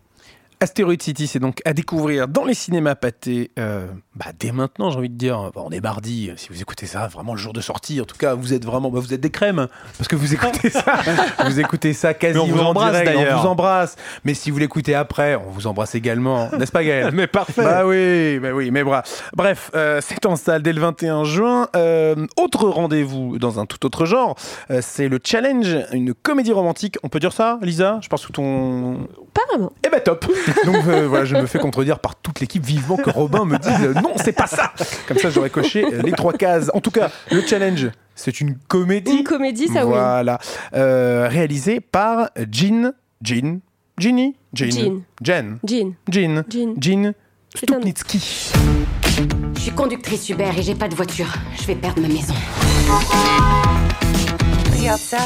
Asteroid 0.61 0.95
City, 1.01 1.27
c'est 1.27 1.39
donc 1.39 1.61
à 1.65 1.73
découvrir 1.73 2.27
dans 2.29 2.45
les 2.45 2.55
cinémas 2.55 2.95
pâtés 2.95 3.51
euh, 3.59 3.87
bah, 4.17 4.27
dès 4.39 4.51
maintenant, 4.51 4.91
j'ai 4.91 4.99
envie 4.99 5.09
de 5.09 5.17
dire. 5.17 5.51
Bon, 5.55 5.65
on 5.67 5.71
est 5.71 5.81
mardi, 5.81 6.31
si 6.37 6.49
vous 6.51 6.61
écoutez 6.61 6.87
ça, 6.87 7.07
vraiment 7.07 7.35
le 7.35 7.39
jour 7.39 7.53
de 7.53 7.61
sortie. 7.61 8.01
En 8.01 8.05
tout 8.05 8.17
cas, 8.17 8.35
vous 8.35 8.53
êtes 8.53 8.65
vraiment, 8.65 8.91
bah, 8.91 8.99
vous 9.01 9.15
êtes 9.15 9.21
des 9.21 9.31
crèmes 9.31 9.69
parce 9.97 10.09
que 10.09 10.17
vous 10.17 10.35
écoutez 10.35 10.71
ça, 10.71 10.85
vous 11.45 11.61
écoutez 11.61 11.93
ça 11.93 12.15
quasiment 12.15 12.47
Mais 12.47 12.53
on 12.53 12.57
vous 12.57 12.63
en 12.63 12.67
embrasse, 12.71 12.91
direct, 12.91 13.07
d'ailleurs. 13.13 13.39
On 13.39 13.43
vous 13.43 13.47
embrasse. 13.49 13.97
Mais 14.25 14.35
si 14.35 14.51
vous 14.51 14.59
l'écoutez 14.59 14.95
après, 14.95 15.37
on 15.37 15.51
vous 15.51 15.67
embrasse 15.69 15.95
également, 15.95 16.51
n'est-ce 16.59 16.73
pas 16.73 16.83
Gaël? 16.83 17.11
Mais 17.15 17.27
parfait 17.29 17.63
Bah 17.63 17.87
oui, 17.87 18.39
bah 18.41 18.53
oui, 18.53 18.71
mais 18.71 18.83
bras. 18.83 19.03
Bref, 19.37 19.71
euh, 19.75 20.01
c'est 20.03 20.27
en 20.27 20.37
salle 20.37 20.63
dès 20.63 20.73
le 20.73 20.81
21 20.81 21.25
juin. 21.25 21.69
Euh, 21.77 22.27
autre 22.37 22.69
rendez-vous 22.69 23.39
dans 23.39 23.61
un 23.61 23.67
tout 23.67 23.85
autre 23.87 24.05
genre, 24.07 24.37
euh, 24.71 24.81
c'est 24.83 25.09
le 25.09 25.21
challenge, 25.23 25.77
une 25.93 26.15
comédie 26.15 26.53
romantique. 26.53 26.97
On 27.03 27.09
peut 27.09 27.21
dire 27.21 27.33
ça, 27.33 27.59
Lisa? 27.63 27.99
Je 28.03 28.09
pense 28.09 28.27
que 28.27 28.33
ton 28.33 29.07
Pas 29.33 29.43
vraiment. 29.51 29.73
eh 29.87 29.91
ben 29.91 30.01
top 30.01 30.27
Donc 30.65 30.87
euh, 30.87 31.07
voilà, 31.09 31.25
je 31.25 31.37
me 31.37 31.47
fais 31.47 31.59
contredire 31.59 31.99
par 31.99 32.17
toute 32.17 32.41
l'équipe 32.41 32.65
vivement 32.65 32.97
que 32.97 33.11
Robin 33.11 33.45
me 33.45 33.59
dise 33.59 33.87
euh, 33.87 33.95
non, 33.95 34.13
c'est 34.17 34.33
pas 34.33 34.47
ça 34.47 34.73
Comme 35.07 35.19
ça, 35.19 35.31
j'aurais 35.31 35.51
coché 35.51 35.85
euh, 35.85 36.03
les 36.03 36.13
trois 36.13 36.33
cases. 36.33 36.71
En 36.75 36.81
tout 36.81 36.91
cas, 36.91 37.11
le 37.31 37.41
challenge, 37.43 37.91
c'est 38.15 38.41
une 38.41 38.57
comédie. 38.69 39.19
Une 39.19 39.25
comédie, 39.25 39.69
ça 39.69 39.85
oui. 39.85 39.93
Voilà. 39.93 40.39
Euh, 40.75 41.29
réalisée 41.29 41.81
par 41.81 42.31
Jean... 42.51 42.93
Jean... 43.23 43.61
Ginny 43.99 44.37
Jean. 44.55 44.71
Jean. 44.71 45.03
Jen. 45.25 45.59
Jean. 45.67 45.95
Jean. 46.09 46.45
Jean. 46.49 46.75
Jean 46.81 47.13
Stupnitsky. 47.55 48.53
Je 49.57 49.61
suis 49.61 49.73
conductrice 49.73 50.29
Uber 50.29 50.51
et 50.57 50.63
j'ai 50.63 50.77
pas 50.77 50.87
de 50.87 50.95
voiture. 50.95 51.35
Je 51.61 51.67
vais 51.67 51.75
perdre 51.75 52.01
ma 52.01 52.07
maison. 52.07 52.35
Regarde 54.79 55.01
ça. 55.01 55.19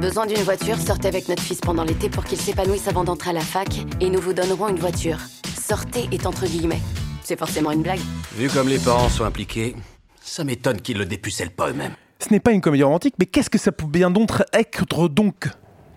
Besoin 0.00 0.24
d'une 0.24 0.42
voiture, 0.42 0.78
sortez 0.78 1.08
avec 1.08 1.28
notre 1.28 1.42
fils 1.42 1.60
pendant 1.60 1.82
l'été 1.82 2.08
pour 2.08 2.22
qu'il 2.22 2.38
s'épanouisse 2.38 2.86
avant 2.86 3.02
d'entrer 3.02 3.30
à 3.30 3.32
la 3.32 3.40
fac 3.40 3.68
et 4.00 4.08
nous 4.08 4.20
vous 4.20 4.32
donnerons 4.32 4.68
une 4.68 4.78
voiture. 4.78 5.18
Sortez 5.60 6.08
est 6.12 6.26
entre 6.26 6.46
guillemets. 6.46 6.80
C'est 7.22 7.36
forcément 7.36 7.72
une 7.72 7.82
blague. 7.82 7.98
Vu 8.36 8.48
comme 8.48 8.68
les 8.68 8.78
parents 8.78 9.08
sont 9.08 9.24
impliqués, 9.24 9.74
ça 10.22 10.44
m'étonne 10.44 10.80
qu'ils 10.80 10.98
le 10.98 11.06
dépucellent 11.06 11.50
pas 11.50 11.70
eux-mêmes. 11.70 11.94
Ce 12.20 12.32
n'est 12.32 12.38
pas 12.38 12.52
une 12.52 12.60
comédie 12.60 12.84
romantique, 12.84 13.14
mais 13.18 13.26
qu'est-ce 13.26 13.50
que 13.50 13.58
ça 13.58 13.72
peut 13.72 13.86
bien 13.86 14.12
donc 14.12 14.30
être 14.52 15.08
donc? 15.08 15.48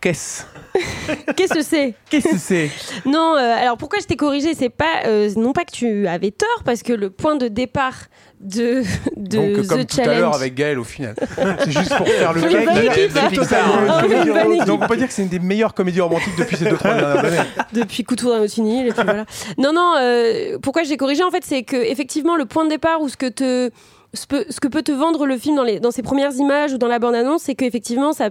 Qu'est-ce 0.07 0.43
Qu'est-ce 1.35 1.53
que 1.53 1.61
c'est 1.63 1.93
Qu'est-ce 2.09 2.29
que 2.29 2.37
c'est 2.37 2.69
Non, 3.05 3.35
euh, 3.35 3.55
alors 3.57 3.77
pourquoi 3.77 3.99
je 3.99 4.05
t'ai 4.05 4.15
corrigé 4.15 4.53
C'est 4.53 4.69
pas 4.69 5.01
euh, 5.05 5.29
non 5.35 5.51
pas 5.51 5.65
que 5.65 5.71
tu 5.71 6.07
avais 6.07 6.31
tort, 6.31 6.63
parce 6.63 6.81
que 6.81 6.93
le 6.93 7.09
point 7.09 7.35
de 7.35 7.49
départ 7.49 7.95
de, 8.39 8.83
de 9.17 9.37
Donc, 9.37 9.65
The 9.65 9.67
comme 9.67 9.85
tout 9.85 9.99
à 9.99 10.03
Challenge. 10.03 10.19
l'heure 10.21 10.35
avec 10.35 10.53
Gaël 10.55 10.79
au 10.79 10.83
final. 10.85 11.13
C'est 11.63 11.71
juste 11.71 11.93
pour 11.97 12.07
faire 12.07 12.31
le 12.31 12.41
Une 12.43 12.49
cake. 12.49 12.65
bonne 12.65 12.85
équipe. 12.85 13.29
Pixar, 13.31 13.59
Ah, 13.89 13.99
hein. 13.99 14.07
bonne 14.07 14.53
équipe. 14.53 14.65
Donc 14.65 14.83
on 14.83 14.87
peut 14.87 14.95
dire 14.97 15.07
que 15.07 15.13
c'est 15.13 15.23
une 15.23 15.27
des 15.29 15.39
meilleures 15.39 15.73
comédies 15.73 15.99
romantiques 16.01 16.37
depuis 16.37 16.55
ces 16.55 16.65
deux 16.69 16.77
trois 16.77 16.93
dernières 16.93 17.25
années. 17.25 17.49
depuis 17.73 18.03
Couture 18.05 18.29
d'un 18.39 18.45
Hill, 18.45 18.87
et 18.87 18.93
puis 18.93 19.03
voilà. 19.03 19.25
Non, 19.57 19.73
non, 19.73 19.95
euh, 19.99 20.57
pourquoi 20.61 20.83
j'ai 20.83 20.95
corrigé 20.95 21.23
en 21.23 21.31
fait, 21.31 21.43
c'est 21.43 21.63
que 21.63 21.75
effectivement 21.75 22.35
le 22.37 22.45
point 22.45 22.63
de 22.63 22.69
départ 22.69 23.01
ou 23.01 23.09
ce 23.09 23.17
que 23.17 23.27
te 23.27 23.71
ce, 24.17 24.59
que 24.59 24.67
peut 24.67 24.83
te 24.83 24.91
vendre 24.91 25.25
le 25.25 25.37
film 25.37 25.55
dans, 25.81 25.91
ses 25.91 26.01
premières 26.01 26.33
images 26.33 26.73
ou 26.73 26.77
dans 26.77 26.87
la 26.87 26.99
bande-annonce, 26.99 27.43
c'est 27.43 27.55
qu'effectivement, 27.55 28.11
ça, 28.13 28.29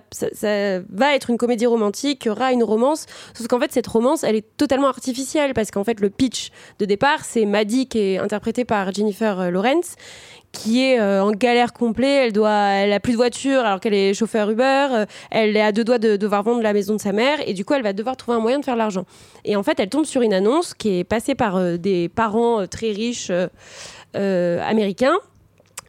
va 0.90 1.14
être 1.14 1.30
une 1.30 1.38
comédie 1.38 1.66
romantique, 1.66 2.24
il 2.24 2.28
y 2.28 2.30
aura 2.30 2.52
une 2.52 2.64
romance. 2.64 3.06
Sauf 3.34 3.46
qu'en 3.46 3.60
fait, 3.60 3.72
cette 3.72 3.86
romance, 3.86 4.24
elle 4.24 4.36
est 4.36 4.56
totalement 4.56 4.88
artificielle 4.88 5.54
parce 5.54 5.70
qu'en 5.70 5.84
fait, 5.84 6.00
le 6.00 6.10
pitch 6.10 6.50
de 6.78 6.84
départ, 6.84 7.24
c'est 7.24 7.44
Maddie 7.44 7.86
qui 7.86 7.98
est 7.98 8.18
interprétée 8.18 8.64
par 8.64 8.92
Jennifer 8.92 9.40
euh, 9.40 9.50
Lawrence 9.50 9.94
qui 10.52 10.82
est 10.82 10.98
euh, 10.98 11.22
en 11.22 11.32
galère 11.32 11.74
complet, 11.74 12.26
elle 12.26 12.32
doit, 12.32 12.50
elle 12.50 12.92
a 12.94 13.00
plus 13.00 13.12
de 13.12 13.18
voiture 13.18 13.60
alors 13.60 13.78
qu'elle 13.78 13.92
est 13.92 14.14
chauffeur 14.14 14.48
Uber, 14.48 14.86
euh, 14.90 15.06
elle 15.30 15.54
est 15.54 15.60
à 15.60 15.70
deux 15.70 15.84
doigts 15.84 15.98
de 15.98 16.16
devoir 16.16 16.44
vendre 16.44 16.62
la 16.62 16.72
maison 16.72 16.94
de 16.94 17.00
sa 17.00 17.12
mère 17.12 17.46
et 17.46 17.52
du 17.52 17.66
coup 17.66 17.74
elle 17.74 17.82
va 17.82 17.92
devoir 17.92 18.16
trouver 18.16 18.38
un 18.38 18.40
moyen 18.40 18.58
de 18.58 18.64
faire 18.64 18.76
l'argent. 18.76 19.04
Et 19.44 19.54
en 19.54 19.62
fait 19.62 19.78
elle 19.78 19.90
tombe 19.90 20.06
sur 20.06 20.22
une 20.22 20.32
annonce 20.32 20.72
qui 20.72 21.00
est 21.00 21.04
passée 21.04 21.34
par 21.34 21.60
des 21.78 22.08
parents 22.08 22.66
très 22.66 22.92
riches 22.92 23.30
américains 24.14 25.18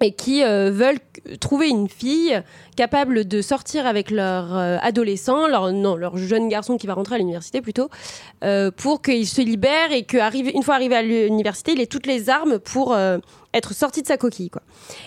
et 0.01 0.11
qui 0.11 0.43
euh, 0.43 0.71
veulent 0.71 0.99
trouver 1.39 1.69
une 1.69 1.89
fille 1.89 2.41
capable 2.75 3.27
de 3.27 3.41
sortir 3.41 3.87
avec 3.87 4.11
leur 4.11 4.55
euh, 4.55 4.77
adolescent, 4.81 5.47
leur, 5.47 5.71
non, 5.71 5.95
leur 5.95 6.17
jeune 6.17 6.47
garçon 6.47 6.77
qui 6.77 6.87
va 6.87 6.93
rentrer 6.93 7.15
à 7.15 7.17
l'université 7.17 7.61
plutôt, 7.61 7.89
euh, 8.43 8.71
pour 8.71 9.01
qu'il 9.01 9.27
se 9.27 9.41
libère 9.41 9.91
et 9.91 10.03
qu'une 10.03 10.63
fois 10.63 10.75
arrivé 10.75 10.95
à 10.95 11.01
l'université, 11.01 11.73
il 11.73 11.81
ait 11.81 11.87
toutes 11.87 12.07
les 12.07 12.29
armes 12.29 12.59
pour 12.59 12.95
être 13.57 13.73
sorti 13.73 14.01
de 14.01 14.07
sa 14.07 14.17
coquille. 14.17 14.49
Quoi. 14.49 14.61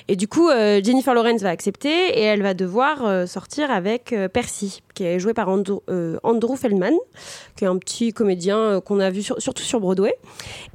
Et 0.09 0.17
du 0.17 0.29
coup, 0.29 0.49
euh, 0.49 0.81
Jennifer 0.83 1.15
Lawrence 1.15 1.41
va 1.41 1.51
accepter 1.51 1.91
et 2.19 2.23
elle 2.23 2.43
va 2.43 2.55
devoir 2.55 3.05
euh, 3.07 3.27
sortir 3.27 3.71
avec 3.71 4.13
euh, 4.13 4.29
Percy, 4.29 4.83
qui 4.95 5.05
est 5.05 5.19
joué 5.19 5.33
par 5.35 5.49
Andrew, 5.49 5.79
Andrew 6.23 6.57
Feldman, 6.57 6.95
qui 7.57 7.65
est 7.65 7.69
un 7.69 7.79
petit 7.79 8.13
comédien 8.13 8.81
qu'on 8.85 9.01
a 9.01 9.11
vu 9.11 9.23
sur- 9.23 9.41
surtout 9.41 9.63
sur 9.63 9.81
Broadway. 9.81 10.15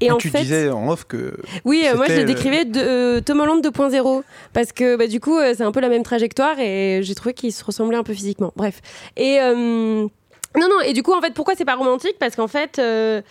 Et 0.02 0.12
en 0.12 0.18
tu 0.18 0.30
fait, 0.30 0.42
disais 0.42 0.70
en 0.70 0.90
off 0.90 1.06
que. 1.06 1.38
oui, 1.66 1.86
moi 1.96 2.06
je 2.08 2.14
le 2.14 2.24
décrivais 2.26 2.66
de 2.66 3.20
Tom 3.20 3.40
Holland 3.42 3.64
2.0 3.64 4.24
parce 4.54 4.72
que 4.72 4.96
bah, 4.96 5.08
du 5.08 5.20
coup 5.20 5.38
c'est 5.56 5.64
un 5.64 5.72
peu 5.72 5.80
la 5.82 5.90
même 5.90 6.04
trajectoire 6.04 6.60
et 6.60 7.02
j'ai 7.04 7.16
trouvé 7.16 7.34
qu'ils 7.34 7.52
se 7.54 7.64
ressemblaient 7.64 7.98
un 7.98 8.04
peu 8.04 8.14
physiquement. 8.14 8.52
Bref. 8.56 8.82
Et 9.18 9.38
non, 10.58 10.68
non, 10.68 10.82
et 10.86 10.94
du 10.94 11.04
coup, 11.04 11.14
en 11.14 11.22
fait, 11.22 11.34
pourquoi 11.34 11.54
c'est 11.56 11.66
pas 11.66 11.76
romantique? 11.76 12.16
Parce 12.20 12.36
qu'en 12.36 12.48
fait, 12.48 12.80
euh, 12.80 13.22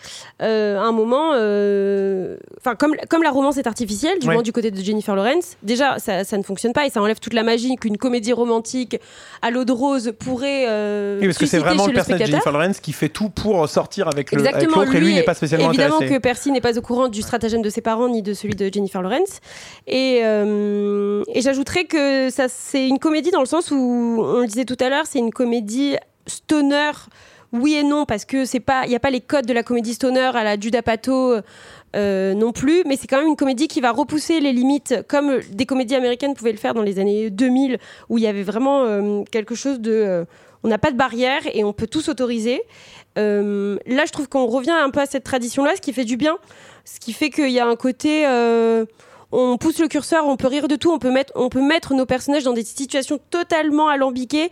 euh, 0.42 0.78
à 0.78 0.82
un 0.82 0.92
moment, 0.92 1.32
euh, 1.34 2.36
enfin, 2.60 2.74
comme, 2.74 2.94
comme 3.08 3.22
la 3.22 3.30
romance 3.30 3.56
est 3.56 3.66
artificielle, 3.66 4.18
du 4.18 4.26
Ouais. 4.28 4.34
moins 4.34 4.42
du 4.42 4.52
côté 4.52 4.70
de 4.70 4.80
Jennifer 4.80 5.14
Lawrence, 5.16 5.56
déjà, 5.62 5.98
ça, 5.98 6.24
ça 6.24 6.36
ne 6.38 6.42
fonctionne 6.42 6.72
pas 6.72 6.86
et 6.86 6.90
ça 6.90 7.00
enlève 7.00 7.18
toute 7.20 7.34
la 7.34 7.42
magie 7.42 7.76
qu'une 7.76 7.96
comédie 7.98 8.32
romantique 8.32 8.98
à 9.42 9.50
l'eau 9.50 9.64
de 9.64 9.72
rose 9.72 10.12
pourrait. 10.18 10.64
euh, 10.68 11.18
Oui, 11.20 11.26
parce 11.26 11.38
que 11.38 11.46
c'est 11.46 11.58
vraiment 11.58 11.86
le 11.86 11.92
personnage 11.92 12.20
de. 12.20 12.26
Jennifer 12.26 12.52
Lawrence 12.52 12.80
qui 12.80 12.92
fait 12.92 13.08
tout 13.08 13.28
pour 13.30 13.68
sortir 13.68 14.08
avec 14.08 14.32
le- 14.32 14.40
avec 14.40 14.54
Exactement. 14.54 14.82
l'autre 14.84 14.94
et 14.96 15.00
lui 15.00 15.14
n'est 15.14 15.22
pas 15.22 15.34
spécialement 15.34 15.68
évidemment 15.68 15.96
intéressé. 15.96 16.14
que 16.16 16.20
Percy 16.20 16.50
n'est 16.52 16.60
pas 16.60 16.76
au 16.78 16.82
courant 16.82 17.08
du 17.08 17.22
stratagème 17.22 17.62
de 17.62 17.70
ses 17.70 17.80
parents 17.80 18.08
ni 18.08 18.22
de 18.22 18.34
celui 18.34 18.54
de 18.54 18.70
Jennifer 18.72 19.02
Lawrence. 19.02 19.40
Et, 19.86 20.20
euh, 20.24 21.22
et 21.34 21.40
j'ajouterais 21.40 21.84
que 21.84 22.30
ça 22.30 22.46
c'est 22.48 22.86
une 22.88 22.98
comédie 22.98 23.30
dans 23.30 23.40
le 23.40 23.46
sens 23.46 23.70
où 23.70 23.76
on 24.24 24.40
le 24.40 24.46
disait 24.46 24.64
tout 24.64 24.76
à 24.80 24.88
l'heure, 24.88 25.04
c'est 25.06 25.18
une 25.18 25.32
comédie 25.32 25.96
stoner 26.26 26.92
oui 27.52 27.74
et 27.74 27.84
non 27.84 28.04
parce 28.04 28.24
que 28.24 28.44
c'est 28.44 28.60
pas, 28.60 28.84
il 28.86 28.92
y 28.92 28.96
a 28.96 29.00
pas 29.00 29.10
les 29.10 29.20
codes 29.20 29.46
de 29.46 29.52
la 29.52 29.62
comédie 29.62 29.94
stoner 29.94 30.30
à 30.34 30.44
la 30.44 30.58
Judah 30.58 30.82
Pato. 30.82 31.36
euh, 31.94 32.34
non 32.34 32.52
plus, 32.52 32.82
mais 32.86 32.96
c'est 32.96 33.06
quand 33.06 33.18
même 33.18 33.28
une 33.28 33.36
comédie 33.36 33.68
qui 33.68 33.80
va 33.80 33.92
repousser 33.92 34.40
les 34.40 34.52
limites, 34.52 34.96
comme 35.08 35.38
des 35.52 35.64
comédies 35.64 35.94
américaines 35.94 36.34
pouvaient 36.34 36.52
le 36.52 36.58
faire 36.58 36.74
dans 36.74 36.82
les 36.82 36.98
années 36.98 37.30
2000, 37.30 37.78
où 38.08 38.18
il 38.18 38.24
y 38.24 38.26
avait 38.26 38.42
vraiment 38.42 38.82
euh, 38.82 39.22
quelque 39.30 39.54
chose 39.54 39.80
de, 39.80 39.92
euh, 39.92 40.24
on 40.64 40.68
n'a 40.68 40.78
pas 40.78 40.90
de 40.90 40.96
barrière 40.96 41.42
et 41.52 41.62
on 41.62 41.72
peut 41.72 41.86
tout 41.86 42.00
s'autoriser. 42.00 42.62
Là, 43.16 44.04
je 44.06 44.10
trouve 44.10 44.28
qu'on 44.28 44.46
revient 44.46 44.72
un 44.72 44.90
peu 44.90 44.98
à 44.98 45.06
cette 45.06 45.22
tradition-là, 45.22 45.76
ce 45.76 45.80
qui 45.80 45.92
fait 45.92 46.04
du 46.04 46.16
bien, 46.16 46.36
ce 46.84 46.98
qui 46.98 47.12
fait 47.12 47.30
qu'il 47.30 47.50
y 47.50 47.60
a 47.60 47.66
un 47.66 47.76
côté, 47.76 48.26
on 49.30 49.56
pousse 49.56 49.78
le 49.78 49.86
curseur, 49.86 50.26
on 50.26 50.36
peut 50.36 50.48
rire 50.48 50.66
de 50.66 50.74
tout, 50.74 50.90
on 50.90 50.98
peut 50.98 51.12
mettre, 51.12 51.32
on 51.36 51.48
peut 51.48 51.62
mettre 51.62 51.94
nos 51.94 52.06
personnages 52.06 52.42
dans 52.42 52.52
des 52.52 52.64
situations 52.64 53.20
totalement 53.30 53.88
alambiquées, 53.88 54.50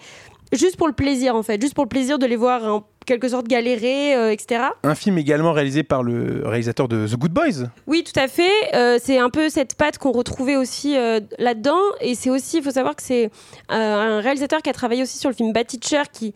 juste 0.53 0.77
pour 0.77 0.87
le 0.87 0.93
plaisir 0.93 1.35
en 1.35 1.43
fait, 1.43 1.61
juste 1.61 1.75
pour 1.75 1.85
le 1.85 1.89
plaisir 1.89 2.19
de 2.19 2.27
les 2.27 2.37
voir 2.37 2.65
en 2.65 2.85
quelque 3.05 3.29
sorte 3.29 3.47
galérer, 3.47 4.15
euh, 4.15 4.33
etc. 4.33 4.65
Un 4.83 4.95
film 4.95 5.19
également 5.19 5.53
réalisé 5.53 5.83
par 5.83 6.03
le 6.03 6.43
réalisateur 6.45 6.89
de 6.89 7.07
The 7.07 7.17
Good 7.17 7.33
Boys. 7.33 7.69
Oui, 7.87 8.05
tout 8.05 8.19
à 8.19 8.29
fait. 8.29 8.51
Euh, 8.75 8.99
c'est 9.03 9.19
un 9.19 9.31
peu 9.31 9.49
cette 9.49 9.75
patte 9.75 9.99
qu'on 9.99 10.13
retrouvait 10.13 10.57
aussi 10.57 10.97
euh, 10.97 11.21
là-dedans. 11.39 11.81
Et 12.01 12.15
c'est 12.15 12.31
aussi, 12.31 12.59
il 12.59 12.63
faut 12.63 12.71
savoir 12.71 12.97
que 12.97 13.03
c'est 13.03 13.31
un 13.69 14.21
réalisateur 14.21 14.63
qui 14.63 14.71
a 14.71 14.73
travaillé 14.73 15.03
aussi 15.03 15.19
sur 15.19 15.31
le 15.31 15.37
film 15.37 15.53
Bad 15.53 15.67
Teacher, 15.67 16.03
qui 16.13 16.35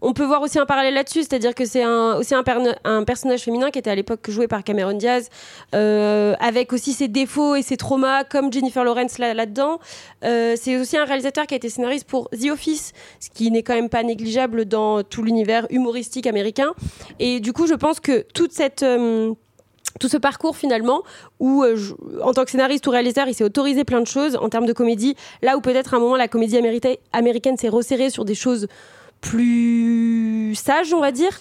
on 0.00 0.12
peut 0.12 0.24
voir 0.24 0.42
aussi 0.42 0.58
un 0.58 0.66
parallèle 0.66 0.94
là-dessus, 0.94 1.20
c'est-à-dire 1.22 1.54
que 1.54 1.64
c'est 1.64 1.84
aussi 1.84 2.34
un, 2.34 3.04
personnage 3.04 3.42
féminin 3.42 3.70
qui 3.70 3.78
était 3.78 3.90
à 3.90 3.94
l'époque 3.94 4.30
joué 4.30 4.46
par 4.46 4.62
Cameron 4.62 4.92
Diaz, 4.92 5.28
euh, 5.74 6.34
avec 6.40 6.72
aussi 6.72 6.92
ses 6.92 7.08
défauts 7.08 7.54
et 7.54 7.62
ses 7.62 7.76
traumas, 7.76 8.24
comme 8.24 8.52
Jennifer 8.52 8.84
Lawrence 8.84 9.18
là- 9.18 9.34
là-dedans. 9.34 9.78
Euh, 10.24 10.54
c'est 10.56 10.76
aussi 10.76 10.96
un 10.96 11.04
réalisateur 11.04 11.46
qui 11.46 11.54
a 11.54 11.56
été 11.56 11.68
scénariste 11.68 12.06
pour 12.06 12.28
The 12.30 12.50
Office, 12.50 12.92
ce 13.20 13.28
qui 13.30 13.50
n'est 13.50 13.62
quand 13.62 13.74
même 13.74 13.88
pas 13.88 14.02
négligeable 14.02 14.64
dans 14.64 15.02
tout 15.02 15.22
l'univers 15.22 15.66
humoristique 15.70 16.26
américain. 16.26 16.72
Et 17.18 17.40
du 17.40 17.52
coup, 17.52 17.66
je 17.66 17.74
pense 17.74 18.00
que 18.00 18.24
toute 18.34 18.52
cette... 18.52 18.82
euh, 18.82 19.32
tout 19.98 20.08
ce 20.08 20.16
parcours 20.16 20.56
finalement 20.56 21.02
où 21.40 21.64
en 22.22 22.32
tant 22.32 22.44
que 22.44 22.50
scénariste 22.52 22.86
ou 22.86 22.90
réalisateur 22.90 23.26
il 23.26 23.34
s'est 23.34 23.42
autorisé 23.42 23.82
plein 23.84 24.00
de 24.00 24.06
choses 24.06 24.36
en 24.40 24.48
termes 24.48 24.66
de 24.66 24.72
comédie 24.72 25.16
là 25.42 25.56
où 25.56 25.60
peut-être 25.60 25.92
à 25.94 25.96
un 25.96 26.00
moment 26.00 26.14
la 26.14 26.28
comédie 26.28 26.56
américaine 27.12 27.56
s'est 27.56 27.68
resserrée 27.68 28.10
sur 28.10 28.24
des 28.24 28.36
choses 28.36 28.68
plus 29.20 30.54
sages 30.54 30.92
on 30.94 31.00
va 31.00 31.12
dire 31.12 31.40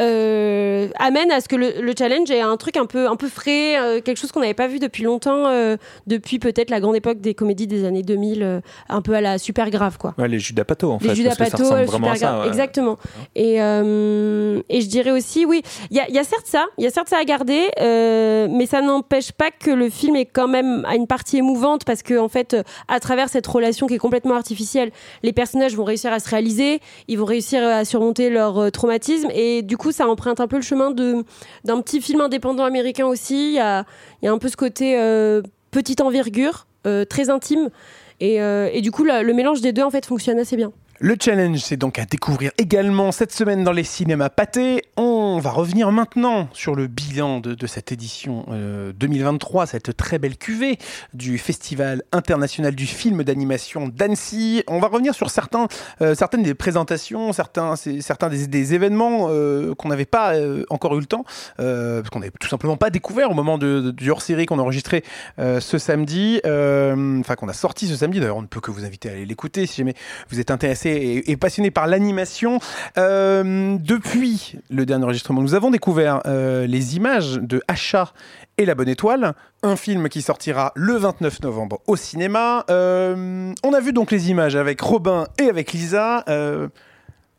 euh, 0.00 0.88
amène 0.98 1.30
à 1.30 1.40
ce 1.40 1.48
que 1.48 1.56
le, 1.56 1.80
le 1.80 1.92
challenge 1.98 2.30
ait 2.30 2.40
un 2.40 2.56
truc 2.56 2.76
un 2.76 2.86
peu 2.86 3.08
un 3.08 3.16
peu 3.16 3.28
frais 3.28 3.78
euh, 3.78 4.00
quelque 4.00 4.16
chose 4.18 4.32
qu'on 4.32 4.40
n'avait 4.40 4.54
pas 4.54 4.66
vu 4.68 4.78
depuis 4.78 5.02
longtemps 5.02 5.46
euh, 5.48 5.76
depuis 6.06 6.38
peut-être 6.38 6.70
la 6.70 6.80
grande 6.80 6.96
époque 6.96 7.20
des 7.20 7.34
comédies 7.34 7.66
des 7.66 7.84
années 7.84 8.02
2000 8.02 8.42
euh, 8.42 8.60
un 8.88 9.02
peu 9.02 9.14
à 9.14 9.20
la 9.20 9.38
super 9.38 9.70
grave 9.70 9.98
quoi 9.98 10.14
Ouais, 10.18 10.28
les 10.28 10.38
Judas 10.38 10.64
Pato, 10.64 10.90
en 10.92 10.98
fait. 10.98 11.08
les 11.08 11.14
Judas 11.14 11.34
Pato, 11.36 11.72
à 11.72 11.86
super 11.86 12.16
ça. 12.16 12.26
grave. 12.26 12.40
ouais. 12.42 12.48
Exactement. 12.48 12.96
Et, 13.34 13.54
et 13.56 14.80
je 14.80 14.86
dirais 14.88 15.10
aussi, 15.10 15.44
oui, 15.44 15.62
il 15.90 15.96
y 15.96 16.00
a, 16.00 16.08
il 16.08 16.14
y 16.14 16.18
a 16.18 16.24
certes 16.24 16.46
ça, 16.46 16.64
il 16.78 16.84
y 16.84 16.86
a 16.86 16.90
certes 16.90 17.08
ça 17.08 17.18
à 17.18 17.24
garder, 17.24 17.68
mais 17.78 18.66
ça 18.66 18.80
n'empêche 18.80 19.32
pas 19.32 19.50
que 19.50 19.70
le 19.70 19.90
film 19.90 20.16
est 20.16 20.24
quand 20.26 20.48
même 20.48 20.84
à 20.88 20.94
une 20.96 21.06
partie 21.06 21.38
émouvante 21.38 21.84
parce 21.84 22.02
que 22.02 22.18
en 22.18 22.28
fait, 22.28 22.56
à 22.88 23.00
travers 23.00 23.28
cette 23.28 23.46
relation 23.46 23.86
qui 23.86 23.94
est 23.94 23.98
complètement 23.98 24.34
artificielle, 24.34 24.90
les 25.22 25.32
personnages 25.32 25.74
vont 25.76 25.84
réussir 25.84 26.12
à 26.12 26.18
se 26.20 26.28
réaliser, 26.30 26.80
ils 27.08 27.15
vont 27.18 27.24
réussir 27.24 27.62
à 27.62 27.84
surmonter 27.84 28.30
leur 28.30 28.58
euh, 28.58 28.70
traumatisme 28.70 29.28
et 29.34 29.62
du 29.62 29.76
coup, 29.76 29.92
ça 29.92 30.06
emprunte 30.06 30.40
un 30.40 30.46
peu 30.46 30.56
le 30.56 30.62
chemin 30.62 30.90
d'un 30.90 31.80
petit 31.80 32.00
film 32.00 32.20
indépendant 32.20 32.64
américain 32.64 33.06
aussi. 33.06 33.48
Il 33.48 33.54
y 33.54 33.58
a, 33.58 33.84
un 34.24 34.38
peu 34.38 34.48
ce 34.48 34.56
côté 34.56 34.98
euh, 34.98 35.42
petite 35.70 36.00
envergure, 36.00 36.66
euh, 36.86 37.04
très 37.04 37.30
intime. 37.30 37.70
Et, 38.18 38.36
et 38.36 38.80
du 38.80 38.90
coup, 38.90 39.04
le 39.04 39.32
mélange 39.34 39.60
des 39.60 39.72
deux 39.72 39.82
en 39.82 39.90
fait 39.90 40.06
fonctionne 40.06 40.38
assez 40.38 40.56
bien. 40.56 40.72
Le 40.98 41.14
challenge, 41.20 41.58
c'est 41.58 41.76
donc 41.76 41.98
à 41.98 42.06
découvrir 42.06 42.52
également 42.56 43.12
cette 43.12 43.30
semaine 43.30 43.62
dans 43.64 43.72
les 43.72 43.84
cinémas 43.84 44.30
pâtés. 44.30 44.82
On 44.96 45.38
va 45.38 45.50
revenir 45.50 45.92
maintenant 45.92 46.48
sur 46.54 46.74
le 46.74 46.86
bilan 46.86 47.40
de, 47.40 47.66
cette 47.66 47.92
édition 47.92 48.46
euh, 48.50 48.94
2023, 48.94 49.66
cette 49.66 49.94
très 49.94 50.18
belle 50.18 50.38
cuvée 50.38 50.78
du 51.12 51.36
Festival 51.36 52.02
international 52.12 52.74
du 52.74 52.86
film 52.86 53.24
d'animation 53.24 53.88
d'Annecy. 53.88 54.64
On 54.68 54.78
va 54.78 54.88
revenir 54.88 55.14
sur 55.14 55.28
certains, 55.28 55.68
euh, 56.00 56.14
certaines 56.14 56.42
des 56.42 56.54
présentations, 56.54 57.34
certains, 57.34 57.74
certains 57.76 58.30
des, 58.30 58.74
événements 58.74 59.26
euh, 59.28 59.74
qu'on 59.74 59.88
n'avait 59.90 60.06
pas 60.06 60.34
euh, 60.34 60.64
encore 60.70 60.96
eu 60.96 61.00
le 61.00 61.06
temps, 61.06 61.26
euh, 61.60 62.00
parce 62.00 62.08
qu'on 62.08 62.20
n'avait 62.20 62.32
tout 62.40 62.48
simplement 62.48 62.78
pas 62.78 62.88
découvert 62.88 63.30
au 63.30 63.34
moment 63.34 63.58
de, 63.58 63.80
de- 63.80 63.90
du 63.90 64.10
hors-série 64.10 64.46
qu'on 64.46 64.58
a 64.58 64.62
enregistré 64.62 65.04
euh, 65.38 65.60
ce 65.60 65.76
samedi, 65.76 66.40
euh, 66.46 67.20
enfin 67.20 67.34
qu'on 67.34 67.48
a 67.48 67.52
sorti 67.52 67.86
ce 67.86 67.96
samedi. 67.96 68.18
D'ailleurs, 68.18 68.38
on 68.38 68.42
ne 68.42 68.46
peut 68.46 68.60
que 68.62 68.70
vous 68.70 68.86
inviter 68.86 69.10
à 69.10 69.12
aller 69.12 69.26
l'écouter 69.26 69.66
si 69.66 69.76
jamais 69.76 69.94
vous 70.30 70.40
êtes 70.40 70.50
intéressé 70.50 70.85
et, 70.86 71.36
passionné 71.36 71.70
par 71.70 71.86
l'animation. 71.86 72.58
Euh, 72.98 73.76
depuis 73.78 74.56
le 74.70 74.86
dernier 74.86 75.04
enregistrement, 75.04 75.42
nous 75.42 75.54
avons 75.54 75.70
découvert 75.70 76.20
euh, 76.26 76.66
les 76.66 76.96
images 76.96 77.34
de 77.34 77.62
Achat 77.68 78.12
et 78.58 78.64
la 78.64 78.74
Bonne 78.74 78.88
Étoile, 78.88 79.34
un 79.62 79.76
film 79.76 80.08
qui 80.08 80.22
sortira 80.22 80.72
le 80.74 80.94
29 80.94 81.42
novembre 81.42 81.80
au 81.86 81.96
cinéma. 81.96 82.64
Euh, 82.70 83.52
on 83.62 83.72
a 83.72 83.80
vu 83.80 83.92
donc 83.92 84.10
les 84.10 84.30
images 84.30 84.56
avec 84.56 84.80
Robin 84.80 85.26
et 85.38 85.48
avec 85.48 85.72
Lisa. 85.72 86.24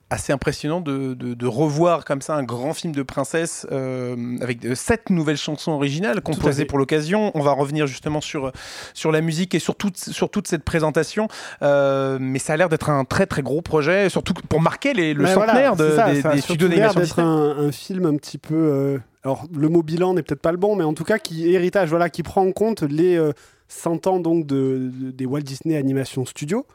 Assez 0.10 0.32
impressionnant 0.32 0.80
de, 0.80 1.14
de- 1.16 1.34
de 1.34 1.46
revoir 1.48 2.06
comme 2.06 2.22
ça 2.22 2.34
un 2.36 2.44
grand 2.44 2.74
film 2.74 2.94
de 2.96 3.04
princesse 3.04 3.68
euh, 3.74 4.38
avec 4.40 4.60
sept 4.74 5.10
nouvelles 5.10 5.36
chansons 5.36 5.74
originales 5.74 6.22
composées 6.22 6.64
pour 6.64 6.78
l'occasion. 6.78 7.30
On 7.34 7.42
va 7.42 7.52
revenir 7.52 7.88
justement 7.88 8.22
sur, 8.22 8.54
sur 8.94 9.12
la 9.12 9.20
musique 9.20 9.54
et 9.54 9.60
sur 9.60 9.76
toute, 9.76 9.98
sur 9.98 10.30
toute 10.30 10.48
cette 10.48 10.64
présentation. 10.64 11.28
Euh, 11.62 12.18
mais 12.22 12.40
ça 12.40 12.54
a 12.54 12.58
l'air 12.58 12.70
d'être 12.70 12.90
un 12.90 13.04
très 13.04 13.26
très 13.26 13.42
gros 13.42 13.62
projet, 13.62 14.08
surtout 14.10 14.34
pour 14.34 14.62
marquer 14.62 14.94
les, 14.94 15.14
le 15.14 15.24
Mais 15.24 15.34
voilà, 15.34 15.52
centenaire 15.52 15.76
de- 15.76 15.90
c'est 15.90 15.96
ça, 15.98 16.14
des, 16.14 16.22
ça 16.22 16.30
a 16.30 16.36
des 16.36 16.42
studios 16.42 16.70
d'animation 16.70 17.02
d'être 17.02 17.20
un, 17.20 17.58
un 17.68 17.72
film 17.74 18.06
un 18.06 18.16
petit 18.16 18.38
peu. 18.38 18.56
euh, 18.56 18.98
alors, 19.26 19.44
le 19.54 19.68
mot 19.68 19.84
bilan 19.84 20.14
n'est 20.14 20.24
peut-être 20.24 20.42
pas 20.42 20.52
le 20.54 20.58
bon, 20.58 20.78
mais 20.78 20.86
en 20.86 20.94
tout 20.94 21.04
cas, 21.04 21.18
qui 21.20 21.54
héritage, 21.54 21.90
voilà, 21.90 22.10
qui 22.10 22.24
prend 22.24 22.44
en 22.48 22.54
compte 22.54 22.82
les 22.82 23.18
euh, 23.18 23.34
100 23.68 24.08
ans 24.08 24.20
donc 24.22 24.46
de, 24.48 24.90
de- 24.90 25.12
des 25.12 25.26
Walt 25.26 25.42
Disney 25.42 25.76
Animation 25.76 26.26
Studios. 26.26 26.66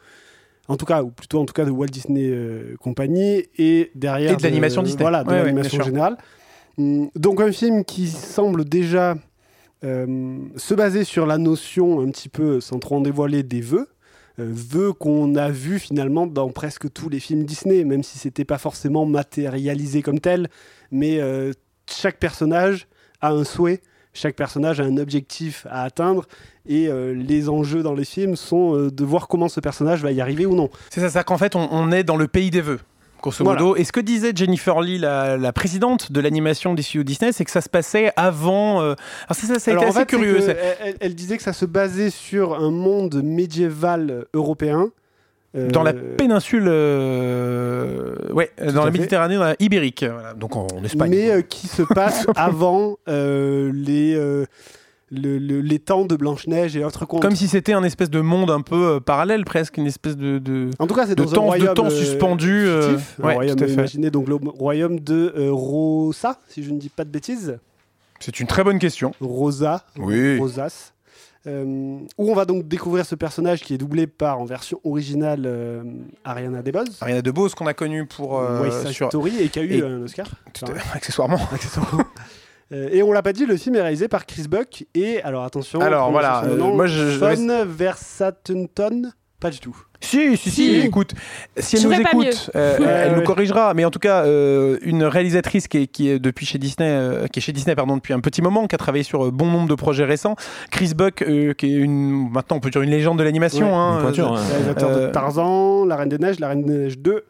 En 0.69 0.77
tout 0.77 0.87
cas, 0.87 1.03
ou 1.03 1.11
plutôt 1.11 1.41
en 1.41 1.45
tout 1.45 1.53
cas 1.55 1.65
de 1.65 1.71
Walt 1.71 1.89
Disney 1.89 2.29
euh, 2.31 2.77
Company 2.81 3.45
et 3.59 3.91
derrière 3.95 4.33
Et 4.33 4.37
de 4.37 4.43
l'animation 4.43 4.83
Disney. 4.83 5.03
Voilà, 5.03 5.25
de 5.25 5.29
Ouais, 5.29 5.35
ouais, 5.37 5.43
l'animation 5.45 5.77
sûr. 5.77 5.85
générale. 5.85 6.17
Hum, 6.79 7.11
Donc 7.17 7.41
un 7.41 7.51
film 7.53 7.85
qui 7.85 8.07
semble 8.07 8.65
déjà 8.65 9.17
euh, 9.85 10.39
se 10.57 10.75
baser 10.75 11.05
sur 11.05 11.27
la 11.27 11.39
notion 11.39 12.01
un 12.01 12.11
petit 12.11 12.29
peu, 12.29 12.61
sans 12.61 12.79
trop 12.79 12.97
en 12.97 13.01
dévoiler, 13.01 13.43
des 13.43 13.61
vœux. 13.61 13.89
Euh, 14.39 14.49
vœux 14.51 14.93
qu'on 14.93 15.35
a 15.35 15.51
vus 15.51 15.79
finalement 15.81 16.27
dans 16.27 16.49
presque 16.51 16.91
tous 16.93 17.09
les 17.09 17.21
films 17.21 17.45
Disney, 17.45 17.85
même 17.85 18.03
si 18.03 18.19
c'était 18.19 18.45
pas 18.47 18.59
forcément 18.59 19.05
matérialisé 19.05 20.01
comme 20.01 20.21
tel, 20.21 20.49
mais 20.91 21.21
chaque 21.91 22.19
personnage 22.19 22.87
a 23.21 23.33
un 23.33 23.45
souhait, 23.45 23.83
chaque 24.15 24.37
personnage 24.37 24.81
a 24.81 24.85
un 24.85 24.97
objectif 24.97 25.67
à 25.69 25.83
atteindre, 25.83 26.27
et 26.69 26.89
euh, 26.89 27.13
les 27.15 27.49
enjeux 27.49 27.83
dans 27.83 27.95
les 27.95 28.05
films 28.05 28.37
sont 28.37 28.77
euh, 28.77 28.91
de 28.91 29.05
voir 29.05 29.29
comment 29.29 29.49
ce 29.49 29.61
personnage 29.61 30.03
va 30.03 30.13
y 30.13 30.21
arriver 30.21 30.47
ou 30.47 30.55
non. 30.55 30.71
C'est 30.91 31.01
ça, 31.01 31.11
c'est 31.11 31.25
qu'en 31.25 31.39
fait, 31.39 31.57
on, 31.57 31.69
on 31.73 31.91
est 31.93 32.05
dans 32.05 32.17
le 32.17 32.29
pays 32.29 32.51
des 32.51 32.61
vœux. 32.61 32.79
Grosso 33.21 33.45
Voilà. 33.45 33.61
modo. 33.61 33.77
Et 33.77 33.85
ce 33.85 33.93
que 33.93 34.01
disait 34.01 34.33
Jennifer 34.35 34.81
Lee, 34.81 34.99
la, 34.99 35.37
la 35.37 35.53
présidente 35.53 36.11
de 36.11 36.21
l'animation 36.21 36.75
des 36.75 36.83
studios 36.83 37.05
Disney, 37.05 37.31
c'est 37.33 37.45
que 37.45 37.53
ça 37.53 37.61
se 37.61 37.69
passait 37.69 38.13
avant. 38.17 38.81
euh, 38.81 38.95
Alors, 39.29 39.35
c'est 39.35 39.47
ça, 39.47 39.59
ça 39.61 39.71
a 39.71 39.75
Alors, 39.75 39.85
été 39.85 39.91
assez 39.91 39.99
fait, 40.01 40.07
curieux. 40.07 40.39
Elle, 41.01 41.15
disait 41.15 41.37
que 41.37 41.43
ça 41.45 41.53
se 41.53 41.65
basait 41.65 42.11
sur 42.11 42.55
un 42.55 42.71
monde 42.73 43.23
médiéval 43.23 44.25
européen. 44.35 44.89
euh, 45.55 45.71
Dans 45.71 45.85
la 45.85 45.93
péninsule, 45.93 46.65
euh, 46.67 48.15
ouais, 48.33 48.51
dans 48.75 48.85
la. 48.85 48.91
Méditerranée 48.91 49.37
dans 49.37 49.45
la 49.45 49.57
ibérique, 49.61 50.05
voilà, 50.05 50.35
donc 50.35 50.57
en, 50.57 50.67
en 50.77 50.83
Espagne. 50.85 51.11
mais 51.11 51.43
qui 51.45 51.69
se 51.69 51.83
passe 51.83 52.27
avant 52.37 52.97
les, 53.07 54.45
le- 55.13 55.39
le- 55.39 55.61
les 55.61 55.79
temps 55.79 56.05
de 56.07 56.17
Blanche-Neige 56.17 56.77
et 56.77 56.85
autres 56.85 57.05
contes. 57.05 57.21
Comme 57.23 57.37
si 57.37 57.47
c'était 57.47 57.75
un 57.75 57.85
espèce 57.85 58.09
de 58.11 58.21
monde 58.21 58.51
un 58.51 58.63
peu 58.63 58.95
euh, 58.97 59.01
parallèle, 59.01 59.45
presque 59.45 59.77
une 59.77 59.87
espèce 59.87 60.17
de, 60.17 60.39
de, 60.39 60.71
En 60.79 60.87
tout 60.87 60.95
cas, 60.95 61.07
c'est 61.07 61.15
de 61.15 61.23
dans 61.23 61.31
un 61.31 61.35
temps, 61.35 61.43
royaume 61.43 61.69
de 61.69 61.73
temps 61.75 61.87
euh, 61.87 61.91
suspendu. 61.91 62.51
euh, 62.67 62.91
fictif, 62.97 63.19
ouais, 63.21 63.35
royaume 63.35 63.57
tout 63.57 63.65
à 63.65 63.67
fait. 63.67 63.73
imaginé, 63.75 64.11
donc 64.11 64.29
le 64.29 64.37
royaume 64.59 64.99
de 64.99 65.35
euh, 65.37 65.53
Rosa, 65.53 66.39
si 66.49 66.63
je 66.65 66.71
ne 66.71 66.79
dis 66.79 66.89
pas 66.89 67.05
de 67.05 67.11
bêtises. 67.11 67.59
C'est 68.21 68.41
une 68.41 68.47
très 68.47 68.65
bonne 68.65 68.79
question. 68.79 69.13
Rosa, 69.21 69.85
Oui. 69.99 70.39
Rosas. 70.39 70.93
Euh, 71.49 71.65
où 72.19 72.31
on 72.31 72.35
va 72.37 72.45
donc 72.45 72.69
découvrir 72.69 73.05
ce 73.05 73.17
personnage 73.17 73.63
qui 73.63 73.75
est 73.75 73.79
doublé 73.79 74.07
par, 74.07 74.39
en 74.39 74.45
version 74.45 74.79
originale, 74.85 75.43
euh, 75.45 75.83
Ariana 76.25 76.63
DeBose. 76.63 76.99
Ariana 77.01 77.21
DeBose 77.21 77.57
qu'on 77.57 77.67
a 77.67 77.75
connu 77.75 78.07
pour 78.07 78.39
euh, 78.39 78.71
sur 78.93 79.09
Story 79.09 79.33
et 79.41 79.49
qui 79.49 79.59
a 79.59 79.63
eu 79.63 79.73
et- 79.73 79.83
un 79.83 80.03
Oscar. 80.03 80.29
Accessoirement. 80.95 81.41
Accessoirement. 81.53 82.05
Euh, 82.73 82.89
et 82.91 83.03
on 83.03 83.13
l'a 83.13 83.23
pas 83.23 83.33
dit, 83.33 83.45
le 83.47 83.57
film 83.57 83.77
est 83.77 83.83
réalisé 83.83 84.09
par 84.09 84.25
Chris 84.27 84.47
Buck 84.49 84.85
et 84.95 85.21
alors 85.23 85.45
attention. 85.45 85.81
Alors, 85.81 86.11
voilà, 86.11 86.43
euh, 86.45 86.57
nom, 86.57 86.75
moi, 86.75 86.87
je- 86.87 87.11
je- 87.11 87.19
Sean 87.19 87.65
Versatenton, 87.67 89.11
pas 89.41 89.51
du 89.51 89.59
tout. 89.59 89.77
Si, 90.01 90.37
si, 90.37 90.51
si, 90.51 90.81
Si. 90.81 90.87
écoute, 90.87 91.13
si 91.57 91.77
elle 91.77 91.83
nous 91.85 91.93
écoute, 91.93 92.51
euh, 92.57 93.05
elle 93.07 93.15
nous 93.17 93.23
corrigera. 93.23 93.73
Mais 93.75 93.85
en 93.85 93.91
tout 93.93 94.01
cas, 94.01 94.25
euh, 94.25 94.77
une 94.83 95.05
réalisatrice 95.05 95.69
qui 95.69 95.79
est, 95.79 95.87
qui 95.87 96.09
est 96.09 96.19
depuis 96.19 96.45
chez 96.45 96.59
Disney, 96.59 96.89
euh, 96.89 97.27
qui 97.29 97.39
est 97.39 97.43
chez 97.43 97.53
Disney 97.53 97.77
pardon 97.77 97.97
depuis 97.97 98.13
un 98.13 98.19
petit 98.19 98.43
moment, 98.43 98.67
qui 98.67 98.75
a 98.75 98.79
travaillé 98.79 99.05
sur 99.05 99.27
euh, 99.27 99.31
bon 99.31 99.47
nombre 99.47 99.69
de 99.69 99.75
projets 99.77 100.05
récents. 100.05 100.35
Chris 100.73 100.93
Buck, 100.97 101.23
euh, 101.23 101.53
qui 101.55 101.67
est 101.67 101.77
une, 101.77 102.31
maintenant 102.31 102.57
on 102.57 102.61
peut 102.61 102.71
dire 102.71 102.83
une 102.83 102.91
légende 102.91 103.19
de 103.19 103.23
l'animation. 103.23 103.69
Ouais, 103.69 103.75
hein, 103.75 103.97
une 103.99 104.03
pointure, 104.03 104.33
euh, 104.33 104.39
hein. 104.39 104.43
Réalisateur 104.51 104.91
Euh, 104.91 105.07
de 105.07 105.13
Tarzan, 105.13 105.85
La 105.85 105.95
Reine 105.97 106.09
des 106.09 106.19
Neiges, 106.19 106.41
La 106.41 106.49
Reine 106.49 106.65
des 106.65 106.73
Neiges 106.73 106.99
2. 106.99 107.25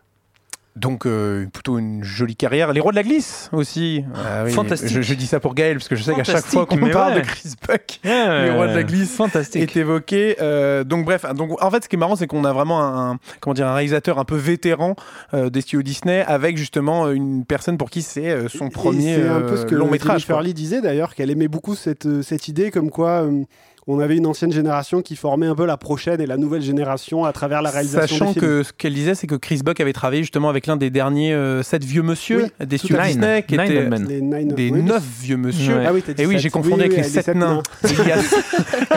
Donc 0.75 1.05
euh, 1.07 1.47
plutôt 1.53 1.79
une 1.79 2.03
jolie 2.03 2.35
carrière. 2.35 2.73
Les 2.73 2.81
rois 2.81 2.93
de 2.93 2.97
la 2.97 3.03
glisse 3.03 3.51
aussi. 3.53 4.05
Ah 4.15 4.45
oui, 4.45 4.53
Fantastique. 4.53 4.89
Je, 4.89 5.03
je 5.03 5.15
dis 5.15 5.27
ça 5.27 5.39
pour 5.39 5.55
Gaël 5.55 5.77
parce 5.77 5.89
que 5.89 5.97
je 5.97 6.03
sais 6.03 6.15
qu'à 6.15 6.25
chaque 6.25 6.47
fois 6.47 6.65
qu'on 6.65 6.79
parle 6.89 7.15
ouais. 7.15 7.21
de 7.21 7.27
Chris 7.27 7.53
Buck, 7.69 8.01
Ouais, 8.05 8.45
les 8.45 8.51
rois 8.51 8.69
de 8.69 8.75
la 8.75 8.83
glisse 8.83 9.15
Fantastique. 9.15 9.63
est 9.63 9.77
évoqué. 9.77 10.37
Euh, 10.41 10.83
donc 10.85 11.05
bref, 11.05 11.27
donc 11.35 11.63
en 11.63 11.71
fait, 11.71 11.85
ce 11.85 11.89
qui 11.89 11.97
est 11.97 11.99
marrant, 11.99 12.17
c'est 12.17 12.27
qu'on 12.27 12.45
a 12.45 12.53
vraiment 12.53 12.83
un, 12.83 13.19
comment 13.41 13.53
dire 13.55 13.67
un 13.67 13.75
réalisateur 13.75 14.19
un 14.19 14.25
peu 14.25 14.37
vétéran 14.37 14.97
euh, 15.35 15.51
des 15.51 15.61
studios 15.61 15.83
Disney 15.83 16.25
avec 16.27 16.57
justement 16.57 17.11
une 17.11 17.45
personne 17.45 17.77
pour 17.77 17.91
qui 17.91 18.01
c'est 18.03 18.31
euh, 18.31 18.49
son 18.49 18.71
premier 18.71 19.17
C'est 19.17 19.29
un 19.29 19.41
peu 19.43 19.57
ce 19.57 19.63
euh, 19.63 19.67
que 19.67 19.75
long 19.75 19.91
métrage. 19.91 20.27
Lee 20.43 20.55
disait 20.55 20.81
d'ailleurs, 20.81 21.15
qu'elle 21.15 21.31
aimait 21.31 21.49
beaucoup 21.49 21.75
cette, 21.75 22.07
euh, 22.07 22.23
cette 22.23 22.49
idée 22.49 22.71
comme 22.71 22.91
quoi 22.91 23.23
euh, 23.25 23.43
on 23.89 23.99
avait 23.99 24.17
une 24.17 24.27
ancienne 24.27 24.53
génération 24.53 25.03
qui 25.03 25.17
formait 25.17 25.47
un 25.47 25.55
peu 25.55 25.67
la 25.67 25.77
prochaine 25.77 26.21
et 26.21 26.27
la 26.27 26.37
nouvelle 26.37 26.63
génération 26.63 27.25
à 27.25 27.33
travers 27.33 27.63
la 27.63 27.71
réalisation 27.71 28.17
Sachant 28.17 28.27
des 28.27 28.33
films. 28.35 28.45
que 28.45 28.63
ce 28.63 28.73
qu'elle 28.73 28.95
disait, 28.95 29.15
c'est 29.15 29.27
que 29.27 29.35
Chris 29.35 29.61
Buck 29.65 29.81
avait 29.81 29.93
travaillé 29.93 30.23
justement 30.23 30.49
avec 30.49 30.67
l'un 30.67 30.77
des 30.77 30.91
derniers 30.91 31.33
euh, 31.35 31.63
sept 31.63 31.85
vieux 31.85 32.03
monsieur 32.03 32.45
Oui, 32.61 32.67
des 32.67 32.79
studios. 32.79 32.99
Disney, 33.03 33.43
qui 33.43 33.57
Nine 33.59 33.67
étaient 33.67 33.89
Men. 33.89 34.07
Les 34.09 34.21
Nine- 34.21 34.49
des 34.55 34.71
oui, 34.71 34.83
neuf 34.83 35.03
vieux 35.21 35.37
monsieur. 35.37 35.79
Ouais. 35.79 35.85
Ah 35.89 35.93
oui, 35.93 36.03
t'as 36.07 36.13
dit 36.13 36.23
Et 36.23 36.27
oui, 36.27 36.39
j'ai 36.39 36.51
confondu 36.51 36.75
Oui, 36.77 36.81
avec 36.83 36.93
oui, 36.93 36.97
les 36.99 37.03
sept 37.09 37.25
sept 37.25 37.37
nains. 37.37 37.63
Il 37.85 37.91
y 37.91 38.13
a, 38.13 38.17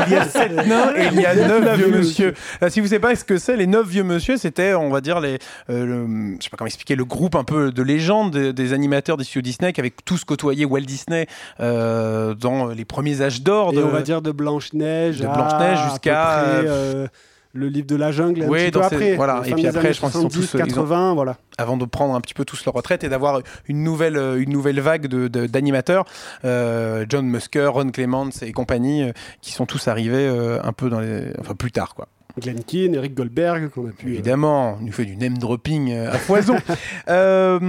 il 0.08 0.14
y 0.14 0.16
a 0.16 0.26
sept 0.30 0.52
nains 0.68 0.94
et 0.96 1.08
il 1.14 1.20
y 1.22 1.26
a 1.26 1.34
neuf 1.36 1.78
vieux 1.78 1.88
monsieur. 1.98 2.34
Euh, 2.62 2.70
si 2.70 2.80
vous 2.80 2.88
savez 2.88 3.00
pas 3.00 3.16
ce 3.16 3.24
que 3.24 3.38
c'est, 3.38 3.56
les 3.58 3.68
neuf 3.68 3.88
vieux 3.88 4.04
monsieur, 4.04 4.38
c'était, 4.38 4.74
on 4.76 4.90
va 4.90 5.02
dire, 5.02 5.20
les, 5.20 5.40
euh, 5.72 5.86
le- 5.86 6.36
je 6.38 6.44
sais 6.44 6.50
pas 6.50 6.58
comment 6.58 6.68
expliquer, 6.68 6.96
le 6.96 7.06
groupe 7.06 7.36
un 7.36 7.44
peu 7.44 7.72
de 7.72 7.82
légende 7.82 8.32
des, 8.32 8.54
des 8.54 8.74
animateurs 8.74 9.18
des 9.18 9.24
studios 9.24 9.42
Disney 9.42 9.74
qui 9.74 9.80
avaient 9.82 9.94
tous 10.06 10.24
côtoyé 10.26 10.66
Walt 10.66 10.82
Disney 10.82 11.26
euh, 11.60 12.36
dans 12.36 12.68
les 12.68 12.86
premiers 12.86 13.22
âges 13.22 13.42
d'or. 13.42 13.74
Et 13.74 13.78
de- 13.78 13.82
on 13.84 13.90
va 13.90 14.02
dire 14.02 14.22
de 14.22 14.32
Blanche-Neige 14.78 15.20
de 15.20 15.26
Blanche-Neige 15.28 15.80
jusqu'à, 15.92 16.40
euh, 16.40 16.64
euh, 16.68 17.08
le 17.54 17.68
livre 17.70 17.88
de 17.88 17.96
la 17.96 18.12
jungle, 18.12 18.44
un 18.44 18.48
Oui, 18.48 18.60
petit 18.66 18.72
peu 18.72 18.80
dans 18.82 18.90
ces- 18.90 18.96
après. 18.96 19.16
voilà. 19.16 19.42
Et 19.46 19.54
puis 19.54 19.66
après, 19.66 19.94
je 19.94 20.02
pense 20.02 20.12
qu'ils 20.12 20.22
sont 20.22 20.28
tous, 20.28 20.42
70, 20.42 20.56
euh, 20.56 20.64
ont- 20.64 20.66
80, 20.68 21.14
voilà. 21.14 21.38
avant 21.58 21.78
de 21.78 21.86
prendre 21.86 22.14
un 22.14 22.20
petit 22.20 22.34
peu 22.34 22.44
tous 22.44 22.66
leur 22.66 22.74
retraite 22.76 23.06
et 23.06 23.10
d'avoir 23.10 23.40
une 23.68 23.82
nouvelle, 23.82 24.18
une 24.38 24.50
nouvelle 24.52 24.80
vague 24.82 25.08
de- 25.08 25.30
de- 25.30 25.46
d'animateurs. 25.48 26.04
Euh, 26.44 27.06
John 27.08 27.26
Musker, 27.28 27.68
Ron 27.68 27.92
Clements 27.92 28.30
et 28.42 28.52
compagnie, 28.52 29.04
euh, 29.04 29.12
qui 29.42 29.54
sont 29.54 29.66
tous 29.66 29.88
arrivés 29.88 30.28
euh, 30.28 30.60
un 30.64 30.74
peu 30.74 30.90
dans 30.90 31.00
les... 31.00 31.32
enfin 31.40 31.56
plus 31.56 31.72
tard 31.72 31.96
quoi. 31.96 32.08
Glenn 32.42 32.64
Keane, 32.64 32.96
Eric 32.96 33.14
Goldberg, 33.16 33.70
qu'on 33.70 33.88
a 33.88 33.92
pu. 33.92 34.08
euh, 34.08 34.14
Évidemment, 34.14 34.78
on 34.80 34.84
nous 34.86 34.92
fait 34.92 35.06
du 35.06 35.16
name 35.16 35.38
dropping 35.38 35.92
euh, 35.92 36.12
à 36.12 36.18
foison. 36.18 36.56
Euh, 37.08 37.60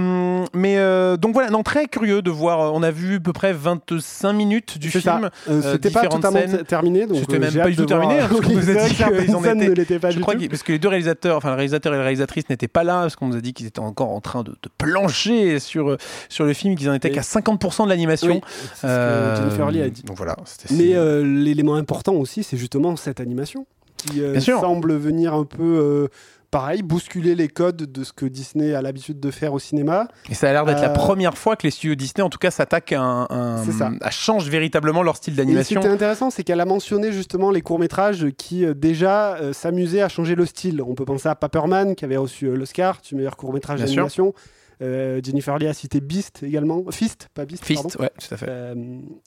mais 0.53 0.77
euh, 0.77 1.15
donc 1.15 1.33
voilà, 1.33 1.49
non, 1.51 1.61
très 1.63 1.85
curieux 1.85 2.21
de 2.21 2.31
voir. 2.31 2.73
On 2.73 2.81
a 2.81 2.89
vu 2.91 3.15
à 3.15 3.19
peu 3.19 3.33
près 3.33 3.53
25 3.53 4.33
minutes 4.33 4.77
du 4.79 4.89
film. 4.89 5.29
Euh, 5.49 5.61
C'était 5.73 5.91
pas 5.91 6.07
totalement 6.07 6.39
scènes. 6.39 6.63
terminé. 6.63 7.05
donc, 7.05 7.17
C'était 7.19 7.39
même 7.39 7.53
pas 7.53 7.69
du 7.69 7.75
tout 7.75 7.85
terminé, 7.85 8.19
hein, 8.19 8.27
parce 8.29 8.41
qu'on 8.41 8.53
nous 8.53 8.69
a 8.69 8.87
dit 8.87 8.95
qu'ils 8.95 9.35
en 9.35 9.43
étaient- 9.43 9.99
pas 9.99 10.09
Je 10.11 10.15
du 10.17 10.21
crois 10.21 10.35
que, 10.35 10.47
parce 10.47 10.63
que 10.63 10.71
les 10.71 10.79
deux 10.79 10.87
réalisateurs, 10.87 11.37
enfin 11.37 11.49
le 11.49 11.55
réalisateur 11.55 11.93
et 11.93 11.97
la 11.97 12.03
réalisatrice 12.03 12.49
n'étaient 12.49 12.67
pas 12.67 12.83
là, 12.83 13.01
parce 13.01 13.15
qu'on 13.15 13.27
nous 13.27 13.35
a 13.37 13.41
dit 13.41 13.53
qu'ils 13.53 13.67
étaient 13.67 13.79
encore 13.79 14.09
en 14.11 14.21
train 14.21 14.43
de, 14.43 14.51
de 14.51 14.69
plancher 14.77 15.59
sur, 15.59 15.97
sur 16.29 16.45
le 16.45 16.53
film, 16.53 16.75
qu'ils 16.75 16.89
en 16.89 16.93
étaient 16.93 17.11
qu'à 17.11 17.21
50% 17.21 17.83
de 17.85 17.89
l'animation. 17.89 18.35
Oui, 18.35 18.41
ce 18.75 18.81
que 18.87 19.41
Jennifer 19.41 19.71
Lee 19.71 19.81
a 19.81 19.89
dit. 19.89 20.03
Donc 20.03 20.17
voilà. 20.17 20.35
Mais 20.71 20.93
l'élément 21.23 21.75
important 21.75 22.13
aussi, 22.15 22.43
c'est 22.43 22.57
justement 22.57 22.95
cette 22.95 23.19
animation 23.19 23.65
qui 23.97 24.21
euh, 24.21 24.39
semble 24.39 24.95
venir 24.95 25.33
un 25.33 25.43
peu, 25.43 25.63
euh, 25.63 26.07
pareil, 26.51 26.81
bousculer 26.81 27.35
les 27.35 27.49
codes 27.49 27.91
de 27.91 28.03
ce 28.05 28.13
que 28.13 28.25
Disney 28.25 28.73
a 28.73 28.81
l'habitude 28.81 29.19
de 29.19 29.31
faire 29.31 29.53
au 29.53 29.59
cinéma. 29.59 30.07
Et 30.29 30.33
ça 30.33 30.49
a 30.49 30.53
l'air 30.53 30.63
d'être 30.65 30.81
la 30.81 30.91
Euh, 30.91 30.93
première 30.93 31.37
fois 31.37 31.55
que 31.57 31.63
les 31.67 31.71
studios 31.71 31.95
Disney, 31.95 32.23
en 32.23 32.29
tout 32.29 32.37
cas, 32.37 32.51
s'attaquent 32.51 32.93
à, 32.93 33.01
un, 33.01 33.27
un- 33.29 33.63
C'est 33.65 33.73
ça. 33.73 33.91
à 34.01 34.09
change 34.11 34.47
véritablement 34.49 35.03
leur 35.03 35.17
style 35.17 35.35
d'animation. 35.35 35.81
ce 35.81 35.81
qui 35.81 35.85
était 35.87 35.93
intéressant, 35.93 36.29
c'est 36.29 36.43
qu'elle 36.43 36.61
a 36.61 36.65
mentionné 36.65 37.11
justement 37.11 37.51
les 37.51 37.61
courts-métrages 37.61 38.27
qui 38.37 38.65
euh, 38.65 38.73
déjà 38.73 39.35
euh, 39.35 39.51
s'amusaient 39.51 40.01
à 40.01 40.09
changer 40.09 40.35
le 40.35 40.45
style. 40.45 40.81
On 40.81 40.95
peut 40.95 41.05
penser 41.05 41.27
à 41.27 41.35
Paperman 41.35 41.95
qui 41.95 42.05
avait 42.05 42.17
reçu 42.17 42.47
l'Oscar 42.55 42.99
du 43.07 43.15
meilleur 43.15 43.35
court-métrage 43.35 43.77
Bien 43.79 43.87
sûr. 43.87 43.95
d'animation. 43.95 44.33
Euh, 44.81 45.19
Jennifer 45.23 45.57
Lee 45.57 45.67
a 45.67 45.73
cité 45.73 46.01
Beast 46.01 46.43
également. 46.43 46.83
Fist, 46.91 47.29
pas 47.33 47.45
Beast, 47.45 47.63
pardon. 47.73 47.89
Fist, 47.89 47.99
ouais, 47.99 48.11
tout 48.19 48.33
à 48.33 48.37
fait. 48.37 48.45
Euh, 48.47 48.75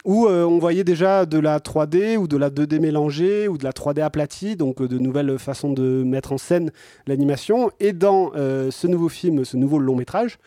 où 0.04 0.26
euh, 0.26 0.44
on 0.44 0.58
voyait 0.58 0.84
déjà 0.84 1.26
de 1.26 1.38
la 1.38 1.58
3D 1.58 2.16
ou 2.16 2.28
de 2.28 2.36
la 2.36 2.50
2D 2.50 2.78
mélangée 2.78 3.48
ou 3.48 3.58
de 3.58 3.64
la 3.64 3.72
3D 3.72 4.00
aplatie, 4.02 4.54
donc 4.56 4.80
de 4.80 4.98
nouvelles 4.98 5.38
façons 5.38 5.72
de 5.72 6.04
mettre 6.04 6.32
en 6.32 6.38
scène 6.38 6.70
l'animation. 7.06 7.70
Et 7.80 7.92
dans 7.92 8.30
ce 8.34 8.86
nouveau 8.86 9.08
film, 9.08 9.44
ce 9.44 9.56
nouveau 9.56 9.78
long 9.78 9.96
métrage, 9.96 10.38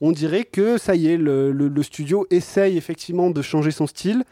on 0.00 0.12
dirait 0.12 0.44
que 0.44 0.78
ça 0.78 0.94
y 0.94 1.08
est, 1.08 1.16
le, 1.16 1.52
le- 1.52 1.68
le 1.68 1.82
studio 1.82 2.26
essaye 2.30 2.76
effectivement 2.76 3.30
de 3.30 3.40
changer 3.42 3.70
son 3.70 3.86
style 3.86 4.24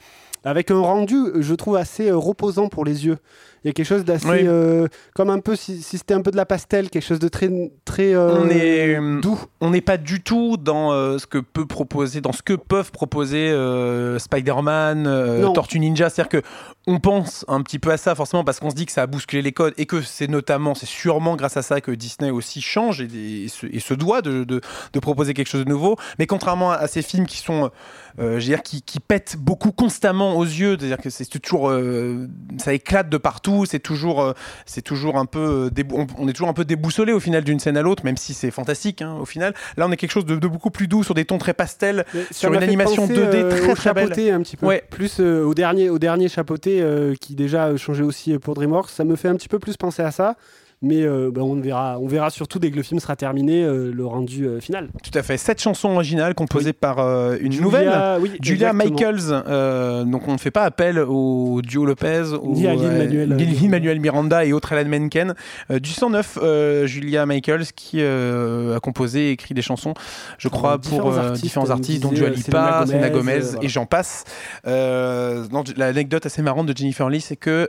avec 0.47 0.71
un 0.71 0.79
rendu, 0.81 1.17
je 1.41 1.55
trouve, 1.55 1.77
assez 1.77 2.11
reposant 2.11 2.69
pour 2.69 2.85
les 2.85 3.07
yeux. 3.07 3.17
Il 3.65 3.69
y 3.69 3.71
a 3.71 3.73
quelque 3.73 3.87
chose 3.87 4.05
d'assez. 4.05 4.29
Oui. 4.29 4.39
euh, 4.45 4.87
comme 5.15 5.31
un 5.31 5.39
peu, 5.41 5.57
si, 5.57 5.81
si 5.83 5.97
c'était 5.97 6.13
un 6.15 6.21
peu 6.21 6.31
de 6.31 6.37
la 6.37 6.45
pastel, 6.45 6.91
quelque 6.91 7.03
chose 7.07 7.19
de 7.19 7.29
très, 7.29 7.49
très 7.87 8.15
euh, 8.15 8.37
on 8.43 8.51
est 8.51 8.95
euh, 8.99 9.21
doux. 9.21 9.41
on 9.63 9.71
n'est 9.71 9.81
pas 9.81 9.97
du 9.97 10.23
tout 10.23 10.57
dans 10.59 10.93
euh, 10.93 11.17
ce 11.19 11.27
que 11.27 11.39
peut 11.39 11.65
proposer 11.67 12.21
dans 12.21 12.33
ce 12.33 12.43
que 12.43 12.53
peuvent 12.55 12.93
proposer 12.93 13.49
Spider-Man. 14.19 15.53
Tortue 15.55 15.79
Ninja 15.81 16.11
c'est-à-dire 16.11 16.29
que 16.29 16.43
on 16.87 16.99
pense 17.01 17.45
un 17.49 17.63
petit 17.63 17.79
peu 17.79 17.91
à 17.91 17.97
ça 17.97 18.15
forcément 18.15 18.45
parce 18.45 18.61
qu'on 18.61 18.69
se 18.71 18.75
dit 18.75 18.85
que 18.87 18.93
ça 18.93 19.03
a 19.03 19.07
bousculé 19.07 19.41
les 19.41 19.53
codes 19.53 19.73
et 19.79 19.87
que 19.87 20.03
c'est 20.03 20.29
notamment 20.29 20.75
c'est 20.75 20.85
sûrement 20.87 21.35
grâce 21.37 21.57
à 21.57 21.63
ça 21.63 21.81
que 21.81 21.91
Disney 21.91 22.31
aussi 22.31 22.61
change 22.61 23.01
et, 23.01 23.45
et 23.45 23.49
se, 23.49 23.67
et 23.67 23.81
se 23.81 23.95
doit 23.95 24.21
de, 24.23 24.45
de- 24.45 24.61
de 24.93 24.99
proposer 25.01 25.33
quelque 25.35 25.49
chose 25.49 25.65
de 25.65 25.71
nouveau 25.71 25.97
mais 26.19 26.27
contrairement 26.27 26.73
à, 26.73 26.77
à 26.77 26.87
ces 26.87 27.03
films 27.03 27.27
qui 27.27 27.39
sont 27.39 27.71
je 28.19 28.23
veux 28.25 28.39
dire 28.41 28.63
qui, 28.63 28.83
qui 28.83 29.01
pètent 29.01 29.37
beaucoup 29.39 29.73
constamment 29.73 30.37
aux 30.37 30.45
yeux 30.45 30.77
c'est-à-dire 30.79 30.99
que 30.99 31.11
c'est 31.11 31.25
toujours 31.41 31.73
ça 32.59 32.73
éclate 32.75 33.09
de 33.09 33.17
partout 33.17 33.54
c'est 33.65 33.79
toujours 33.79 34.23
euh, 34.23 34.33
c'est 34.67 34.83
toujours 34.83 35.17
un 35.17 35.27
peu 35.27 35.71
euh, 35.77 35.83
on, 35.93 36.07
on 36.19 36.29
est 36.29 36.33
toujours 36.33 36.49
un 36.49 36.55
peu 36.55 36.65
déboussolé 36.65 37.13
au 37.13 37.21
final 37.21 37.45
d'une 37.45 37.61
scène 37.61 37.77
à 37.77 37.83
l'autre 37.83 38.05
même 38.05 38.17
si 38.17 38.35
c'est 38.35 38.51
fantastique 38.51 39.03
hein, 39.03 39.17
au 39.21 39.25
final 39.25 39.55
là 39.77 39.87
on 39.89 39.93
est 39.93 39.97
quelque 39.97 40.11
chose 40.11 40.27
de, 40.27 40.37
de 40.37 40.49
beaucoup 40.49 40.71
plus 40.71 40.89
doux 40.89 41.05
sur 41.05 41.15
des 41.15 41.25
tons 41.25 41.39
très 41.39 41.55
pastels 41.55 42.05
sur 42.31 42.53
une 42.53 42.63
animation 42.63 43.07
penser, 43.07 43.21
2D 43.21 43.35
euh, 43.35 43.51
très, 43.51 43.75
très 43.75 43.95
belle. 43.95 44.33
un 44.33 44.43
petit 44.43 44.57
peu. 44.57 44.67
Ouais. 44.67 44.83
Plus 44.91 45.21
euh, 45.21 45.45
au 45.45 45.55
dernier, 45.55 45.91
au 45.91 45.99
dernier 45.99 46.29
chapeauté 46.29 46.81
euh, 46.81 47.15
qui 47.21 47.35
déjà 47.35 47.77
changeait 47.77 48.05
aussi 48.05 48.39
pour 48.39 48.55
DreamWorks. 48.55 48.91
Ça 48.91 49.05
me 49.05 49.17
fait 49.17 49.29
un 49.29 49.37
petit 49.37 49.49
peu 49.49 49.59
plus 49.59 49.77
penser 49.77 50.03
à 50.03 50.11
ça. 50.11 50.37
Mais 50.85 51.03
euh, 51.03 51.31
bah, 51.33 51.41
on 51.43 51.59
verra, 51.61 51.99
on 51.99 52.07
verra 52.07 52.29
surtout 52.29 52.59
dès 52.59 52.71
que 52.71 52.77
le 52.77 52.83
film 52.83 53.01
sera 53.01 53.17
terminé 53.17 53.65
euh, 53.65 53.91
le 53.91 54.07
rendu 54.07 54.47
euh, 54.47 54.61
final. 54.61 54.89
tout 55.03 55.19
à 55.19 55.23
fait 55.23 55.39
sept 55.39 55.61
chansons 55.63 55.89
originales 55.95 56.35
composées 56.35 56.75
par 56.75 56.99
une 56.99 57.51
Julia- 57.53 57.61
nouvelle 57.63 57.93
oui, 58.21 58.33
Julia. 58.43 58.73
Michaels, 58.75 59.31
donc 60.07 60.29
on 60.29 60.33
ne 60.35 60.39
fait 60.39 60.51
pas 60.51 60.65
appel 60.65 60.99
au 60.99 61.63
duo 61.63 61.87
Lopez, 61.87 62.35
au, 62.35 62.53
Ni 62.55 62.67
à 62.67 62.73
euh, 62.73 63.27
Lin-Manuel 63.27 63.99
Miranda 63.99 64.45
et 64.45 64.53
autres 64.53 64.75
Alan 64.75 64.89
Menken. 64.89 65.35
Du 65.71 65.89
109, 65.91 66.39
euh, 66.43 66.87
Julia 66.87 67.25
Michaels 67.25 67.67
qui 67.75 68.03
a 68.03 68.79
composé 68.81 69.29
et 69.29 69.31
écrit 69.31 69.55
des 69.55 69.63
chansons, 69.63 69.95
je 70.37 70.49
crois, 70.49 70.79
pour 70.79 71.13
différents 71.33 71.71
artistes, 71.71 72.03
dont 72.03 72.11
Dua 72.13 72.29
Lipa, 72.29 72.85
Selena 72.87 73.09
Gomez, 73.09 73.41
et 73.63 73.69
j'en 73.69 73.87
passe. 73.87 74.25
L'anecdote 74.65 76.27
assez 76.27 76.43
marrante 76.43 76.67
de 76.67 76.77
Jennifer 76.77 77.09
Lee, 77.09 77.23
c'est 77.23 77.37
que 77.37 77.69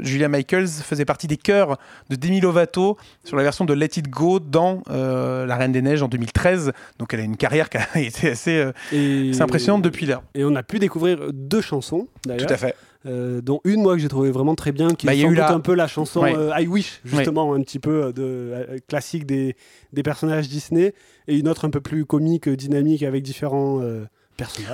Julia 0.00 0.28
Michaels 0.28 0.68
faisait 0.68 1.04
partie 1.04 1.26
des 1.26 1.36
chœurs 1.36 1.78
de 2.10 2.16
Demi 2.16 2.43
Lovato 2.44 2.96
sur 3.24 3.36
la 3.36 3.42
version 3.42 3.64
de 3.64 3.74
Let 3.74 3.90
It 3.96 4.08
Go 4.08 4.38
dans 4.38 4.82
euh, 4.90 5.44
La 5.46 5.56
Reine 5.56 5.72
des 5.72 5.82
Neiges 5.82 6.02
en 6.02 6.08
2013. 6.08 6.72
Donc 6.98 7.12
elle 7.14 7.20
a 7.20 7.24
une 7.24 7.36
carrière 7.36 7.68
qui 7.70 7.78
a 7.78 7.86
été 8.00 8.30
assez, 8.30 8.56
euh, 8.58 8.72
Et, 8.92 9.30
assez 9.30 9.42
impressionnante 9.42 9.82
depuis 9.82 10.06
là. 10.06 10.22
Et 10.34 10.44
on 10.44 10.54
a 10.54 10.62
pu 10.62 10.78
découvrir 10.78 11.18
deux 11.32 11.60
chansons 11.60 12.06
d'ailleurs. 12.26 12.46
Tout 12.46 12.52
à 12.54 12.56
fait. 12.56 12.74
Euh, 13.06 13.42
dont 13.42 13.60
une 13.64 13.82
moi 13.82 13.96
que 13.96 14.00
j'ai 14.00 14.08
trouvé 14.08 14.30
vraiment 14.30 14.54
très 14.54 14.72
bien 14.72 14.88
qui 14.88 15.04
Bah, 15.04 15.14
est 15.14 15.20
sans 15.20 15.28
doute 15.28 15.36
la- 15.36 15.52
un 15.52 15.60
peu 15.60 15.74
la 15.74 15.86
chanson 15.86 16.22
Ouais. 16.22 16.34
euh, 16.34 16.58
I 16.58 16.66
Wish 16.66 17.00
justement 17.04 17.52
un 17.52 17.60
petit 17.60 17.78
peu 17.78 18.14
de 18.14 18.22
euh, 18.22 18.78
classique 18.88 19.26
des, 19.26 19.56
des 19.92 20.02
personnages 20.02 20.48
Disney 20.48 20.94
et 21.28 21.36
une 21.36 21.46
autre 21.48 21.66
un 21.66 21.70
peu 21.70 21.82
plus 21.82 22.06
comique 22.06 22.48
dynamique 22.48 23.02
avec 23.02 23.22
différents 23.22 23.80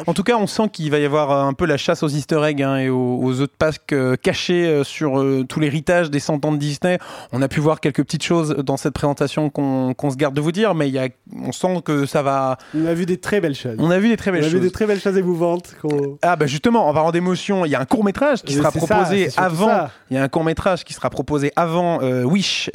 En 0.07 0.15
tout 0.15 0.23
cas, 0.23 0.37
on 0.37 0.47
sent 0.47 0.69
qu'il 0.73 0.91
va 0.91 0.99
y 0.99 1.05
avoir 1.05 1.31
un 1.33 1.53
peu 1.53 1.67
la 1.67 1.77
chasse 1.77 2.03
aux 2.03 2.09
easter 2.09 2.41
eggs 2.45 2.63
hein, 2.63 2.79
et 2.79 2.89
aux, 2.89 3.33
de 3.35 3.47
Pâques 3.47 3.93
euh, 3.93 4.17
cachés 4.17 4.67
euh, 4.67 4.85
sur 4.85 5.21
euh, 5.21 5.45
tout 5.49 5.61
l'héritage 5.61 6.11
des 6.11 6.21
100 6.21 6.45
ans 6.45 6.53
de 6.53 6.57
Disney. 6.57 6.99
On 7.33 7.43
a 7.43 7.49
pu 7.49 7.61
voir 7.61 7.81
quelques 7.81 8.03
petites 8.03 8.23
choses 8.23 8.51
dans 8.57 8.77
cette 8.77 8.95
présentation 8.95 9.51
qu'on 9.51 10.11
se 10.11 10.17
garde 10.17 10.35
de 10.35 10.41
vous 10.41 10.53
dire, 10.53 10.75
mais 10.75 10.89
il 10.89 10.95
y 10.95 10.99
a, 10.99 11.09
on 11.37 11.53
sent 11.53 11.83
que 11.85 12.07
ça 12.07 12.23
va... 12.23 12.57
on 12.75 12.87
a 12.87 12.95
vu 12.95 13.07
des 13.07 13.19
très 13.19 13.41
belles 13.41 13.55
choses 13.55 13.77
On 13.79 13.91
a 13.91 13.99
vu 13.99 14.09
des 14.09 14.17
très 14.17 14.31
on 14.31 14.35
belles 14.35 14.45
a 14.45 14.49
vu 14.49 14.53
choses. 14.55 14.63
des 14.63 14.71
très 14.71 14.87
belles 14.87 15.01
choses 15.01 15.17
émouvantes 15.17 15.75
Ah 16.23 16.37
bah 16.37 16.47
justement, 16.47 16.89
en 16.89 16.95
parlant 16.95 17.13
d'émotion, 17.13 17.65
il 17.65 17.71
y 17.71 17.75
a 17.75 17.81
un 17.81 17.85
court 17.85 18.05
métrage 18.05 18.43
qui 18.43 18.55
sera 18.55 18.71
ça, 18.71 18.79
proposé 18.79 19.29
avant. 19.37 19.89
Il 20.11 20.17
y 20.17 20.19
a 20.19 20.23
un 20.23 20.29
court 20.29 20.45
métrage 20.45 20.85
qui 20.85 20.95
sera 20.95 21.11
proposé 21.11 21.53
avant 21.57 22.01
Wish, 22.25 22.71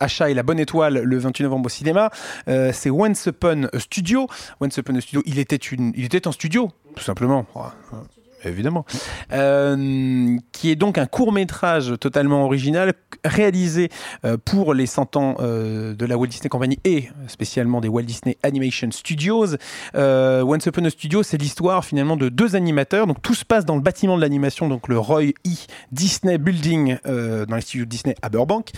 Achat 0.00 0.30
et 0.30 0.34
la 0.34 0.42
bonne 0.42 0.60
étoile 0.60 1.00
le 1.02 1.18
28 1.18 1.44
novembre 1.44 1.66
au 1.66 1.70
cinéma. 1.70 2.10
C'est 2.46 2.90
Once 2.90 3.26
Upon 3.26 3.64
a 3.72 3.78
Studio. 3.78 4.28
Once 4.60 4.76
Upon 4.76 4.94
a 4.96 5.00
Studio, 5.00 5.22
il 5.26 5.38
était 5.38 5.56
une, 5.56 5.92
il 5.96 6.04
était 6.04 6.19
un 6.26 6.32
studio, 6.32 6.70
tout 6.94 7.04
simplement. 7.04 7.46
Évidemment, 8.44 8.86
euh, 9.32 10.36
qui 10.52 10.70
est 10.70 10.76
donc 10.76 10.96
un 10.96 11.06
court 11.06 11.32
métrage 11.32 11.94
totalement 12.00 12.44
original 12.44 12.94
réalisé 13.24 13.90
euh, 14.24 14.38
pour 14.42 14.72
les 14.72 14.86
100 14.86 15.16
ans 15.16 15.36
euh, 15.40 15.94
de 15.94 16.06
la 16.06 16.16
Walt 16.16 16.28
Disney 16.28 16.48
Company 16.48 16.78
et 16.84 17.10
spécialement 17.26 17.80
des 17.80 17.88
Walt 17.88 18.02
Disney 18.02 18.38
Animation 18.42 18.90
Studios. 18.90 19.56
Once 19.94 20.66
Upon 20.66 20.84
a 20.84 20.90
Studio, 20.90 21.22
c'est 21.22 21.36
l'histoire 21.36 21.84
finalement 21.84 22.16
de 22.16 22.28
deux 22.30 22.56
animateurs. 22.56 23.06
Donc 23.06 23.20
tout 23.20 23.34
se 23.34 23.44
passe 23.44 23.66
dans 23.66 23.76
le 23.76 23.82
bâtiment 23.82 24.16
de 24.16 24.22
l'animation, 24.22 24.68
donc 24.68 24.88
le 24.88 24.98
Roy 24.98 25.22
E. 25.24 25.32
Disney 25.92 26.38
Building 26.38 26.96
dans 27.04 27.56
les 27.56 27.60
studios 27.60 27.84
Disney 27.84 28.14
à 28.22 28.28
Burbank, 28.28 28.70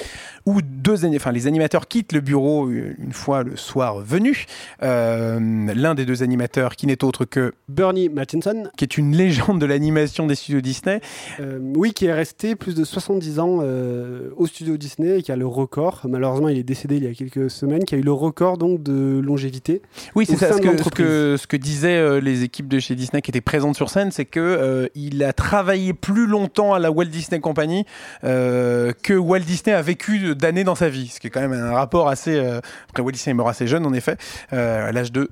où 0.47 0.61
deux, 0.63 1.05
enfin, 1.15 1.33
les 1.33 1.47
animateurs 1.47 1.87
quittent 1.87 2.13
le 2.13 2.21
bureau 2.21 2.69
une 2.71 3.13
fois 3.13 3.43
le 3.43 3.57
soir 3.57 3.99
venu. 3.99 4.47
L'un 4.81 5.95
des 5.95 6.05
deux 6.05 6.23
animateurs, 6.23 6.77
qui 6.77 6.87
n'est 6.87 7.05
autre 7.05 7.25
que 7.25 7.55
Bernie 7.69 8.09
Mattinson, 8.09 8.69
qui 8.77 8.85
est 8.85 8.97
une 8.99 9.17
légende 9.17 9.52
de 9.59 9.67
l'animation 9.67 10.27
des 10.27 10.35
studios 10.35 10.61
Disney. 10.61 11.01
euh, 11.41 11.59
oui, 11.77 11.93
qui 11.93 12.07
est 12.07 12.13
resté 12.13 12.55
plus 12.55 12.75
de 12.75 12.85
70 12.85 13.39
ans 13.39 13.59
euh, 13.63 14.31
au 14.37 14.47
studio 14.47 14.77
Disney 14.77 15.19
et 15.19 15.23
qui 15.23 15.33
a 15.33 15.37
le 15.37 15.47
record. 15.47 16.03
Malheureusement, 16.09 16.49
il 16.49 16.59
est 16.59 16.63
décédé 16.63 16.97
il 16.97 17.05
y 17.05 17.07
a 17.07 17.15
quelques 17.15 17.51
semaines, 17.51 17.85
qui 17.85 17.95
a 17.95 17.99
eu 17.99 18.03
le 18.03 18.13
record 18.13 18.59
donc 18.59 18.83
de 18.83 19.21
longévité. 19.21 19.83
Oui, 20.15 20.27
c'est 20.27 20.37
ça. 20.37 20.53
Ce 20.53 20.59
que, 20.59 20.63
ce, 20.63 20.67
l'entreprise. 20.69 21.07
que, 21.07 21.37
ce 21.39 21.47
que 21.47 21.57
disaient 21.57 21.97
euh, 21.97 22.21
les 22.21 22.43
équipes 22.43 22.69
de 22.69 22.79
chez 22.79 22.95
Disney 22.95 23.23
qui 23.23 23.31
étaient 23.31 23.41
présentes 23.41 23.77
sur 23.77 23.91
scène, 23.91 24.11
c'est 24.11 24.25
que 24.25 24.91
il 24.95 25.23
a 25.25 25.33
travaillé 25.33 25.93
plus 25.93 26.27
longtemps 26.27 26.75
à 26.75 26.79
la 26.79 26.91
Walt 26.91 27.07
Disney 27.07 27.41
Company 27.41 27.85
que 28.23 29.15
Walt 29.15 29.41
Disney 29.41 29.75
a 29.75 29.83
vécu 29.83 30.35
d'années 30.35 30.65
dans 30.65 30.75
sa 30.75 30.89
vie. 30.89 31.09
Ce 31.09 31.21
qui 31.21 31.29
est 31.29 31.31
quand 31.31 31.41
même 31.41 31.53
un 31.53 31.73
rapport 31.73 32.09
assez. 32.09 32.39
Après, 32.89 33.03
Walt 33.03 33.13
Disney 33.13 33.33
est 33.33 33.35
mort 33.35 33.49
assez 33.49 33.67
jeune, 33.67 33.87
en 33.87 33.93
effet, 33.93 34.17
à 34.51 34.93
l'âge 34.93 35.13
de 35.13 35.31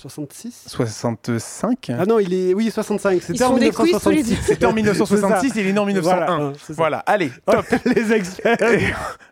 66 0.00 0.64
65. 0.66 1.90
Ah 1.98 2.06
non, 2.06 2.18
il 2.18 2.32
est 2.32 2.54
oui 2.54 2.70
65. 2.70 3.20
C'était 3.22 3.44
en 3.44 3.50
font 3.50 3.58
des 3.58 3.70
quiz 3.70 3.96
tous 4.02 4.10
les 4.10 4.22
1966. 4.22 4.46
C'était 4.46 4.66
en 4.66 4.72
1966, 4.72 5.48
C'est 5.48 5.54
ça. 5.54 5.60
il 5.60 5.66
est 5.66 5.72
né 5.72 5.78
en 5.78 5.84
1901. 5.86 6.52
Voilà, 6.70 6.98
allez, 7.00 7.30
top. 7.46 7.66
Les 7.94 8.12
experts. 8.12 8.56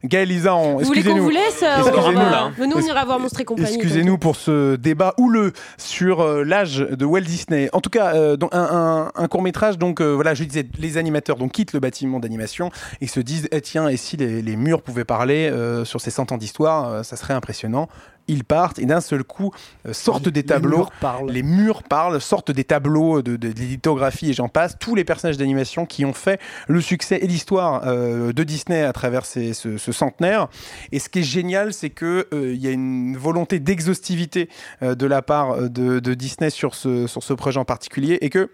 Gaël, 0.04 0.28
Lisa, 0.28 0.54
on... 0.54 0.78
Vous 0.78 0.84
voulez 0.84 1.02
qu'on 1.02 1.08
excusez-nous. 1.10 1.22
vous 1.24 1.30
laisse 1.30 1.62
euh, 1.62 1.76
on 1.78 1.86
Excusez-nous, 1.88 2.18
va- 2.18 2.30
là, 2.30 2.42
hein. 2.42 2.52
Nous, 2.58 2.76
on 2.76 2.80
ira 2.80 3.04
voir 3.04 3.18
Monstre 3.18 3.40
et 3.40 3.44
compagnie. 3.44 3.74
Excusez-nous 3.74 4.18
pour 4.18 4.36
ce 4.36 4.76
débat 4.76 5.14
houleux 5.18 5.52
sur 5.78 6.20
euh, 6.20 6.44
l'âge 6.44 6.78
de 6.78 7.04
Walt 7.04 7.22
Disney. 7.22 7.68
En 7.72 7.80
tout 7.80 7.90
cas, 7.90 8.14
euh, 8.14 8.36
donc, 8.36 8.50
un, 8.52 9.10
court 9.28 9.42
métrage. 9.42 9.78
Donc 9.78 10.00
euh, 10.00 10.12
voilà, 10.14 10.34
je 10.34 10.44
disais, 10.44 10.66
les 10.78 10.98
animateurs 10.98 11.36
donc 11.36 11.52
quittent 11.52 11.72
le 11.72 11.80
bâtiment 11.80 12.20
d'animation 12.20 12.70
et 13.00 13.06
se 13.06 13.20
disent, 13.20 13.48
eh, 13.50 13.60
tiens, 13.60 13.88
et 13.88 13.96
si 13.96 14.16
les, 14.16 14.42
les 14.42 14.56
murs 14.56 14.82
pouvaient 14.82 15.04
parler 15.04 15.48
euh, 15.50 15.84
sur 15.84 16.00
ces 16.00 16.10
100 16.10 16.32
ans 16.32 16.38
d'histoire, 16.38 16.88
euh, 16.88 17.02
ça 17.02 17.16
serait 17.16 17.34
impressionnant. 17.34 17.88
Ils 18.28 18.44
partent 18.44 18.78
et 18.78 18.84
d'un 18.86 19.00
seul 19.00 19.24
coup 19.24 19.50
euh, 19.86 19.92
sortent 19.92 20.28
des 20.28 20.40
Les 20.42 20.46
tableaux. 20.46 20.86
murs. 21.02 21.24
Les 21.28 21.42
murs 21.42 21.82
parlent, 21.82 22.20
sortent 22.20 22.50
des 22.50 22.64
tableaux 22.64 23.22
de, 23.22 23.36
de, 23.36 23.48
de 23.52 23.60
lithographie 23.60 24.30
et 24.30 24.32
j'en 24.34 24.48
passe. 24.48 24.76
Tous 24.78 24.94
les 24.94 25.04
personnages 25.04 25.36
d'animation 25.38 25.86
qui 25.86 26.04
ont 26.04 26.12
fait 26.12 26.40
le 26.68 26.80
succès 26.80 27.18
et 27.22 27.26
l'histoire 27.26 27.82
euh, 27.86 28.32
de 28.32 28.44
Disney 28.44 28.82
à 28.82 28.92
travers 28.92 29.24
ces- 29.26 29.54
ce, 29.54 29.78
ce 29.78 29.92
centenaire. 29.92 30.48
Et 30.92 30.98
ce 30.98 31.08
qui 31.08 31.20
est 31.20 31.22
génial, 31.22 31.72
c'est 31.72 31.90
que 31.90 32.28
euh, 32.32 32.52
il 32.54 32.60
y 32.62 32.68
a 32.68 32.70
une 32.70 33.16
volonté 33.16 33.58
d'exhaustivité 33.60 34.48
de 34.82 35.06
la 35.06 35.22
part 35.22 35.56
de, 35.70 35.98
de 35.98 36.14
Disney 36.14 36.50
sur 36.50 36.74
ce, 36.74 37.06
sur 37.06 37.22
ce 37.22 37.32
projet 37.32 37.58
en 37.58 37.64
particulier 37.64 38.18
et 38.20 38.30
que 38.30 38.50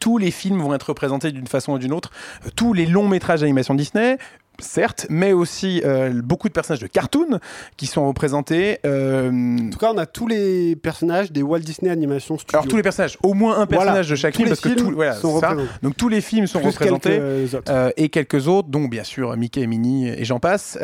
tous 0.00 0.18
les 0.18 0.30
films 0.30 0.60
vont 0.60 0.74
être 0.74 0.88
représentés 0.88 1.30
d'une 1.30 1.46
façon 1.46 1.72
ou 1.74 1.78
d'une 1.78 1.92
autre. 1.92 2.10
Tous 2.56 2.72
les 2.72 2.86
longs 2.86 3.08
métrages 3.08 3.40
d'animation 3.42 3.74
Disney, 3.74 4.18
certes, 4.60 5.06
mais 5.10 5.32
aussi 5.32 5.82
euh, 5.84 6.20
beaucoup 6.22 6.48
de 6.48 6.52
personnages 6.52 6.80
de 6.80 6.86
cartoon 6.86 7.38
qui 7.76 7.86
sont 7.86 8.06
représentés. 8.06 8.78
euh, 8.86 9.30
En 9.30 9.70
tout 9.70 9.78
cas, 9.78 9.90
on 9.94 9.98
a 9.98 10.06
tous 10.06 10.26
les 10.26 10.76
personnages 10.76 11.32
des 11.32 11.42
Walt 11.42 11.60
Disney 11.60 11.90
Animation 11.90 12.38
Studios. 12.38 12.58
alors 12.58 12.68
tous 12.68 12.76
les 12.76 12.82
personnages, 12.82 13.18
au 13.22 13.34
moins 13.34 13.52
un 13.54 13.66
Voilà. 13.66 13.66
personnage 13.66 14.08
de 14.10 14.16
chaque 14.16 14.32
Tous 14.34 14.38
film, 14.38 14.48
parce 14.48 14.60
que 14.60 14.68
films 14.70 14.80
tout, 14.88 14.94
voilà, 14.94 15.14
sont 15.14 15.34
c'est 15.34 15.40
ça. 15.40 15.50
représentés. 15.50 15.78
Donc 15.82 15.96
tous 15.96 16.08
les 16.08 16.20
films 16.20 16.46
sont 16.46 16.60
Plus 16.60 16.68
représentés. 16.68 17.10
quelques. 17.10 17.68
Euh, 17.70 17.90
et 17.96 18.08
quelques 18.08 18.48
autres, 18.48 18.68
dont 18.68 18.86
bien 18.86 19.04
sûr 19.04 19.36
Mickey 19.36 19.60
et 19.62 19.66
Minnie 19.66 20.08
et 20.08 20.24
j'en 20.24 20.40
passe. 20.40 20.76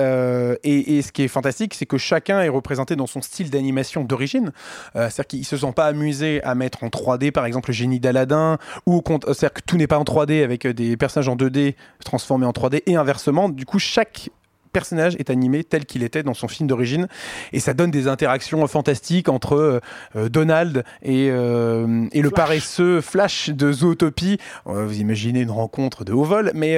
Et, 0.65 0.99
et 0.99 1.03
ce 1.03 1.13
qui 1.13 1.23
est 1.23 1.29
fantastique, 1.29 1.75
c'est 1.75 1.87
que 1.87 1.99
chacun 1.99 2.41
est 2.41 2.49
représenté 2.49 2.97
dans 2.97 3.07
son 3.07 3.21
style 3.23 3.51
d'animation 3.51 4.05
d'origine. 4.05 4.53
C'est-à-dire 4.95 5.27
qu'ils 5.27 5.45
se 5.47 5.57
sont 5.57 5.73
pas 5.73 5.87
amusés 5.87 6.43
à 6.45 6.55
mettre 6.55 6.85
en 6.85 6.89
3D, 6.89 7.31
par 7.33 7.47
exemple, 7.47 7.71
le 7.71 7.75
génie 7.75 8.01
d'Aladin, 8.01 8.59
ou 8.87 9.03
c'est-à-dire 9.27 9.53
que 9.53 9.61
tout 9.67 9.77
n'est 9.77 9.87
pas 9.87 9.99
en 9.99 10.05
3D 10.05 10.43
avec 10.43 10.67
des 10.67 10.97
personnages 10.97 11.29
en 11.29 11.37
2D 11.37 11.75
transformés 12.05 12.47
en 12.47 12.53
3D 12.53 12.83
et 12.87 12.97
inversement. 12.97 13.49
Du 13.63 13.67
coup, 13.67 13.79
chaque 13.79 14.29
personnage 14.73 15.15
est 15.17 15.31
animé 15.31 15.65
tel 15.65 15.85
qu'il 15.85 16.03
était 16.03 16.23
dans 16.23 16.35
son 16.35 16.49
film 16.49 16.67
d'origine 16.69 17.09
et 17.53 17.61
ça 17.61 17.75
donne 17.75 17.91
des 17.91 18.09
interactions 18.09 18.67
fantastiques 18.67 19.29
entre 19.29 19.55
euh, 19.57 19.81
euh, 20.17 20.29
Donald 20.29 20.85
et, 21.03 21.29
euh, 21.31 22.07
et 22.13 22.23
le 22.23 22.29
Flash. 22.31 22.37
paresseux 22.37 23.01
Flash 23.01 23.51
de 23.51 23.73
Zootopie. 23.73 24.39
Vous 24.65 24.99
imaginez 24.99 25.41
une 25.41 25.51
rencontre 25.51 26.05
de 26.05 26.13
haut 26.13 26.25
vol, 26.25 26.51
mais 26.55 26.77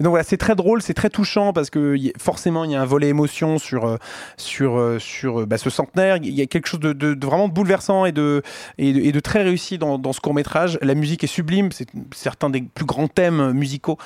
donc 0.00 0.10
voilà, 0.10 0.24
c'est 0.24 0.36
très 0.36 0.54
drôle, 0.54 0.82
c'est 0.82 0.94
très 0.94 1.10
touchant 1.10 1.52
parce 1.52 1.70
que 1.70 1.96
y- 1.96 2.12
forcément 2.18 2.64
il 2.64 2.70
y 2.72 2.74
a 2.76 2.80
un 2.80 2.84
volet 2.86 3.08
émotion 3.08 3.58
sur 3.58 3.98
sur 4.36 4.96
sur 4.98 5.46
bah, 5.46 5.58
ce 5.58 5.70
centenaire. 5.70 6.16
Il 6.22 6.34
y 6.34 6.40
a 6.42 6.46
quelque 6.46 6.66
chose 6.66 6.80
de, 6.80 6.92
de- 6.92 7.14
de 7.14 7.26
vraiment 7.26 7.48
bouleversant 7.48 8.04
et 8.04 8.12
de 8.12 8.42
et 8.78 8.92
de, 8.92 9.00
et 9.00 9.12
de 9.12 9.20
très 9.20 9.42
réussi 9.42 9.78
dans, 9.78 9.98
dans 9.98 10.12
ce 10.12 10.20
court 10.20 10.34
métrage. 10.34 10.78
La 10.82 10.94
musique 10.94 11.24
est 11.24 11.28
sublime, 11.28 11.70
c'est 11.72 11.88
certains 12.14 12.50
des 12.50 12.62
plus 12.62 12.86
grands 12.86 13.08
thèmes 13.08 13.52
musicaux 13.52 13.98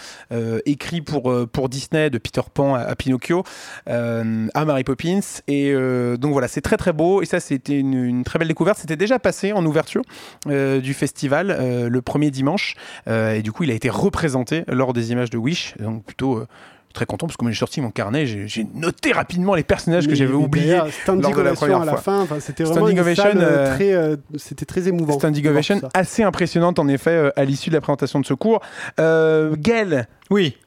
écrits 0.67 1.01
pour 1.03 1.33
pour 1.53 1.69
Disney, 1.69 2.11
de 2.11 2.19
Peter 2.19 2.43
Pan 2.53 2.75
à, 2.75 2.81
à 2.81 2.95
Pinocchio, 3.13 3.45
euh, 3.89 4.47
à 4.55 4.65
Mary 4.65 4.85
Poppins. 4.85 5.21
Et 5.49 5.71
euh, 5.73 6.17
donc 6.17 6.33
voilà, 6.33 6.49
c'est 6.49 6.61
très 6.61 6.77
très 6.77 6.93
beau. 6.93 7.23
Et 7.23 7.27
ça, 7.27 7.41
c'était 7.41 7.79
une, 7.79 7.95
une 7.95 8.25
très 8.25 8.39
belle 8.39 8.49
découverte. 8.49 8.79
C'était 8.79 8.97
déjà 8.97 9.19
passé 9.19 9.53
en 9.53 9.65
ouverture 9.67 10.03
euh, 10.49 10.81
du 10.81 10.95
festival 10.95 11.51
euh, 11.51 11.89
le 11.89 12.03
premier 12.03 12.31
dimanche. 12.31 12.75
Euh, 13.09 13.35
et 13.35 13.43
du 13.43 13.53
coup, 13.53 13.65
il 13.65 13.71
a 13.71 13.75
été 13.75 13.91
représenté 13.91 14.65
lors 14.69 14.93
des 14.93 15.13
images 15.13 15.31
de 15.31 15.39
Wish. 15.39 15.75
Donc 15.79 16.05
plutôt 16.05 16.39
euh, 16.39 16.47
très 16.95 17.07
content 17.07 17.27
parce 17.27 17.39
que 17.39 17.45
moi 17.45 17.51
j'ai 17.51 17.59
sorti 17.59 17.81
mon 17.81 17.91
carnet, 17.91 18.27
j'ai 18.27 18.67
noté 18.75 19.13
rapidement 19.13 19.55
les 19.55 19.63
personnages 19.63 20.07
que 20.07 20.15
j'avais 20.15 20.35
oubliés. 20.35 20.77
lors 20.77 21.17
de 21.17 21.23
la 21.23 21.29
Ovation 21.31 21.55
première 21.55 21.81
à 21.81 21.85
la 21.87 21.93
fois. 21.93 22.01
fin, 22.03 22.21
enfin, 22.21 22.37
c'était 22.39 22.65
vraiment 22.65 22.89
une 22.89 23.01
Ovation, 23.01 23.23
salle, 23.23 23.39
euh, 23.41 23.75
très, 23.75 23.93
euh, 23.95 24.17
c'était 24.37 24.67
très 24.67 24.89
émouvant. 24.89 25.15
Standing 25.15 25.47
Ovation 25.49 25.81
assez 25.95 26.23
impressionnante 26.23 26.79
en 26.79 26.89
effet 26.89 27.11
euh, 27.11 27.31
à 27.37 27.47
l'issue 27.47 27.71
de 27.71 27.75
la 27.77 27.81
présentation 27.81 28.21
de 28.21 28.27
ce 28.27 28.35
cours. 28.35 28.61
Euh, 29.01 29.55
Gaël, 29.59 30.07
Oui. 30.29 30.59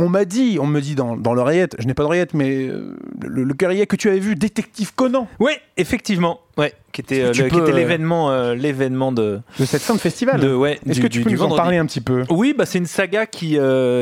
On 0.00 0.08
m'a 0.08 0.24
dit, 0.24 0.58
on 0.60 0.66
me 0.66 0.80
dit 0.80 0.94
dans, 0.94 1.16
dans 1.16 1.34
l'oreillette, 1.34 1.76
je 1.78 1.86
n'ai 1.86 1.94
pas 1.94 2.02
d'oreillette, 2.02 2.34
mais 2.34 2.66
euh, 2.68 2.96
le, 3.22 3.44
le 3.44 3.54
carrier 3.54 3.86
que 3.86 3.96
tu 3.96 4.08
avais 4.08 4.18
vu, 4.18 4.34
Détective 4.34 4.94
Conan, 4.94 5.28
Oui, 5.38 5.52
effectivement. 5.76 6.40
Ouais, 6.56 6.74
qui 6.92 7.00
était, 7.00 7.22
euh, 7.22 7.32
euh, 7.38 7.72
l'événement, 7.72 8.30
euh, 8.30 8.54
l'événement 8.54 9.12
de, 9.12 9.40
de 9.58 9.64
cette 9.64 9.80
fin 9.80 9.94
de 9.94 10.00
festival. 10.00 10.40
de 10.40 10.52
ouais. 10.54 10.78
Est-ce 10.86 11.00
que 11.00 11.06
tu 11.06 11.22
peux 11.22 11.30
nous 11.30 11.42
en 11.42 11.56
parler 11.56 11.78
un 11.78 11.86
petit 11.86 12.00
peu? 12.02 12.24
Oui, 12.28 12.54
bah 12.56 12.66
c'est 12.66 12.78
une 12.78 12.86
saga 12.86 13.24
qui, 13.26 13.58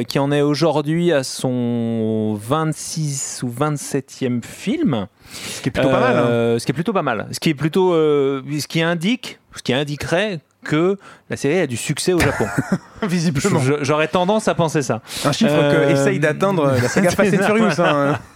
qui 0.08 0.18
en 0.18 0.32
est 0.32 0.40
aujourd'hui 0.40 1.12
à 1.12 1.22
son 1.22 2.34
26 2.40 3.42
ou 3.44 3.48
27e 3.50 4.42
film. 4.44 5.06
Ce 5.32 5.60
qui 5.60 5.68
est 5.68 5.72
plutôt 5.72 5.90
pas 5.90 6.00
mal. 6.00 6.16
hein. 6.16 6.58
Ce 6.58 6.64
qui 6.64 6.72
est 6.72 6.74
plutôt 6.74 6.92
pas 6.92 7.02
mal. 7.02 7.28
Ce 7.32 7.38
qui 7.40 7.50
est 7.50 7.54
plutôt, 7.54 7.92
ce 7.92 8.66
qui 8.66 8.82
indique, 8.82 9.38
ce 9.54 9.62
qui 9.62 9.72
indiquerait 9.72 10.40
que 10.64 10.96
la 11.30 11.36
série 11.36 11.60
a 11.60 11.66
du 11.66 11.76
succès 11.76 12.12
au 12.12 12.18
Japon. 12.18 12.46
Visiblement. 13.02 13.60
J'aurais 13.82 14.08
tendance 14.08 14.48
à 14.48 14.54
penser 14.54 14.82
ça. 14.82 15.00
Un 15.24 15.32
chiffre 15.32 15.52
Euh, 15.54 15.86
que 15.86 15.92
essaye 15.92 16.18
d'atteindre 16.18 16.66
la 16.72 16.88
saga 16.88 17.10
Fast 17.12 17.34
and 17.34 17.42
Furious. 17.44 17.80
hein. 17.80 18.18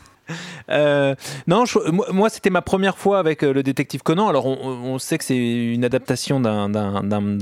Euh, 0.71 1.17
non, 1.49 1.65
je- 1.65 1.91
moi, 2.13 2.31
c'était 2.31 2.49
ma 2.49 2.63
première 2.63 2.97
fois 2.97 3.19
avec 3.19 3.43
euh, 3.43 3.53
le 3.53 3.65
détective 3.65 4.03
Conan. 4.05 4.29
Alors, 4.29 4.47
on, 4.47 4.57
on 4.57 4.99
sait 5.01 5.19
que 5.19 5.25
c'est 5.25 5.37
une 5.37 5.85
adaptation 5.85 6.39
d'un- 6.41 6.69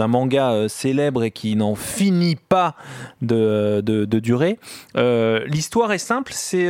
manga 0.09 0.51
euh, 0.53 0.67
célèbre 0.69 1.23
et 1.23 1.31
qui 1.31 1.55
n'en 1.57 1.75
finit 1.75 2.37
pas 2.37 2.75
de, 3.21 3.83
de, 3.85 4.07
de 4.07 4.19
durer. 4.19 4.59
Euh, 4.97 5.41
L'histoire 5.47 5.93
est 5.93 5.99
simple 5.99 6.33
c'est 6.35 6.69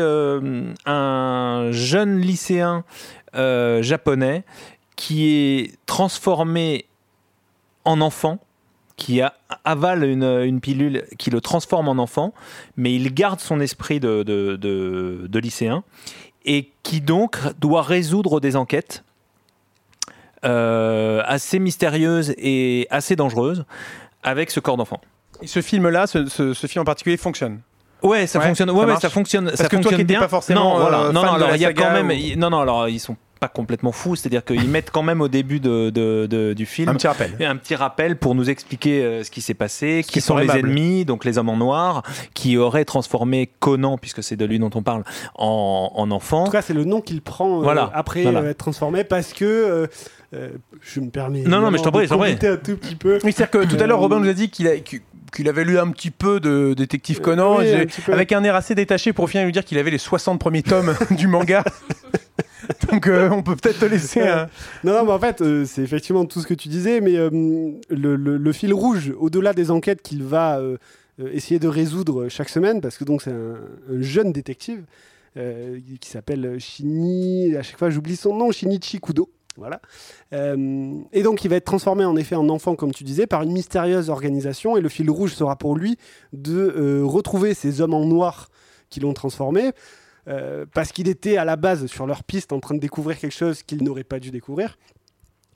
un 0.85 1.69
jeune 1.71 2.19
lycéen 2.19 2.85
japonais 3.33 4.43
qui 4.97 5.29
est 5.29 5.73
transformé 5.87 6.87
en 7.85 8.01
enfant 8.01 8.39
qui 8.97 9.21
a- 9.23 9.33
avale 9.65 10.05
une, 10.05 10.25
une 10.25 10.61
pilule 10.61 11.05
qui 11.19 11.31
le 11.31 11.41
transforme 11.41 11.89
en 11.89 11.93
enfant, 12.03 12.35
mais 12.77 12.95
il 12.95 13.15
garde 13.15 13.41
son 13.41 13.59
esprit 13.61 13.99
de, 14.01 14.23
de, 14.23 14.57
de- 14.57 15.27
de 15.27 15.39
lycéen, 15.39 15.85
et 16.45 16.71
qui 16.83 17.01
donc 17.01 17.39
doit 17.59 17.83
résoudre 17.83 18.41
des 18.41 18.57
enquêtes 18.57 19.05
euh, 20.45 21.23
assez 21.27 21.59
mystérieuses 21.59 22.35
et 22.39 22.87
assez 22.91 23.17
dangereuses 23.17 23.65
avec 24.23 24.51
ce 24.51 24.61
corps 24.61 24.77
d'enfant. 24.77 25.01
Et 25.43 25.47
ce 25.47 25.61
film-là, 25.63 26.07
ce, 26.07 26.27
ce- 26.27 26.55
ce 26.55 26.67
film 26.67 26.83
en 26.83 26.85
particulier 26.85 27.17
fonctionne? 27.17 27.61
Ouais, 28.03 28.27
ça 28.27 28.39
Ouais, 28.39 28.47
fonctionne. 28.47 28.69
ça 28.69 28.75
Ouais, 28.75 28.87
marche? 28.87 29.03
ça 29.03 29.11
fonctionne. 29.11 29.45
Parce 29.47 29.57
ça 29.59 29.65
que 29.65 29.69
toi 29.71 29.79
fonctionne 29.83 29.97
qui 29.97 30.03
étais 30.03 30.15
bien. 30.15 30.21
pas 30.21 30.29
forcément, 30.29 30.75
non, 30.75 30.81
voilà. 30.81 31.01
euh, 31.05 31.13
non, 31.13 31.23
non, 31.23 31.33
alors 31.33 31.55
il 31.55 31.61
y 31.61 31.67
a 31.67 31.73
quand 31.75 31.93
même. 31.93 32.09
ou- 32.11 32.39
Non, 32.39 32.49
non, 32.51 32.61
alors 32.61 32.89
ils 32.89 32.99
sont 33.01 33.17
pas 33.41 33.49
complètement 33.49 33.91
fou, 33.93 34.15
c'est-à-dire 34.17 34.45
qu'ils 34.45 34.69
mettent 34.69 34.91
quand 34.91 35.03
même 35.03 35.21
au 35.21 35.29
début 35.29 35.59
de, 35.61 35.91
de- 35.91 36.27
de- 36.31 36.53
du 36.53 36.67
film 36.67 36.89
Un 36.91 36.95
petit 36.95 37.07
rappel. 37.09 37.35
un 37.41 37.57
petit 37.57 37.75
rappel 37.75 38.17
pour 38.17 38.35
nous 38.35 38.51
expliquer 38.51 39.03
euh, 39.03 39.25
ce 39.25 39.31
qui 39.31 39.41
s'est 39.41 39.55
passé, 39.55 40.03
Ce 40.03 40.07
qui 40.09 40.13
qui 40.15 40.21
sont 40.21 40.37
les 40.37 40.51
ennemis, 40.51 41.05
donc 41.05 41.25
les 41.25 41.39
hommes 41.39 41.49
en 41.49 41.57
noir, 41.57 42.03
qui 42.35 42.57
auraient 42.59 42.85
transformé 42.85 43.51
Conan, 43.59 43.97
puisque 43.99 44.23
c'est 44.23 44.37
de 44.37 44.45
lui 44.45 44.59
dont 44.59 44.71
on 44.75 44.83
parle, 44.83 45.03
en, 45.35 45.91
en 45.95 46.11
enfant. 46.11 46.43
En 46.43 46.47
tout 46.47 46.53
cas, 46.53 46.63
c'est 46.63 46.75
le 46.75 46.85
nom 46.85 47.01
qu'il 47.01 47.23
prend 47.23 47.59
euh, 47.59 47.63
Voilà, 47.63 47.91
après 47.95 48.23
voilà. 48.23 48.41
euh, 48.41 48.51
être 48.51 48.59
transformé 48.59 49.03
parce 49.05 49.33
que 49.33 49.45
euh, 49.45 49.87
euh, 50.35 50.51
je 50.83 51.01
me 51.01 51.09
permets. 51.11 51.43
Non, 51.43 51.61
non, 51.61 51.71
mais 51.71 51.79
je 51.79 51.83
t'en 51.83 51.91
prie, 51.91 52.03
de 52.03 52.05
je 52.07 52.11
t'en 52.11 52.19
prie. 52.19 52.33
compléter 52.35 52.53
un 52.53 52.57
tout 52.59 52.77
petit 52.77 52.95
peu. 52.95 53.19
Oui, 53.25 53.33
c'est-à-dire 53.33 53.51
que 53.51 53.65
tout 53.67 53.83
à 53.83 53.87
l'heure, 53.87 53.99
Robin 54.01 54.21
nous 54.21 54.29
a 54.29 54.33
dit 54.35 54.51
qu'il 54.51 54.69
a- 54.69 54.75
qu'il 55.33 55.49
avait 55.49 55.65
lu 55.65 55.79
un 55.79 55.89
petit 55.93 56.11
peu 56.11 56.41
de 56.41 56.75
Détective 56.77 57.21
Conan, 57.21 57.59
oui, 57.59 57.67
un 57.73 58.13
avec 58.13 58.33
un 58.33 58.43
air 58.43 58.55
assez 58.57 58.75
détaché 58.75 59.13
pour 59.13 59.31
finir 59.31 59.47
lui 59.47 59.53
dire 59.53 59.65
qu'il 59.65 59.79
avait 59.79 59.91
les 59.93 59.99
60 59.99 60.39
premiers 60.41 60.63
tomes 60.65 60.95
du 61.13 61.27
manga. 61.29 61.65
Donc 62.91 63.07
euh, 63.07 63.31
on 63.31 63.43
peut 63.43 63.57
peut-être 63.57 63.81
te 63.81 63.85
laisser. 63.85 64.21
Non, 64.85 64.93
non, 64.95 65.05
mais 65.05 65.13
en 65.13 65.19
fait, 65.19 65.41
euh, 65.41 65.65
c'est 65.65 65.83
effectivement 65.83 66.25
tout 66.25 66.41
ce 66.41 66.47
que 66.47 66.55
tu 66.55 66.69
disais, 66.69 67.01
mais 67.01 67.17
euh, 67.17 67.31
le, 67.89 68.53
fil 68.53 68.73
rouge, 68.73 69.13
au-delà 69.19 69.53
des 69.53 69.71
enquêtes 69.71 70.03
qu'il 70.03 70.23
va 70.23 70.61
essayer 71.33 71.61
de 71.61 71.69
résoudre 71.69 72.29
chaque 72.29 72.49
semaine, 72.49 72.81
parce 72.81 72.99
que 72.99 73.05
donc 73.05 73.23
c'est 73.23 73.33
un, 73.33 73.57
un 73.91 74.01
jeune 74.01 74.33
détective 74.33 74.85
qui 75.35 76.09
s'appelle 76.09 76.59
Shini, 76.59 77.55
à 77.57 77.63
chaque 77.63 77.79
fois 77.79 77.89
j'oublie 77.91 78.17
son 78.17 78.35
nom, 78.35 78.51
Shinichi 78.51 79.01
Kudo. 79.01 79.31
Voilà. 79.57 79.81
Et 80.33 81.23
donc 81.23 81.45
il 81.45 81.49
va 81.49 81.57
être 81.57 81.65
transformé 81.65 82.05
en 82.05 82.17
effet 82.17 82.35
en 82.35 82.49
enfant, 82.49 82.75
comme 82.75 82.93
tu 82.93 83.05
disais, 83.05 83.27
par 83.27 83.43
une 83.43 83.53
mystérieuse 83.53 84.11
organisation, 84.11 84.77
et 84.77 84.81
le 84.81 84.89
fil 84.89 85.11
rouge 85.11 85.35
sera 85.35 85.57
pour 85.57 85.77
lui 85.77 85.99
de 86.33 87.03
retrouver 87.03 87.55
ces 87.55 87.81
hommes 87.81 87.95
en 87.95 88.05
noir 88.05 88.49
qui 88.89 89.01
l'ont 89.01 89.15
transformé. 89.15 89.73
Euh, 90.29 90.67
parce 90.75 90.93
qu'il 90.93 91.09
était 91.09 91.37
à 91.37 91.45
la 91.45 91.57
base 91.57 91.87
sur 91.87 92.07
leur 92.07 92.23
piste 92.25 92.53
en 92.53 92.61
train 92.61 92.75
de 92.75 92.81
découvrir 92.81 93.19
quelque 93.19 93.35
chose 93.37 93.63
qu'il 93.63 93.83
n'aurait 93.83 94.05
pas 94.05 94.19
dû 94.21 94.31
découvrir. 94.31 94.79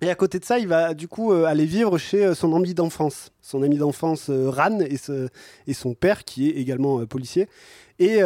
Et 0.00 0.10
à 0.10 0.14
côté 0.16 0.38
de 0.38 0.44
ça, 0.44 0.58
il 0.58 0.66
va 0.68 0.92
du 0.92 1.08
coup 1.08 1.32
euh, 1.32 1.44
aller 1.44 1.64
vivre 1.64 1.96
chez 1.98 2.24
euh, 2.26 2.34
son 2.34 2.54
ami 2.54 2.74
d'enfance, 2.74 3.30
son 3.40 3.62
ami 3.62 3.76
d'enfance 3.78 4.28
euh, 4.28 4.50
Ran 4.50 4.80
et, 4.80 4.96
ce- 4.96 5.28
et 5.66 5.72
son 5.74 5.94
père 5.94 6.24
qui 6.24 6.48
est 6.48 6.54
également 6.54 7.06
policier. 7.06 7.48
Et, 8.00 8.18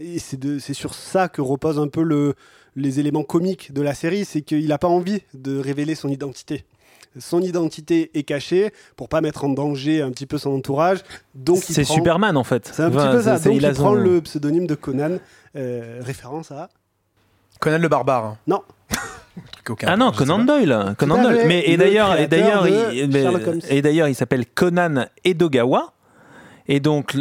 et 0.00 0.18
c'est 0.18 0.72
sur 0.72 0.94
ça 0.94 1.28
que 1.28 1.42
repose 1.42 1.78
un 1.78 1.88
peu 1.88 2.02
le, 2.02 2.34
les 2.76 2.98
éléments 2.98 3.24
comiques 3.24 3.72
de 3.72 3.82
la 3.82 3.92
série, 3.94 4.24
c'est 4.24 4.40
qu'il 4.40 4.66
n'a 4.68 4.78
pas 4.78 4.88
envie 4.88 5.20
de 5.34 5.58
révéler 5.58 5.94
son 5.94 6.08
identité. 6.08 6.64
Son 7.18 7.40
identité 7.42 8.10
est 8.14 8.22
cachée 8.22 8.70
pour 8.96 9.08
pas 9.08 9.20
mettre 9.20 9.44
en 9.44 9.48
danger 9.48 10.00
un 10.00 10.10
petit 10.12 10.26
peu 10.26 10.38
son 10.38 10.50
entourage. 10.52 11.00
Donc 11.34 11.68
il 11.68 11.74
C'est 11.74 11.84
Superman 11.84 12.36
en 12.36 12.44
fait. 12.44 12.70
C'est 12.72 12.82
un 12.84 12.88
Enfin, 12.88 13.06
petit 13.08 13.16
peu 13.16 13.22
ça. 13.22 13.38
Donc 13.38 13.54
il 13.54 13.70
prend 13.72 13.94
le 13.94 14.20
pseudonyme 14.22 14.66
de 14.68 14.76
Conan, 14.76 15.18
référence 15.54 16.50
à 16.52 16.68
Conan 17.60 17.78
le 17.78 17.88
barbare. 17.88 18.24
hein. 18.24 18.36
non 18.46 18.62
Ah 19.86 19.96
non, 19.96 20.10
Conan. 20.10 20.40
Doyle. 20.40 20.94
Conan 20.98 21.16
à 21.16 21.22
Doyle. 21.22 21.46
Mais 21.46 21.60
et 21.60 21.72
le 21.72 21.76
d'ailleurs, 21.78 22.18
et 22.18 22.26
d'ailleurs, 22.26 22.66
et 22.66 23.82
d'ailleurs, 23.82 24.08
il 24.08 24.14
s'appelle 24.14 24.46
Conan 24.46 25.06
Edogawa. 25.24 25.92
Et 26.66 26.80
donc, 26.80 27.16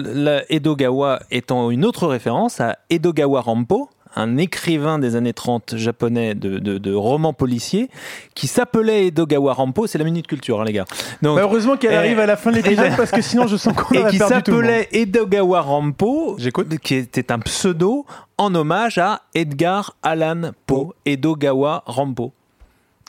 Edogawa 0.50 1.20
étant 1.32 1.72
une 1.72 1.86
autre 1.86 2.08
référence 2.08 2.60
à 2.62 2.78
Edogawa 2.90 3.42
Rampo, 3.42 3.90
un 4.16 4.38
écrivain 4.38 4.98
des 5.00 5.16
années 5.16 5.34
30 5.34 5.76
japonais 5.78 6.34
de, 6.36 6.60
de- 6.60 6.78
de 6.78 6.94
romans 6.94 7.34
policiers, 7.34 7.90
qui 8.36 8.48
s'appelait 8.48 9.08
Edogawa 9.08 9.54
Rampo. 9.54 9.88
C'est 9.88 9.98
la 9.98 10.04
minute 10.04 10.28
culture, 10.28 10.60
hein, 10.62 10.66
les 10.66 10.74
gars. 10.74 10.86
Donc, 11.22 11.36
Bah, 11.38 11.44
heureusement 11.44 11.78
qu'elle 11.78 11.94
Et- 11.94 11.98
arrive 11.98 12.20
à 12.20 12.26
la 12.26 12.36
fin 12.38 12.52
de 12.52 12.56
l'épisode 12.62 12.96
parce 12.98 13.12
que 13.12 13.22
sinon 13.22 13.48
je 13.48 13.56
sens 13.58 13.74
qu'on 13.74 13.94
et 13.96 14.10
qui 14.10 14.18
s'appelait 14.18 14.88
Edogawa 14.92 15.62
Rampo, 15.62 16.36
J'écoute. 16.40 16.68
qui 16.80 16.96
était 16.96 17.32
un 17.32 17.40
pseudo 17.40 18.06
en 18.38 18.54
hommage 18.56 18.98
à 18.98 19.22
Edgar 19.36 19.96
Allan 20.04 20.52
Poe, 20.66 20.94
Edogawa 21.06 21.84
Rampo. 21.86 22.34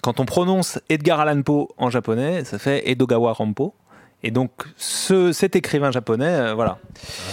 Quand 0.03 0.19
on 0.21 0.25
prononce 0.25 0.79
Edgar 0.89 1.21
Allan 1.21 1.43
Poe 1.43 1.69
en 1.77 1.91
japonais, 1.91 2.45
ça 2.45 2.59
fait 2.59 2.89
Edogawa 2.91 3.33
Rampo. 3.35 3.75
Et 4.23 4.31
donc, 4.31 4.51
ce, 4.77 5.33
cet 5.33 5.57
écrivain 5.57 5.91
japonais, 5.91 6.27
euh, 6.29 6.55
voilà. 6.55 6.77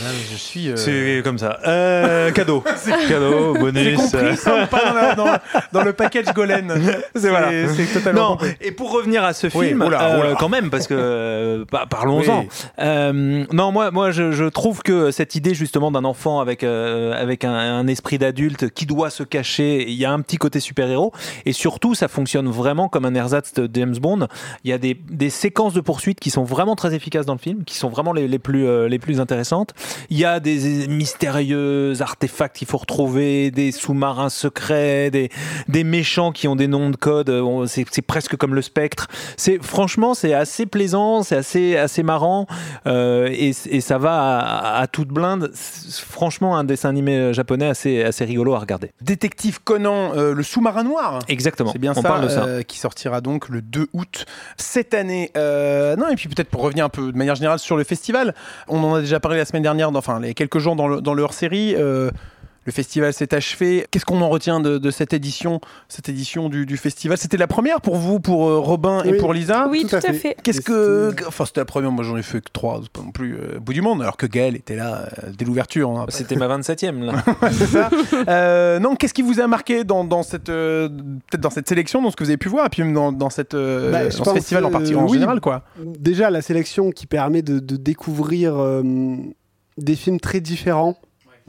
Ah, 0.06 0.10
je 0.32 0.36
suis. 0.38 0.70
euh, 0.70 0.78
C'est 0.78 1.22
comme 1.22 1.38
ça. 1.38 1.60
Euh, 1.68 2.32
cadeau. 2.32 2.64
cadeau, 3.10 3.54
bonus. 3.56 4.00
compris 4.00 4.38
ça 4.38 4.64
ou 4.64 4.68
pas 4.68 4.86
dans, 4.86 4.94
la- 4.94 5.16
dans- 5.16 5.40
dans 5.74 5.84
le 5.84 5.92
package 5.92 6.28
Golen 6.34 6.74
C'est 7.16 7.30
voilà. 7.30 7.50
C'est 7.76 7.88
totalement 7.94 8.22
Non, 8.22 8.30
compris. 8.38 8.52
et 8.62 8.72
pour 8.72 8.92
revenir 8.94 9.26
à 9.26 9.34
ce 9.34 9.48
Oui, 9.54 9.68
film, 9.68 9.82
oula, 9.82 10.02
euh, 10.02 10.20
oula. 10.20 10.36
quand 10.40 10.48
même, 10.48 10.70
parce 10.70 10.88
que 10.88 11.66
bah, 11.72 11.86
parlons-en. 11.90 12.42
Oui. 12.44 12.48
Euh, 12.80 13.44
non, 13.52 13.74
moi, 13.74 13.92
moi, 13.92 14.12
je, 14.12 14.32
je 14.32 14.46
trouve 14.46 14.82
que 14.82 15.12
cette 15.12 15.36
idée 15.36 15.54
justement 15.54 15.92
d'un 15.92 16.06
enfant 16.06 16.40
avec 16.40 16.64
euh, 16.64 17.22
avec 17.22 17.44
un, 17.44 17.54
un 17.54 17.88
esprit 17.88 18.18
d'adulte 18.18 18.70
qui 18.70 18.86
doit 18.86 19.10
se 19.10 19.24
cacher, 19.24 19.84
il 19.90 19.96
y 19.96 20.06
a 20.06 20.12
un 20.14 20.22
petit 20.22 20.38
côté 20.38 20.62
super 20.62 20.90
héros, 20.90 21.12
et 21.46 21.52
surtout, 21.52 21.96
ça 21.96 22.08
fonctionne 22.08 22.48
vraiment 22.48 22.88
comme 22.88 23.04
un 23.04 23.14
ersatz 23.14 23.54
de 23.56 23.70
James 23.74 23.98
Bond. 23.98 24.28
Il 24.64 24.70
y 24.70 24.74
a 24.74 24.78
des, 24.78 24.94
des 24.94 25.30
séquences 25.30 25.74
de 25.74 25.82
poursuite 25.82 26.22
qui 26.22 26.30
sont 26.30 26.46
vraiment 26.46 26.77
très 26.78 26.96
efficaces 26.96 27.26
dans 27.26 27.34
le 27.34 27.40
film, 27.40 27.66
qui 27.66 27.76
sont 27.76 27.90
vraiment 27.90 28.14
les, 28.14 28.28
les 28.30 28.40
plus 28.40 28.66
euh, 28.66 28.88
les 28.88 29.00
plus 29.00 29.20
intéressantes. 29.20 29.74
Il 30.10 30.18
y 30.18 30.24
a 30.24 30.40
des 30.40 30.88
mystérieux 30.88 31.94
artefacts 32.02 32.56
qu'il 32.58 32.68
faut 32.68 32.78
retrouver, 32.78 33.52
des 33.52 33.72
sous-marins 33.72 34.30
secrets, 34.30 35.12
des 35.12 35.30
des 35.68 35.84
méchants 35.84 36.32
qui 36.32 36.48
ont 36.48 36.56
des 36.56 36.68
noms 36.68 36.90
de 36.90 36.96
code. 36.96 37.30
euh, 37.30 37.66
C'est 37.68 38.02
presque 38.02 38.36
comme 38.38 38.56
le 38.56 38.62
spectre. 38.62 39.08
C'est 39.36 39.62
franchement, 39.62 40.14
c'est 40.14 40.34
assez 40.34 40.66
plaisant, 40.66 41.24
c'est 41.24 41.36
assez 41.38 41.76
assez 41.78 42.04
marrant 42.04 42.46
euh, 42.86 43.28
et, 43.32 43.52
et 43.70 43.82
ça 43.82 43.98
va 43.98 44.40
à, 44.40 44.82
à 44.82 44.88
toute 44.88 45.10
blinde. 45.10 45.52
Franchement, 45.54 46.58
un 46.58 46.64
dessin 46.64 46.90
animé 46.90 47.34
japonais 47.34 47.68
assez 47.68 48.04
assez 48.04 48.24
rigolo 48.26 48.54
à 48.54 48.60
regarder. 48.60 48.92
Détective 49.02 49.60
Conan, 49.64 50.14
euh, 50.16 50.34
le 50.34 50.44
sous-marin 50.44 50.84
noir. 50.84 51.20
Exactement. 51.28 51.72
C'est 51.72 51.80
bien 51.80 51.92
on 51.96 52.02
ça, 52.02 52.08
parle 52.08 52.24
de 52.24 52.30
ça. 52.30 52.64
qui 52.64 52.78
sortira 52.80 53.22
donc 53.22 53.50
le 53.50 53.62
2 53.62 53.88
août 53.94 54.26
cette 54.58 54.94
année. 54.94 55.32
Non, 55.36 56.10
et 56.10 56.16
puis 56.16 56.28
peut-être 56.30 56.50
pour 56.50 56.62
revenir 56.68 56.86
un 56.86 56.90
peu 56.90 57.12
de 57.12 57.18
manière 57.18 57.36
générale 57.36 57.60
sur 57.60 57.78
le 57.78 57.84
festival, 57.84 58.34
on 58.68 58.84
en 58.84 58.96
a 58.96 59.02
déjà 59.02 59.20
parlé 59.20 59.38
la 59.38 59.46
semaine 59.46 59.64
dernière, 59.64 59.90
enfin 59.96 60.20
les 60.20 60.34
quelques 60.34 60.60
jours 60.60 60.76
dans 60.76 60.88
le, 60.88 61.22
hors-série. 61.22 61.76
euh, 61.76 62.12
le 62.68 62.72
festival 62.74 63.14
s'est 63.14 63.34
achevé. 63.34 63.88
Qu'est-ce 63.90 64.06
qu'on 64.06 64.22
en 64.22 64.28
retient 64.30 64.60
de, 64.60 64.78
de 64.78 64.92
cette 64.92 65.14
édition, 65.14 65.62
cette 65.88 66.10
édition 66.10 66.50
du, 66.50 66.66
du 66.66 66.78
festival? 66.78 67.18
C'était 67.18 67.38
la 67.38 67.48
première 67.48 67.80
pour 67.82 67.96
vous, 67.96 68.20
pour 68.20 68.48
euh, 68.50 68.60
Robin 68.60 69.02
et 69.04 69.14
pour 69.14 69.34
Lisa? 69.34 69.68
Oui, 69.70 69.88
tout, 69.90 69.96
à 69.96 70.02
fait. 70.02 70.36
Qu'est-ce 70.44 70.62
que, 70.62 71.12
c'était- 71.12 71.26
enfin 71.26 71.46
c'était 71.46 71.62
la 71.62 71.66
première. 71.66 71.92
Moi 71.92 72.04
j'en 72.04 72.18
ai 72.18 72.22
fait 72.24 72.42
que 72.42 72.52
trois, 72.52 72.82
c'est 72.84 72.92
pas 72.92 73.02
non 73.02 73.12
plus 73.12 73.36
euh, 73.38 73.58
bout 73.60 73.72
du 73.74 73.82
monde. 73.82 74.02
Alors 74.02 74.18
que 74.18 74.26
Gaël 74.28 74.56
était 74.56 74.76
là 74.76 75.08
euh, 75.24 75.32
dès 75.36 75.46
l'ouverture. 75.46 75.90
hein. 75.92 76.06
C'était 76.10 76.36
ma 76.36 76.48
27e 76.48 77.00
là. 77.04 77.24
C'est 77.52 77.68
ça. 77.68 77.90
Euh, 78.28 78.80
non, 78.80 78.96
qu'est-ce 78.98 79.14
qui 79.14 79.22
vous 79.22 79.40
a 79.40 79.48
marqué 79.48 79.86
dans, 79.86 80.04
dans 80.04 80.22
cette 80.24 80.50
euh, 80.50 80.90
peut-être 80.90 81.42
dans 81.42 81.50
cette 81.50 81.70
sélection, 81.70 82.02
dans 82.02 82.12
ce 82.12 82.18
que 82.18 82.26
vous 82.26 82.30
avez 82.30 82.38
pu 82.38 82.50
voir, 82.50 82.66
et 82.66 82.70
puis 82.70 82.84
même 82.84 82.94
dans, 82.94 83.14
dans 83.14 83.30
cette 83.30 83.54
euh, 83.54 83.92
Bah, 83.94 84.04
dans 84.06 84.26
ce 84.26 84.30
festival 84.32 84.66
en 84.66 84.68
euh, 84.68 84.72
partie 84.72 84.94
en 84.94 85.06
oui. 85.06 85.14
général 85.14 85.40
quoi. 85.40 85.64
Déjà, 85.80 86.30
la 86.30 86.42
sélection 86.42 86.92
qui 86.92 87.08
permet 87.08 87.42
de, 87.42 87.60
de 87.60 87.78
découvrir 87.78 88.58
euh, 88.58 88.84
des 89.78 89.96
films 89.96 90.20
très 90.20 90.42
différents. 90.42 90.98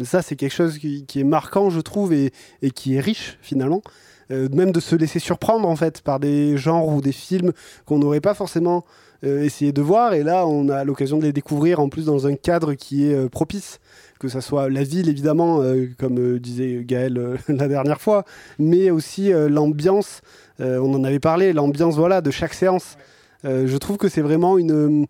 Ça, 0.04 0.22
c'est 0.22 0.36
quelque 0.36 0.54
chose 0.54 0.78
qui, 0.78 1.04
qui 1.06 1.20
est 1.20 1.24
marquant, 1.24 1.70
je 1.70 1.80
trouve, 1.80 2.12
et, 2.12 2.32
et 2.62 2.70
qui 2.70 2.94
est 2.94 3.00
riche, 3.00 3.38
finalement. 3.42 3.82
Euh, 4.30 4.48
même 4.52 4.72
de 4.72 4.80
se 4.80 4.94
laisser 4.94 5.18
surprendre, 5.18 5.68
en 5.68 5.76
fait, 5.76 6.02
par 6.02 6.20
des 6.20 6.56
genres 6.56 6.88
ou 6.88 7.00
des 7.00 7.12
films 7.12 7.52
qu'on 7.86 7.98
n'aurait 7.98 8.20
pas 8.20 8.34
forcément 8.34 8.84
euh, 9.24 9.42
essayé 9.42 9.72
de 9.72 9.80
voir. 9.80 10.12
Et 10.12 10.22
là, 10.22 10.46
on 10.46 10.68
a 10.68 10.84
l'occasion 10.84 11.18
de 11.18 11.24
les 11.24 11.32
découvrir, 11.32 11.80
en 11.80 11.88
plus, 11.88 12.04
dans 12.04 12.26
un 12.26 12.34
cadre 12.34 12.74
qui 12.74 13.06
est 13.06 13.14
euh, 13.14 13.28
propice. 13.28 13.80
Que 14.18 14.28
ça 14.28 14.40
soit 14.40 14.68
la 14.68 14.82
ville, 14.82 15.08
évidemment, 15.08 15.62
comme 15.96 16.40
disait 16.40 16.82
Gaël 16.84 17.38
la 17.48 17.68
dernière 17.68 18.00
fois, 18.00 18.24
mais 18.58 18.90
aussi 18.90 19.30
l'ambiance. 19.30 20.22
on 20.58 20.92
en 20.92 21.04
avait 21.04 21.20
parlé, 21.20 21.52
l'ambiance 21.52 21.94
voilà, 21.94 22.20
de 22.20 22.32
chaque 22.32 22.52
séance. 22.52 22.96
Je 23.44 23.76
trouve 23.76 23.96
que 23.96 24.08
c'est 24.08 24.20
vraiment 24.20 24.58
une 24.58 25.06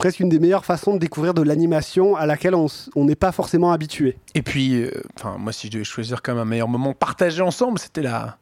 presque 0.00 0.20
une 0.20 0.30
des 0.30 0.38
meilleures 0.38 0.64
façons 0.64 0.94
de 0.94 0.98
découvrir 0.98 1.34
de 1.34 1.42
l'animation 1.42 2.16
à 2.16 2.24
laquelle 2.24 2.54
on 2.54 3.04
n'est 3.04 3.14
pas 3.14 3.32
forcément 3.32 3.70
habitué. 3.72 4.16
Et 4.34 4.40
puis, 4.42 4.82
euh, 4.82 4.90
moi 5.38 5.52
si 5.52 5.66
je 5.66 5.72
devais 5.72 5.84
choisir 5.84 6.22
comme 6.22 6.38
un 6.38 6.44
meilleur 6.46 6.68
moment 6.68 6.94
partagé 6.94 7.42
ensemble, 7.42 7.78
c'était 7.78 8.02
la 8.02 8.36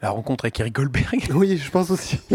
la 0.00 0.10
rencontre 0.10 0.44
avec 0.44 0.60
Eric 0.60 0.76
Goldberg. 0.76 1.28
Oui, 1.34 1.56
je 1.60 1.70
pense 1.72 1.90
aussi. 1.90 2.20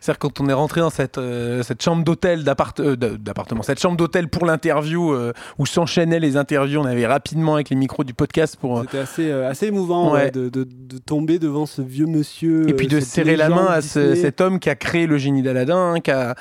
C'est-à-dire 0.00 0.18
quand 0.18 0.40
on 0.42 0.48
est 0.50 0.52
rentré 0.52 0.82
dans 0.82 0.90
cette, 0.90 1.16
euh, 1.16 1.62
cette 1.62 1.80
chambre 1.82 2.04
d'hôtel 2.04 2.44
d'appart- 2.44 2.80
euh, 2.80 2.96
d'appartement, 2.96 3.62
cette 3.62 3.80
chambre 3.80 3.96
d'hôtel 3.96 4.28
pour 4.28 4.44
l'interview 4.44 5.14
euh, 5.14 5.32
où 5.58 5.64
s'enchaînaient 5.64 6.20
les 6.20 6.36
interviews, 6.36 6.80
on 6.80 6.84
avait 6.84 7.06
rapidement 7.06 7.54
avec 7.54 7.70
les 7.70 7.76
micros 7.76 8.04
du 8.04 8.12
podcast 8.12 8.56
pour 8.60 8.82
C'était 8.82 8.98
assez, 8.98 9.32
assez 9.32 9.68
émouvant 9.68 10.12
Ouais. 10.12 10.24
ouais, 10.24 10.30
de, 10.32 10.50
de- 10.50 10.64
de 10.68 10.98
tomber 10.98 11.38
devant 11.38 11.64
ce 11.64 11.80
vieux 11.80 12.04
monsieur. 12.06 12.68
et 12.68 12.74
puis 12.74 12.88
de 12.88 13.00
serrer 13.00 13.36
la 13.36 13.48
main 13.48 13.68
à 13.68 13.80
ce- 13.80 14.14
cet 14.14 14.42
homme 14.42 14.58
qui 14.60 14.68
a 14.68 14.74
créé 14.74 15.06
le 15.06 15.16
génie 15.16 15.40
d'Aladin, 15.40 15.94
hein, 15.94 16.00
qui 16.00 16.10
a 16.10 16.34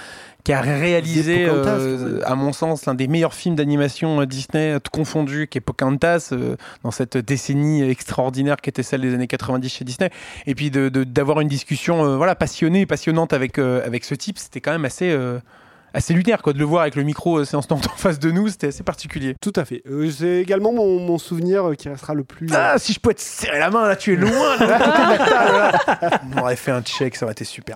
qui 0.43 0.53
a 0.53 0.61
réalisé, 0.61 1.45
euh, 1.49 2.21
à 2.25 2.35
mon 2.35 2.53
sens, 2.53 2.85
l'un 2.85 2.93
des 2.93 3.07
meilleurs 3.07 3.33
films 3.33 3.55
d'animation 3.55 4.21
euh, 4.21 4.25
Disney, 4.25 4.73
euh, 4.75 4.79
tout 4.79 4.91
confondu, 4.91 5.47
qui 5.49 5.57
est 5.57 5.61
Pocahontas, 5.61 6.29
euh, 6.31 6.55
dans 6.83 6.91
cette 6.91 7.17
décennie 7.17 7.83
extraordinaire 7.89 8.55
qui 8.57 8.69
était 8.69 8.83
celle 8.83 9.01
des 9.01 9.13
années 9.13 9.27
90 9.27 9.67
chez 9.69 9.83
Disney. 9.83 10.09
Et 10.45 10.55
puis 10.55 10.71
de- 10.71 10.88
de- 10.89 11.03
d'avoir 11.03 11.41
une 11.41 11.49
discussion 11.49 12.05
euh, 12.05 12.15
voilà, 12.15 12.33
passionnée, 12.35 12.85
passionnante 12.85 13.33
avec, 13.33 13.59
avec 13.59 14.05
ce 14.05 14.15
type, 14.15 14.38
c'était 14.38 14.61
quand 14.61 14.71
même 14.71 14.85
assez, 14.85 15.13
assez 15.93 16.13
lunaire, 16.13 16.41
quoi, 16.41 16.53
de 16.53 16.59
le 16.59 16.65
voir 16.65 16.83
avec 16.83 16.95
le 16.95 17.03
micro 17.03 17.39
euh, 17.39 17.45
séance 17.45 17.67
en 17.71 17.77
face 17.77 18.19
de 18.19 18.31
nous, 18.31 18.47
c'était 18.47 18.67
assez 18.67 18.83
particulier. 18.83 19.35
Tout 19.41 19.53
à 19.55 19.65
fait. 19.65 19.81
Euh, 19.89 20.09
c'est 20.11 20.38
également 20.41 20.71
mon, 20.71 20.99
mon 20.99 21.17
souvenir 21.17 21.69
euh, 21.69 21.73
qui 21.73 21.89
restera 21.89 22.13
le 22.13 22.23
plus. 22.23 22.47
Ah, 22.53 22.75
si 22.77 22.93
je 22.93 22.99
pouvais 23.01 23.15
te 23.15 23.21
serrer 23.21 23.59
la 23.59 23.69
main, 23.69 23.88
là, 23.88 23.95
tu 23.97 24.13
es 24.13 24.15
loin, 24.15 24.55
là, 24.59 24.59
de 24.59 24.65
de 24.65 24.69
la 24.69 25.17
table, 25.17 25.97
là. 26.01 26.21
On 26.35 26.39
aurait 26.41 26.55
fait 26.55 26.71
un 26.71 26.81
check, 26.81 27.15
ça 27.15 27.25
aurait 27.25 27.33
été 27.33 27.43
super. 27.45 27.75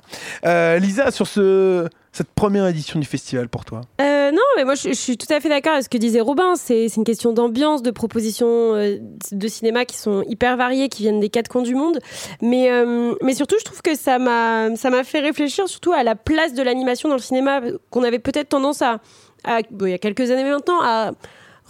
Lisa, 0.80 1.12
sur 1.12 1.28
ce, 1.28 1.88
cette 2.12 2.30
première 2.32 2.68
édition 2.68 3.00
du 3.00 3.06
festival 3.06 3.48
pour 3.48 3.64
toi? 3.64 3.82
Euh, 4.02 4.32
non, 4.32 4.42
mais 4.58 4.66
moi 4.66 4.76
je, 4.76 4.92
suis 4.94 5.18
tout 5.18 5.32
à 5.34 5.40
fait 5.40 5.48
d'accord 5.48 5.74
avec 5.74 5.86
ce 5.86 5.90
que 5.90 5.98
disait 5.98 6.20
Robin. 6.20 6.56
C'est 6.56 6.88
une 6.98 7.04
question 7.04 7.32
d'ambiance, 7.32 7.82
de 7.82 7.92
propositions 7.92 8.76
euh, 8.76 8.98
de 9.32 9.48
cinéma 9.48 9.86
qui 9.86 9.98
sont 9.98 10.22
hyper 10.24 10.58
variées, 10.58 10.90
qui 10.90 11.04
viennent 11.04 11.22
des 11.22 11.30
quatre 11.30 11.48
coins 11.48 11.62
du 11.62 11.76
monde. 11.76 12.00
Mais, 12.42 12.70
euh, 12.70 13.16
mais 13.22 13.34
surtout, 13.34 13.56
je 13.60 13.66
trouve 13.66 13.82
que 13.82 13.96
ça 13.96 14.20
m'a 14.20 15.04
fait 15.04 15.20
réfléchir 15.20 15.68
surtout 15.68 15.94
à 15.94 16.04
la 16.04 16.16
place 16.16 16.54
de 16.54 16.62
l'animation 16.62 17.08
dans 17.08 17.16
le 17.16 17.22
cinéma 17.22 17.62
qu'on 17.90 18.04
avait 18.04 18.20
peut-être 18.20 18.50
tendance 18.50 18.82
à, 18.82 19.00
il 19.48 19.90
y 19.90 19.94
a 19.94 19.98
quelques 19.98 20.32
années 20.32 20.44
maintenant, 20.44 20.80
à 20.82 21.12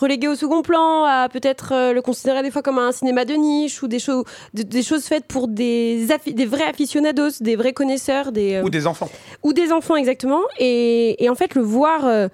reléguer 0.02 0.28
au 0.28 0.36
second 0.36 0.62
plan, 0.62 1.06
à 1.06 1.30
peut-être 1.32 1.74
euh, 1.74 1.94
le 1.94 2.02
considérer 2.02 2.44
des 2.44 2.52
fois 2.52 2.62
comme 2.62 2.78
un 2.80 2.92
cinéma 2.92 3.26
de 3.26 3.34
niche 3.34 3.82
ou 3.84 3.88
des, 3.88 4.00
choses 4.00 4.26
des, 4.54 4.84
choses 4.84 5.06
faites 5.06 5.26
pour 5.26 5.48
des, 5.48 6.06
vrais 6.48 6.66
aficionados, 6.66 7.30
des 7.40 7.56
vrais 7.56 7.74
connaisseurs, 7.74 8.32
des, 8.32 8.56
euh, 8.56 8.64
Ou 8.64 8.70
des 8.70 8.88
enfants 8.88 9.10
ou 9.44 9.54
des 9.54 9.72
enfants 9.72 9.96
exactement. 9.96 10.42
Et, 10.60 11.24
et 11.24 11.30
en 11.30 11.36
fait, 11.36 11.56
le 11.56 11.62
voir, 11.62 12.06
euh, 12.06 12.28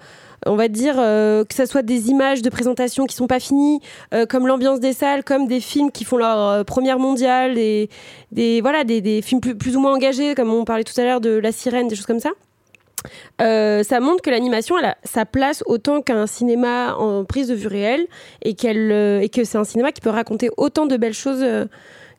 on 0.46 0.56
va 0.56 0.68
dire 0.68 0.96
euh, 0.98 1.44
que 1.44 1.54
ça 1.54 1.66
soit 1.66 1.82
des 1.82 2.08
images 2.08 2.42
de 2.42 2.50
présentation 2.50 3.06
qui 3.06 3.14
sont 3.14 3.26
pas 3.26 3.40
finies, 3.40 3.80
euh, 4.14 4.26
comme 4.26 4.46
l'ambiance 4.46 4.80
des 4.80 4.92
salles, 4.92 5.24
comme 5.24 5.46
des 5.46 5.60
films 5.60 5.90
qui 5.90 6.04
font 6.04 6.16
leur 6.16 6.38
euh, 6.38 6.64
première 6.64 6.98
mondiale, 6.98 7.54
des, 7.54 7.88
des 8.32 8.60
voilà, 8.60 8.84
des, 8.84 9.00
des 9.00 9.22
films 9.22 9.40
plus, 9.40 9.56
plus 9.56 9.76
ou 9.76 9.80
moins 9.80 9.94
engagés, 9.94 10.34
comme 10.34 10.52
on 10.52 10.64
parlait 10.64 10.84
tout 10.84 10.98
à 11.00 11.04
l'heure 11.04 11.20
de 11.20 11.30
La 11.30 11.52
Sirène, 11.52 11.88
des 11.88 11.96
choses 11.96 12.06
comme 12.06 12.20
ça. 12.20 12.30
Euh, 13.40 13.82
ça 13.82 14.00
montre 14.00 14.22
que 14.22 14.30
l'animation 14.30 14.76
elle 14.78 14.86
a 14.86 14.96
sa 15.04 15.24
place 15.24 15.62
autant 15.66 16.02
qu'un 16.02 16.26
cinéma 16.26 16.94
en 16.96 17.24
prise 17.24 17.48
de 17.48 17.54
vue 17.54 17.68
réelle 17.68 18.06
et 18.42 18.54
qu'elle 18.54 18.90
euh, 18.92 19.20
et 19.20 19.28
que 19.28 19.44
c'est 19.44 19.58
un 19.58 19.64
cinéma 19.64 19.92
qui 19.92 20.00
peut 20.00 20.10
raconter 20.10 20.50
autant 20.56 20.86
de 20.86 20.96
belles 20.96 21.14
choses 21.14 21.40
euh, 21.42 21.66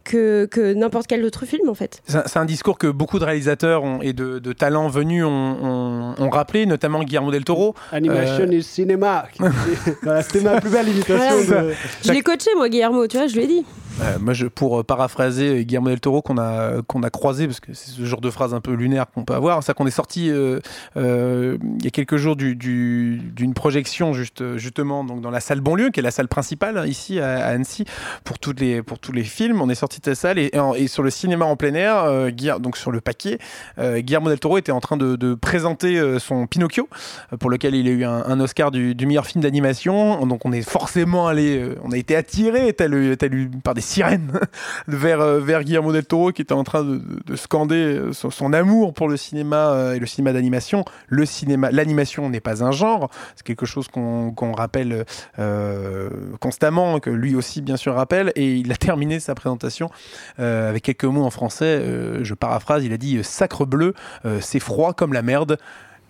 que, 0.05 0.45
que 0.45 0.73
n'importe 0.73 1.07
quel 1.07 1.23
autre 1.25 1.45
film 1.45 1.69
en 1.69 1.73
fait. 1.75 2.01
C'est 2.07 2.37
un- 2.37 2.45
discours 2.45 2.77
que 2.77 2.87
beaucoup 2.87 3.19
de 3.19 3.25
réalisateurs 3.25 3.83
ont- 3.83 4.01
et 4.01 4.13
de, 4.13 4.39
de 4.39 4.53
talents 4.53 4.87
venus 4.87 5.23
ont, 5.25 5.29
ont- 5.29 6.15
ont 6.17 6.29
rappelé, 6.29 6.65
notamment 6.65 7.03
Guillermo 7.03 7.31
del 7.31 7.43
Toro. 7.43 7.75
Animation 7.91 8.45
Euh, 8.45 8.51
et 8.51 8.61
cinéma. 8.61 9.25
c'était 10.23 10.41
ma 10.41 10.59
plus 10.61 10.69
belle 10.71 10.87
imitation. 10.87 11.35
Voilà. 11.45 11.63
de- 11.63 11.73
Je 12.03 12.11
l'ai 12.13 12.21
coaché 12.21 12.49
moi 12.55 12.69
Guillermo, 12.69 13.05
tu 13.07 13.17
vois, 13.17 13.27
je 13.27 13.35
lui 13.35 13.43
ai 13.43 13.47
dit. 13.47 13.65
Euh, 14.01 14.17
moi, 14.19 14.33
je, 14.33 14.45
pour 14.47 14.79
euh, 14.79 14.83
paraphraser 14.83 15.65
Guillermo 15.65 15.89
del 15.89 15.99
Toro 15.99 16.21
qu'on 16.21 16.37
a 16.37 16.81
qu'on 16.87 17.03
a 17.03 17.09
croisé 17.09 17.47
parce 17.47 17.59
que 17.59 17.73
c'est 17.73 17.91
ce 17.91 18.05
genre 18.05 18.21
de 18.21 18.29
phrase 18.29 18.53
un 18.53 18.61
peu 18.61 18.71
lunaire 18.73 19.07
qu'on 19.13 19.25
peut 19.25 19.33
avoir, 19.33 19.61
c'est 19.61 19.73
qu'on 19.73 19.87
est 19.87 19.91
sorti 19.91 20.29
euh, 20.29 20.59
euh, 20.95 21.57
il 21.79 21.83
y 21.83 21.87
a 21.87 21.91
quelques 21.91 22.15
jours 22.15 22.37
du- 22.37 22.55
du- 22.55 23.17
d'une 23.17 23.53
projection 23.53 24.13
juste 24.13 24.55
justement 24.57 25.03
donc 25.03 25.19
dans 25.19 25.31
la 25.31 25.41
salle 25.41 25.59
banlieue 25.59 25.89
qui 25.89 25.99
est 25.99 26.03
la 26.03 26.11
salle 26.11 26.29
principale 26.29 26.77
hein, 26.77 26.85
ici 26.85 27.19
à, 27.19 27.45
Annecy 27.47 27.83
pour 28.23 28.39
toutes 28.39 28.61
les 28.61 28.81
pour 28.81 28.99
tous 28.99 29.11
les 29.11 29.23
films. 29.25 29.61
On 29.61 29.69
est 29.69 29.75
sorti 29.75 29.99
de 29.99 30.05
cette 30.05 30.15
salle 30.15 30.39
et, 30.39 30.51
sur 30.87 31.03
le 31.03 31.09
cinéma 31.09 31.43
en 31.45 31.57
plein 31.57 31.73
air, 31.73 31.97
euh, 32.05 32.29
Guilla- 32.29 32.59
donc 32.59 32.77
sur 32.77 32.91
le 32.91 33.01
paquet, 33.01 33.37
euh, 33.79 33.99
Guillermo 33.99 34.29
del 34.29 34.39
Toro 34.39 34.57
était 34.57 34.71
en 34.71 34.79
train 34.79 34.95
de, 34.97 35.17
de 35.17 35.33
présenter 35.33 35.99
euh, 35.99 36.19
son 36.19 36.47
Pinocchio 36.47 36.87
euh, 37.33 37.37
pour 37.37 37.49
lequel 37.49 37.75
il 37.75 37.87
a 37.87 37.91
eu 37.91 38.05
un, 38.05 38.39
Oscar 38.39 38.71
du, 38.71 38.95
du 38.95 39.05
meilleur 39.05 39.25
film 39.25 39.43
d'animation. 39.43 40.25
Donc 40.25 40.45
on 40.45 40.53
est 40.53 40.61
forcément 40.61 41.27
allé, 41.27 41.57
euh, 41.57 41.75
on 41.83 41.91
a 41.91 41.97
été 41.97 42.15
attiré 42.15 42.71
tel, 42.73 43.17
tel 43.17 43.49
par 43.63 43.73
des 43.73 43.81
sirènes 43.89 44.31
vers, 44.87 45.21
euh, 45.21 45.39
vers 45.39 45.63
Guillermo 45.63 45.91
del 45.91 46.05
Toro 46.05 46.31
qui 46.31 46.41
était 46.41 46.53
en 46.53 46.63
train 46.63 46.83
de, 46.83 46.97
de- 46.97 47.19
de 47.25 47.35
scander 47.35 47.75
euh, 47.75 48.13
son, 48.13 48.53
amour 48.53 48.93
pour 48.93 49.09
le 49.09 49.17
cinéma 49.17 49.71
euh, 49.71 49.93
et 49.93 49.99
le 49.99 50.05
cinéma 50.05 50.33
d'animation. 50.33 50.85
Le 51.07 51.25
cinéma, 51.25 51.71
l'animation 51.71 52.29
n'est 52.29 52.39
pas 52.39 52.63
un 52.63 52.71
genre, 52.71 53.09
c'est 53.35 53.45
quelque 53.45 53.65
chose 53.65 53.87
qu'on 53.87 54.51
rappelle 54.53 55.05
constamment, 56.39 56.99
que 56.99 57.09
lui 57.09 57.35
aussi 57.35 57.61
bien 57.61 57.77
sûr 57.77 57.95
rappelle. 57.95 58.31
Et 58.35 58.55
il 58.55 58.71
a 58.71 58.75
terminé 58.75 59.19
sa 59.19 59.35
présentation 59.35 59.89
avec 60.37 60.83
quelques 60.83 61.05
mots 61.05 61.23
en 61.23 61.29
français. 61.29 61.83
je 62.23 62.33
paraphrase, 62.33 62.83
il 62.85 62.93
a 62.93 62.97
dit 62.97 63.23
Sacre 63.23 63.65
bleu, 63.65 63.93
c'est 64.39 64.59
froid 64.59 64.93
comme 64.93 65.13
la 65.13 65.21
merde. 65.21 65.57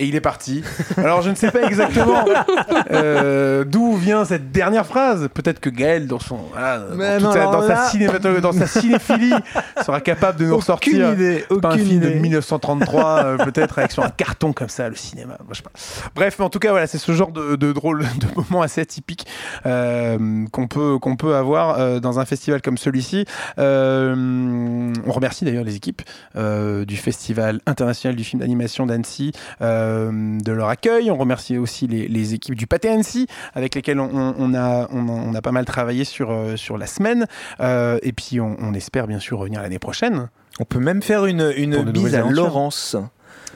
Et 0.02 0.06
il 0.06 0.16
est 0.16 0.22
parti. 0.22 0.64
Alors 0.98 1.22
je 1.22 1.30
ne 1.30 1.36
sais 1.36 1.52
pas 1.52 1.64
exactement 1.64 2.24
euh, 2.92 3.66
d'où 3.66 3.96
vient 3.98 4.24
cette 4.24 4.50
dernière 4.52 4.86
phrase. 4.86 5.28
Peut-être 5.34 5.60
que 5.60 5.70
Gaël, 5.70 6.08
dans 6.08 6.20
son 6.20 6.38
voilà, 6.54 6.80
dans, 6.80 7.20
non, 7.26 7.32
sa, 7.34 7.44
dans, 7.44 7.60
là- 7.60 7.68
sa 7.86 7.92
cinémato- 7.92 8.40
dans 8.40 8.54
sa 8.54 8.66
cinéphilie, 8.66 9.34
sera 9.86 10.00
capable 10.00 10.40
de 10.40 10.46
nous 10.46 10.52
Aucune 10.54 10.60
ressortir 10.62 11.14
idée, 11.14 11.46
pas 11.62 11.74
un 11.74 11.78
film 11.78 12.00
de 12.00 12.10
idée. 12.12 12.20
1933, 12.22 13.04
euh, 13.26 13.38
peut-être 13.38 13.78
avec 13.80 13.92
sur 13.92 14.02
un 14.04 14.10
carton 14.10 14.54
comme 14.54 14.70
ça, 14.70 14.88
le 14.88 14.96
cinéma. 14.96 15.36
Moi, 15.40 15.50
je 15.52 15.58
sais 15.58 15.64
pas. 15.64 15.72
Bref, 16.16 16.38
mais 16.40 16.46
en 16.46 16.50
tout 16.50 16.60
cas, 16.60 16.72
voilà, 16.72 16.88
c'est 16.88 16.98
ce 16.98 17.12
genre 17.12 17.32
de, 17.34 17.58
de 17.58 17.72
drôle, 17.74 18.00
de 18.20 18.28
moment 18.36 18.62
assez 18.62 18.80
atypique 18.80 19.28
euh, 19.66 20.46
qu'on 20.54 20.68
peut 20.68 20.98
qu'on 21.00 21.18
peut 21.18 21.36
avoir 21.36 22.00
dans 22.00 22.20
un 22.20 22.26
festival 22.26 22.62
comme 22.62 22.78
celui-ci. 22.78 23.26
On 23.58 25.12
remercie 25.12 25.44
d'ailleurs 25.46 25.64
les 25.66 25.76
équipes 25.76 26.02
du 26.38 26.96
Festival 26.98 27.60
international 27.66 28.16
du 28.16 28.24
film 28.24 28.40
d'animation 28.40 28.86
d'Annecy 28.86 29.34
euh, 29.62 29.89
de 30.12 30.52
leur 30.52 30.70
accueil. 30.70 31.10
On 31.12 31.18
remercie 31.18 31.58
aussi 31.58 31.88
les, 31.88 32.08
les 32.08 32.34
équipes 32.34 32.56
du 32.56 32.68
Pâté 32.68 32.90
Annecy 32.90 33.28
avec 33.54 33.76
lesquelles 33.76 34.00
on, 34.00 34.10
on- 34.14 34.36
on 34.38 34.54
a, 34.54 34.88
on, 34.92 35.08
a- 35.08 35.12
on 35.12 35.34
a 35.36 35.42
pas 35.42 35.52
mal 35.52 35.66
travaillé 35.66 36.04
sur, 36.04 36.32
euh, 36.32 36.56
sur 36.56 36.78
la 36.78 36.88
semaine. 36.88 37.26
Euh, 37.60 38.00
et 38.04 38.12
puis 38.14 38.40
on, 38.40 38.56
on 38.60 38.74
espère 38.74 39.08
bien 39.08 39.20
sûr 39.20 39.40
revenir 39.40 39.62
l'année 39.62 39.80
prochaine. 39.80 40.30
On 40.60 40.66
peut 40.66 40.80
même 40.80 41.02
faire 41.02 41.26
une, 41.26 41.54
une 41.56 41.84
bise 41.92 42.16
à. 42.16 42.22
Laurence. 42.22 42.96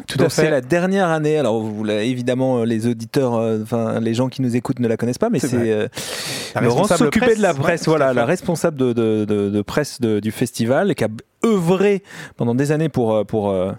Tout 0.07 0.17
Donc 0.17 0.27
à 0.27 0.29
fait. 0.31 0.41
C'est 0.43 0.49
la 0.49 0.61
dernière 0.61 1.09
année. 1.09 1.37
Alors, 1.37 1.61
vous 1.61 1.87
évidemment, 1.87 2.59
euh, 2.61 2.65
les 2.65 2.87
auditeurs, 2.87 3.35
euh, 3.35 3.59
enfin, 3.61 3.99
les 3.99 4.15
gens 4.15 4.27
qui 4.27 4.41
nous 4.41 4.55
écoutent 4.55 4.79
ne 4.79 4.87
la 4.87 4.97
connaissent 4.97 5.19
pas, 5.19 5.29
mais 5.29 5.37
C'est 5.37 5.53
euh, 5.53 5.87
La 6.55 6.61
Laurence 6.61 6.95
s'occupait 6.95 7.35
de 7.35 7.41
la 7.43 7.53
presse, 7.53 7.85
voilà, 7.87 8.11
la 8.11 8.25
responsable 8.25 8.75
de, 8.77 8.91
de- 8.93 9.25
de- 9.25 9.49
de 9.51 9.61
presse 9.61 10.01
de- 10.01 10.19
du 10.19 10.31
festival, 10.31 10.89
et 10.89 10.95
qui 10.95 11.03
a 11.03 11.09
œuvré 11.45 12.03
pendant 12.37 12.55
des 12.55 12.71
années 12.71 12.89
pour 12.89 13.13
euh, 13.13 13.23
pour 13.23 13.49
euh, 13.49 13.73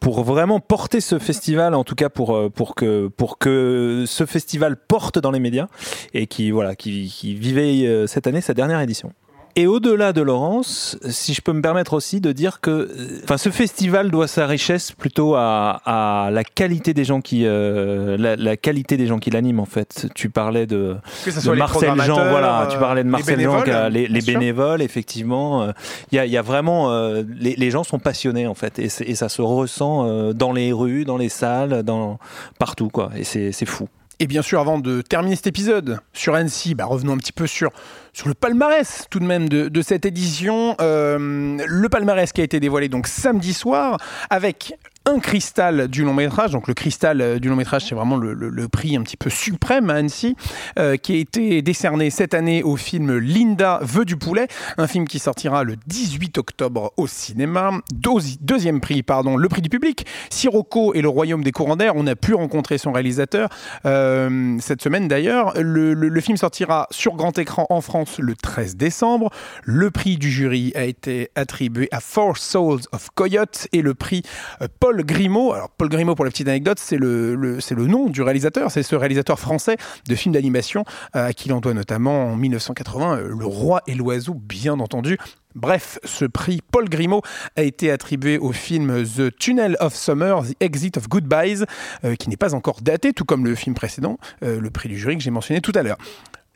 pour 0.00 0.22
vraiment 0.24 0.60
porter 0.60 1.00
ce 1.00 1.18
festival, 1.18 1.74
en 1.74 1.84
tout 1.84 1.94
cas 1.94 2.08
pour 2.08 2.36
euh, 2.36 2.50
pour 2.50 2.74
que 2.74 3.08
pour 3.08 3.38
que 3.38 4.04
ce 4.06 4.26
festival 4.26 4.76
porte 4.76 5.18
dans 5.18 5.30
les 5.30 5.40
médias, 5.40 5.68
et 6.14 6.26
qui 6.26 6.50
voilà, 6.50 6.76
qui, 6.76 7.08
qui 7.08 7.34
vivait 7.34 8.06
cette 8.06 8.26
année 8.26 8.40
sa 8.40 8.54
dernière 8.54 8.80
édition. 8.80 9.12
Et 9.58 9.66
au-delà 9.66 10.12
de 10.12 10.20
Laurence, 10.20 10.98
si 11.08 11.32
je 11.32 11.40
peux 11.40 11.54
me 11.54 11.62
permettre 11.62 11.94
aussi 11.94 12.20
de 12.20 12.32
dire 12.32 12.60
que, 12.60 12.70
euh, 12.70 13.20
enfin, 13.24 13.38
ce 13.38 13.48
festival 13.48 14.10
doit 14.10 14.28
sa 14.28 14.46
richesse 14.46 14.92
plutôt 14.92 15.34
à, 15.34 15.80
à 15.86 16.30
la 16.30 16.44
qualité 16.44 16.92
des 16.92 17.04
gens 17.04 17.22
qui, 17.22 17.46
euh, 17.46 18.18
la, 18.18 18.36
la 18.36 18.56
qualité 18.58 18.98
des 18.98 19.06
gens 19.06 19.18
qui 19.18 19.30
l'animent 19.30 19.60
en 19.60 19.64
fait. 19.64 20.08
Tu 20.14 20.28
parlais 20.28 20.66
de, 20.66 20.96
de 21.24 21.50
Marcel 21.52 21.98
Jean, 22.02 22.28
voilà, 22.28 22.68
tu 22.70 22.76
euh, 22.76 22.80
parlais 22.80 23.02
de 23.02 23.08
les 23.08 23.10
Marcel 23.10 23.40
Jean, 23.40 23.88
les, 23.88 24.20
bénévoles, 24.20 24.82
effectivement. 24.82 25.68
Il 26.12 26.16
y, 26.16 26.18
a, 26.18 26.26
il 26.26 26.32
y 26.32 26.36
a 26.36 26.42
vraiment, 26.42 26.92
euh, 26.92 27.22
les, 27.38 27.54
les 27.56 27.70
gens 27.70 27.82
sont 27.82 27.98
passionnés 27.98 28.46
en 28.46 28.54
fait, 28.54 28.78
et, 28.78 28.88
ça 28.88 29.28
se 29.30 29.40
ressent 29.40 30.06
euh, 30.06 30.32
dans 30.34 30.52
les 30.52 30.72
rues, 30.72 31.06
dans 31.06 31.16
les 31.16 31.30
salles, 31.30 31.82
dans 31.82 32.18
partout 32.58 32.88
quoi, 32.88 33.10
et 33.16 33.24
c'est 33.24 33.52
c'est 33.52 33.64
fou. 33.66 33.88
Et 34.18 34.26
bien 34.26 34.40
sûr, 34.40 34.60
avant 34.60 34.78
de 34.78 35.02
terminer 35.02 35.36
cet 35.36 35.46
épisode 35.46 36.00
sur 36.14 36.34
Annecy, 36.34 36.74
bah, 36.74 36.86
revenons 36.86 37.12
un 37.12 37.18
petit 37.18 37.32
peu 37.32 37.46
sur, 37.46 37.70
sur 38.16 38.28
le 38.28 38.34
palmarès 38.34 39.04
tout 39.10 39.20
de 39.20 39.26
même 39.26 39.46
de, 39.46 39.82
cette 39.82 40.06
édition. 40.06 40.74
Euh, 40.80 41.58
le 41.66 41.88
palmarès 41.90 42.32
qui 42.32 42.40
a 42.40 42.44
été 42.44 42.60
dévoilé 42.60 42.88
donc 42.88 43.08
samedi 43.08 43.52
soir 43.52 43.98
avec 44.30 44.74
un 45.06 45.18
cristal 45.18 45.88
du 45.88 46.04
long 46.04 46.14
métrage. 46.14 46.50
Donc 46.50 46.68
le 46.68 46.74
cristal 46.74 47.20
euh, 47.20 47.38
du 47.38 47.48
long 47.48 47.56
métrage, 47.56 47.84
c'est 47.88 47.94
vraiment 47.94 48.16
le, 48.16 48.68
prix 48.68 48.96
un 48.96 49.02
petit 49.02 49.16
peu 49.16 49.30
suprême 49.30 49.88
à 49.90 49.94
Annecy, 49.94 50.36
euh, 50.78 50.96
qui 50.96 51.12
a 51.14 51.16
été 51.16 51.62
décerné 51.62 52.10
cette 52.10 52.34
année 52.34 52.62
au 52.62 52.76
film 52.76 53.16
Linda 53.18 53.78
veut 53.82 54.04
du 54.04 54.16
poulet, 54.16 54.48
un 54.76 54.86
film 54.86 55.06
qui 55.06 55.18
sortira 55.18 55.62
le 55.64 55.76
18 55.86 56.38
octobre 56.38 56.92
au 56.96 57.06
cinéma. 57.06 57.70
Deuxi- 57.94 58.38
deuxième 58.40 58.80
prix, 58.80 59.02
pardon, 59.02 59.36
le 59.36 59.48
prix 59.48 59.62
du 59.62 59.68
public. 59.68 60.04
Sirocco 60.30 60.92
et 60.94 61.00
le 61.02 61.08
Royaume 61.08 61.44
des 61.44 61.52
courants 61.52 61.76
d'air. 61.76 61.92
On 61.96 62.06
a 62.06 62.16
pu 62.16 62.34
rencontrer 62.34 62.76
son 62.78 62.92
réalisateur 62.92 63.48
euh, 63.84 64.56
cette 64.60 64.82
semaine 64.82 65.06
d'ailleurs. 65.08 65.54
Le, 65.60 65.94
le- 65.94 66.20
film 66.20 66.36
sortira 66.36 66.88
sur 66.90 67.14
grand 67.14 67.38
écran 67.38 67.66
en 67.70 67.80
France 67.80 68.18
le 68.18 68.34
13 68.34 68.76
décembre. 68.76 69.30
Le 69.62 69.90
prix 69.92 70.16
du 70.16 70.30
jury 70.30 70.72
a 70.74 70.84
été 70.84 71.30
attribué 71.36 71.88
à 71.92 72.00
Four 72.00 72.36
Souls 72.36 72.80
of 72.90 73.10
Coyote 73.14 73.68
et 73.72 73.80
le 73.82 73.94
prix 73.94 74.22
euh, 74.60 74.66
Paul 74.96 75.04
Grimaud. 75.04 75.52
Alors 75.52 75.68
Paul 75.68 75.90
Grimaud, 75.90 76.14
pour 76.14 76.24
la 76.24 76.30
petite 76.30 76.48
anecdote, 76.48 76.78
c'est 76.80 76.96
le, 76.96 77.60
c'est 77.60 77.74
le 77.74 77.86
nom 77.86 78.08
du 78.08 78.22
réalisateur. 78.22 78.70
C'est 78.70 78.82
ce 78.82 78.96
réalisateur 78.96 79.38
français 79.38 79.76
de 80.08 80.14
films 80.14 80.32
d'animation 80.32 80.84
euh, 81.14 81.26
à 81.26 81.32
qui 81.34 81.50
l'on 81.50 81.60
doit 81.60 81.74
notamment 81.74 82.32
en 82.32 82.36
1980 82.36 83.18
euh, 83.18 83.28
Le 83.38 83.44
Roi 83.44 83.82
et 83.86 83.94
l'Oiseau, 83.94 84.32
bien 84.32 84.80
entendu. 84.80 85.18
Bref, 85.54 85.98
ce 86.04 86.24
prix 86.24 86.62
Paul 86.72 86.88
Grimaud 86.88 87.20
a 87.56 87.62
été 87.62 87.90
attribué 87.90 88.38
au 88.38 88.52
film 88.52 89.04
The 89.04 89.36
Tunnel 89.36 89.76
of 89.80 89.94
Summer, 89.94 90.42
The 90.44 90.54
Exit 90.60 90.96
of 90.96 91.10
Goodbyes, 91.10 91.66
euh, 92.04 92.14
qui 92.14 92.30
n'est 92.30 92.38
pas 92.38 92.54
encore 92.54 92.80
daté, 92.80 93.12
tout 93.12 93.26
comme 93.26 93.44
le 93.44 93.54
film 93.54 93.74
précédent, 93.74 94.16
le 94.40 94.70
prix 94.70 94.88
du 94.88 94.98
jury 94.98 95.18
que 95.18 95.22
j'ai 95.22 95.30
mentionné 95.30 95.60
tout 95.60 95.72
à 95.74 95.82
l'heure. 95.82 95.98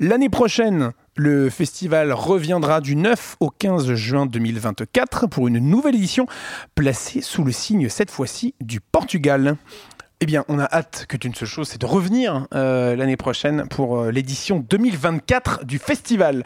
L'année 0.02 0.30
prochaine, 0.30 0.92
le 1.14 1.50
festival 1.50 2.14
reviendra 2.14 2.80
du 2.80 2.96
9 2.96 3.36
au 3.40 3.50
15 3.50 3.92
juin 3.92 4.24
2024 4.24 5.26
pour 5.26 5.46
une 5.46 5.58
nouvelle 5.58 5.94
édition 5.94 6.24
placée 6.74 7.20
sous 7.20 7.44
le 7.44 7.52
signe 7.52 7.90
cette 7.90 8.10
fois-ci 8.10 8.54
du 8.62 8.80
Portugal. 8.80 9.58
Eh 10.22 10.26
bien, 10.26 10.46
on 10.48 10.58
a 10.58 10.64
hâte 10.64 11.04
que 11.06 11.18
d'une 11.18 11.34
seule 11.34 11.48
chose, 11.48 11.68
c'est 11.68 11.82
de 11.82 11.84
revenir 11.84 12.46
euh, 12.54 12.96
l'année 12.96 13.18
prochaine 13.18 13.66
pour 13.68 14.00
euh, 14.00 14.10
l'édition 14.10 14.60
2024 14.60 15.66
du 15.66 15.78
festival. 15.78 16.44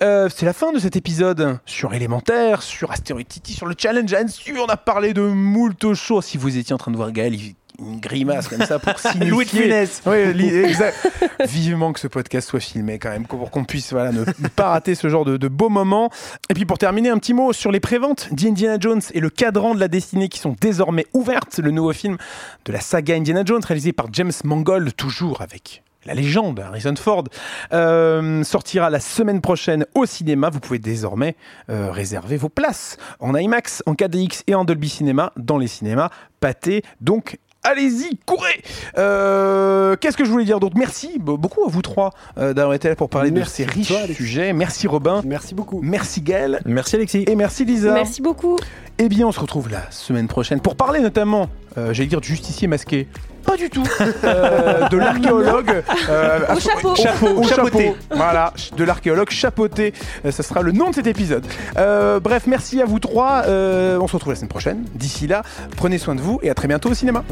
Euh, 0.00 0.28
c'est 0.28 0.46
la 0.46 0.52
fin 0.52 0.72
de 0.72 0.78
cet 0.78 0.94
épisode 0.94 1.58
sur 1.66 1.94
Élémentaire, 1.94 2.62
sur 2.62 2.92
Asteroid 2.92 3.22
City, 3.28 3.52
sur 3.52 3.66
le 3.66 3.74
Challenge 3.76 4.12
Annecy. 4.12 4.52
On 4.56 4.66
a 4.66 4.76
parlé 4.76 5.12
de 5.12 5.22
moult 5.22 5.94
choses. 5.94 6.24
Si 6.24 6.36
vous 6.36 6.56
étiez 6.56 6.72
en 6.72 6.78
train 6.78 6.92
de 6.92 6.96
voir 6.96 7.10
Gaël, 7.10 7.34
il 7.34 7.56
une 7.78 8.00
grimace 8.00 8.48
comme 8.48 8.64
ça 8.64 8.78
pour 8.78 8.98
signifier. 8.98 9.30
Louis 9.30 9.44
de 9.44 9.50
Funès. 9.50 10.02
Oui, 10.06 10.16
exact. 10.64 11.08
Vivement 11.46 11.92
que 11.92 12.00
ce 12.00 12.08
podcast 12.08 12.48
soit 12.48 12.60
filmé 12.60 12.98
quand 12.98 13.10
même, 13.10 13.26
pour 13.26 13.50
qu'on 13.50 13.64
puisse 13.64 13.92
voilà, 13.92 14.12
ne 14.12 14.24
pas 14.48 14.68
rater 14.68 14.94
ce 14.94 15.08
genre 15.08 15.24
de, 15.24 15.36
de 15.36 15.48
beaux 15.48 15.68
moments. 15.68 16.10
Et 16.48 16.54
puis 16.54 16.64
pour 16.64 16.78
terminer, 16.78 17.08
un 17.08 17.18
petit 17.18 17.34
mot 17.34 17.52
sur 17.52 17.72
les 17.72 17.80
préventes 17.80 18.28
d'Indiana 18.32 18.76
Jones 18.78 19.02
et 19.12 19.20
le 19.20 19.30
cadran 19.30 19.74
de 19.74 19.80
la 19.80 19.88
destinée 19.88 20.28
qui 20.28 20.38
sont 20.38 20.56
désormais 20.60 21.06
ouvertes. 21.12 21.58
Le 21.58 21.70
nouveau 21.70 21.92
film 21.92 22.16
de 22.64 22.72
la 22.72 22.80
saga 22.80 23.14
Indiana 23.14 23.42
Jones 23.44 23.62
réalisé 23.64 23.92
par 23.92 24.06
James 24.12 24.32
Mangold, 24.44 24.94
toujours 24.96 25.40
avec 25.40 25.82
la 26.04 26.14
légende 26.14 26.58
Harrison 26.60 26.94
Ford, 26.96 27.24
euh, 27.72 28.42
sortira 28.42 28.90
la 28.90 29.00
semaine 29.00 29.40
prochaine 29.40 29.86
au 29.94 30.06
cinéma. 30.06 30.50
Vous 30.50 30.60
pouvez 30.60 30.78
désormais 30.78 31.36
euh, 31.70 31.90
réserver 31.90 32.36
vos 32.36 32.48
places 32.48 32.96
en 33.20 33.34
IMAX, 33.34 33.82
en 33.86 33.94
4DX 33.94 34.42
et 34.46 34.54
en 34.54 34.64
Dolby 34.64 34.88
Cinema 34.88 35.32
dans 35.36 35.58
les 35.58 35.68
cinémas 35.68 36.10
pâtés. 36.40 36.82
Donc 37.00 37.38
Allez-y, 37.64 38.18
courez 38.26 38.60
Euh, 38.98 39.94
Qu'est-ce 40.00 40.16
que 40.16 40.24
je 40.24 40.30
voulais 40.30 40.44
dire 40.44 40.58
d'autre 40.60 40.76
Merci 40.76 41.18
be- 41.18 41.38
beaucoup 41.38 41.64
à 41.64 41.68
vous 41.68 41.82
trois 41.82 42.10
euh, 42.38 42.52
d'avoir 42.54 42.74
été 42.74 42.88
là 42.88 42.96
pour 42.96 43.08
parler 43.08 43.30
Merci 43.30 43.62
de 43.62 43.68
ces 43.68 43.72
riches 43.74 43.88
toi, 43.88 44.00
sujets. 44.14 44.52
Merci 44.52 44.86
Robin. 44.88 45.22
Merci 45.24 45.54
beaucoup. 45.54 45.80
Merci 45.82 46.20
Gaël. 46.22 46.60
Merci 46.66 46.96
Alexis. 46.96 47.24
Et 47.28 47.36
merci 47.36 47.64
Lisa. 47.64 47.92
Merci 47.92 48.20
beaucoup. 48.20 48.58
Eh 48.98 49.08
bien, 49.08 49.26
on 49.28 49.32
se 49.32 49.40
retrouve 49.40 49.70
la 49.70 49.88
semaine 49.90 50.28
prochaine 50.28 50.60
pour 50.60 50.74
parler 50.76 51.00
notamment, 51.00 51.48
euh, 51.78 51.92
j'allais 51.92 52.08
dire, 52.08 52.20
du 52.20 52.28
justicier 52.28 52.66
masqué. 52.68 53.06
Pas 53.44 53.56
du 53.56 53.68
tout. 53.70 53.82
Euh, 54.24 54.88
de 54.88 54.96
l'archéologue. 54.96 55.82
euh, 56.08 56.38
Au 56.54 56.60
chapeau. 56.60 56.94
Chapeau. 56.94 57.26
Au 57.26 57.38
Au 57.40 57.42
chapeau. 57.42 57.64
chapeauté. 57.66 57.94
Voilà. 58.14 58.52
De 58.76 58.84
l'archéologue 58.84 59.30
chapeauté. 59.30 59.92
Euh, 60.24 60.30
ça 60.30 60.42
sera 60.42 60.62
le 60.62 60.72
nom 60.72 60.90
de 60.90 60.94
cet 60.94 61.06
épisode. 61.06 61.44
Euh, 61.76 62.20
bref, 62.20 62.44
merci 62.46 62.80
à 62.80 62.84
vous 62.84 62.98
trois. 63.00 63.42
Euh, 63.46 63.98
on 64.00 64.06
se 64.06 64.14
retrouve 64.14 64.32
la 64.32 64.36
semaine 64.36 64.48
prochaine. 64.48 64.84
D'ici 64.94 65.26
là, 65.26 65.42
prenez 65.76 65.98
soin 65.98 66.14
de 66.14 66.20
vous 66.20 66.38
et 66.42 66.50
à 66.50 66.54
très 66.54 66.68
bientôt 66.68 66.90
au 66.90 66.94
cinéma. 66.94 67.24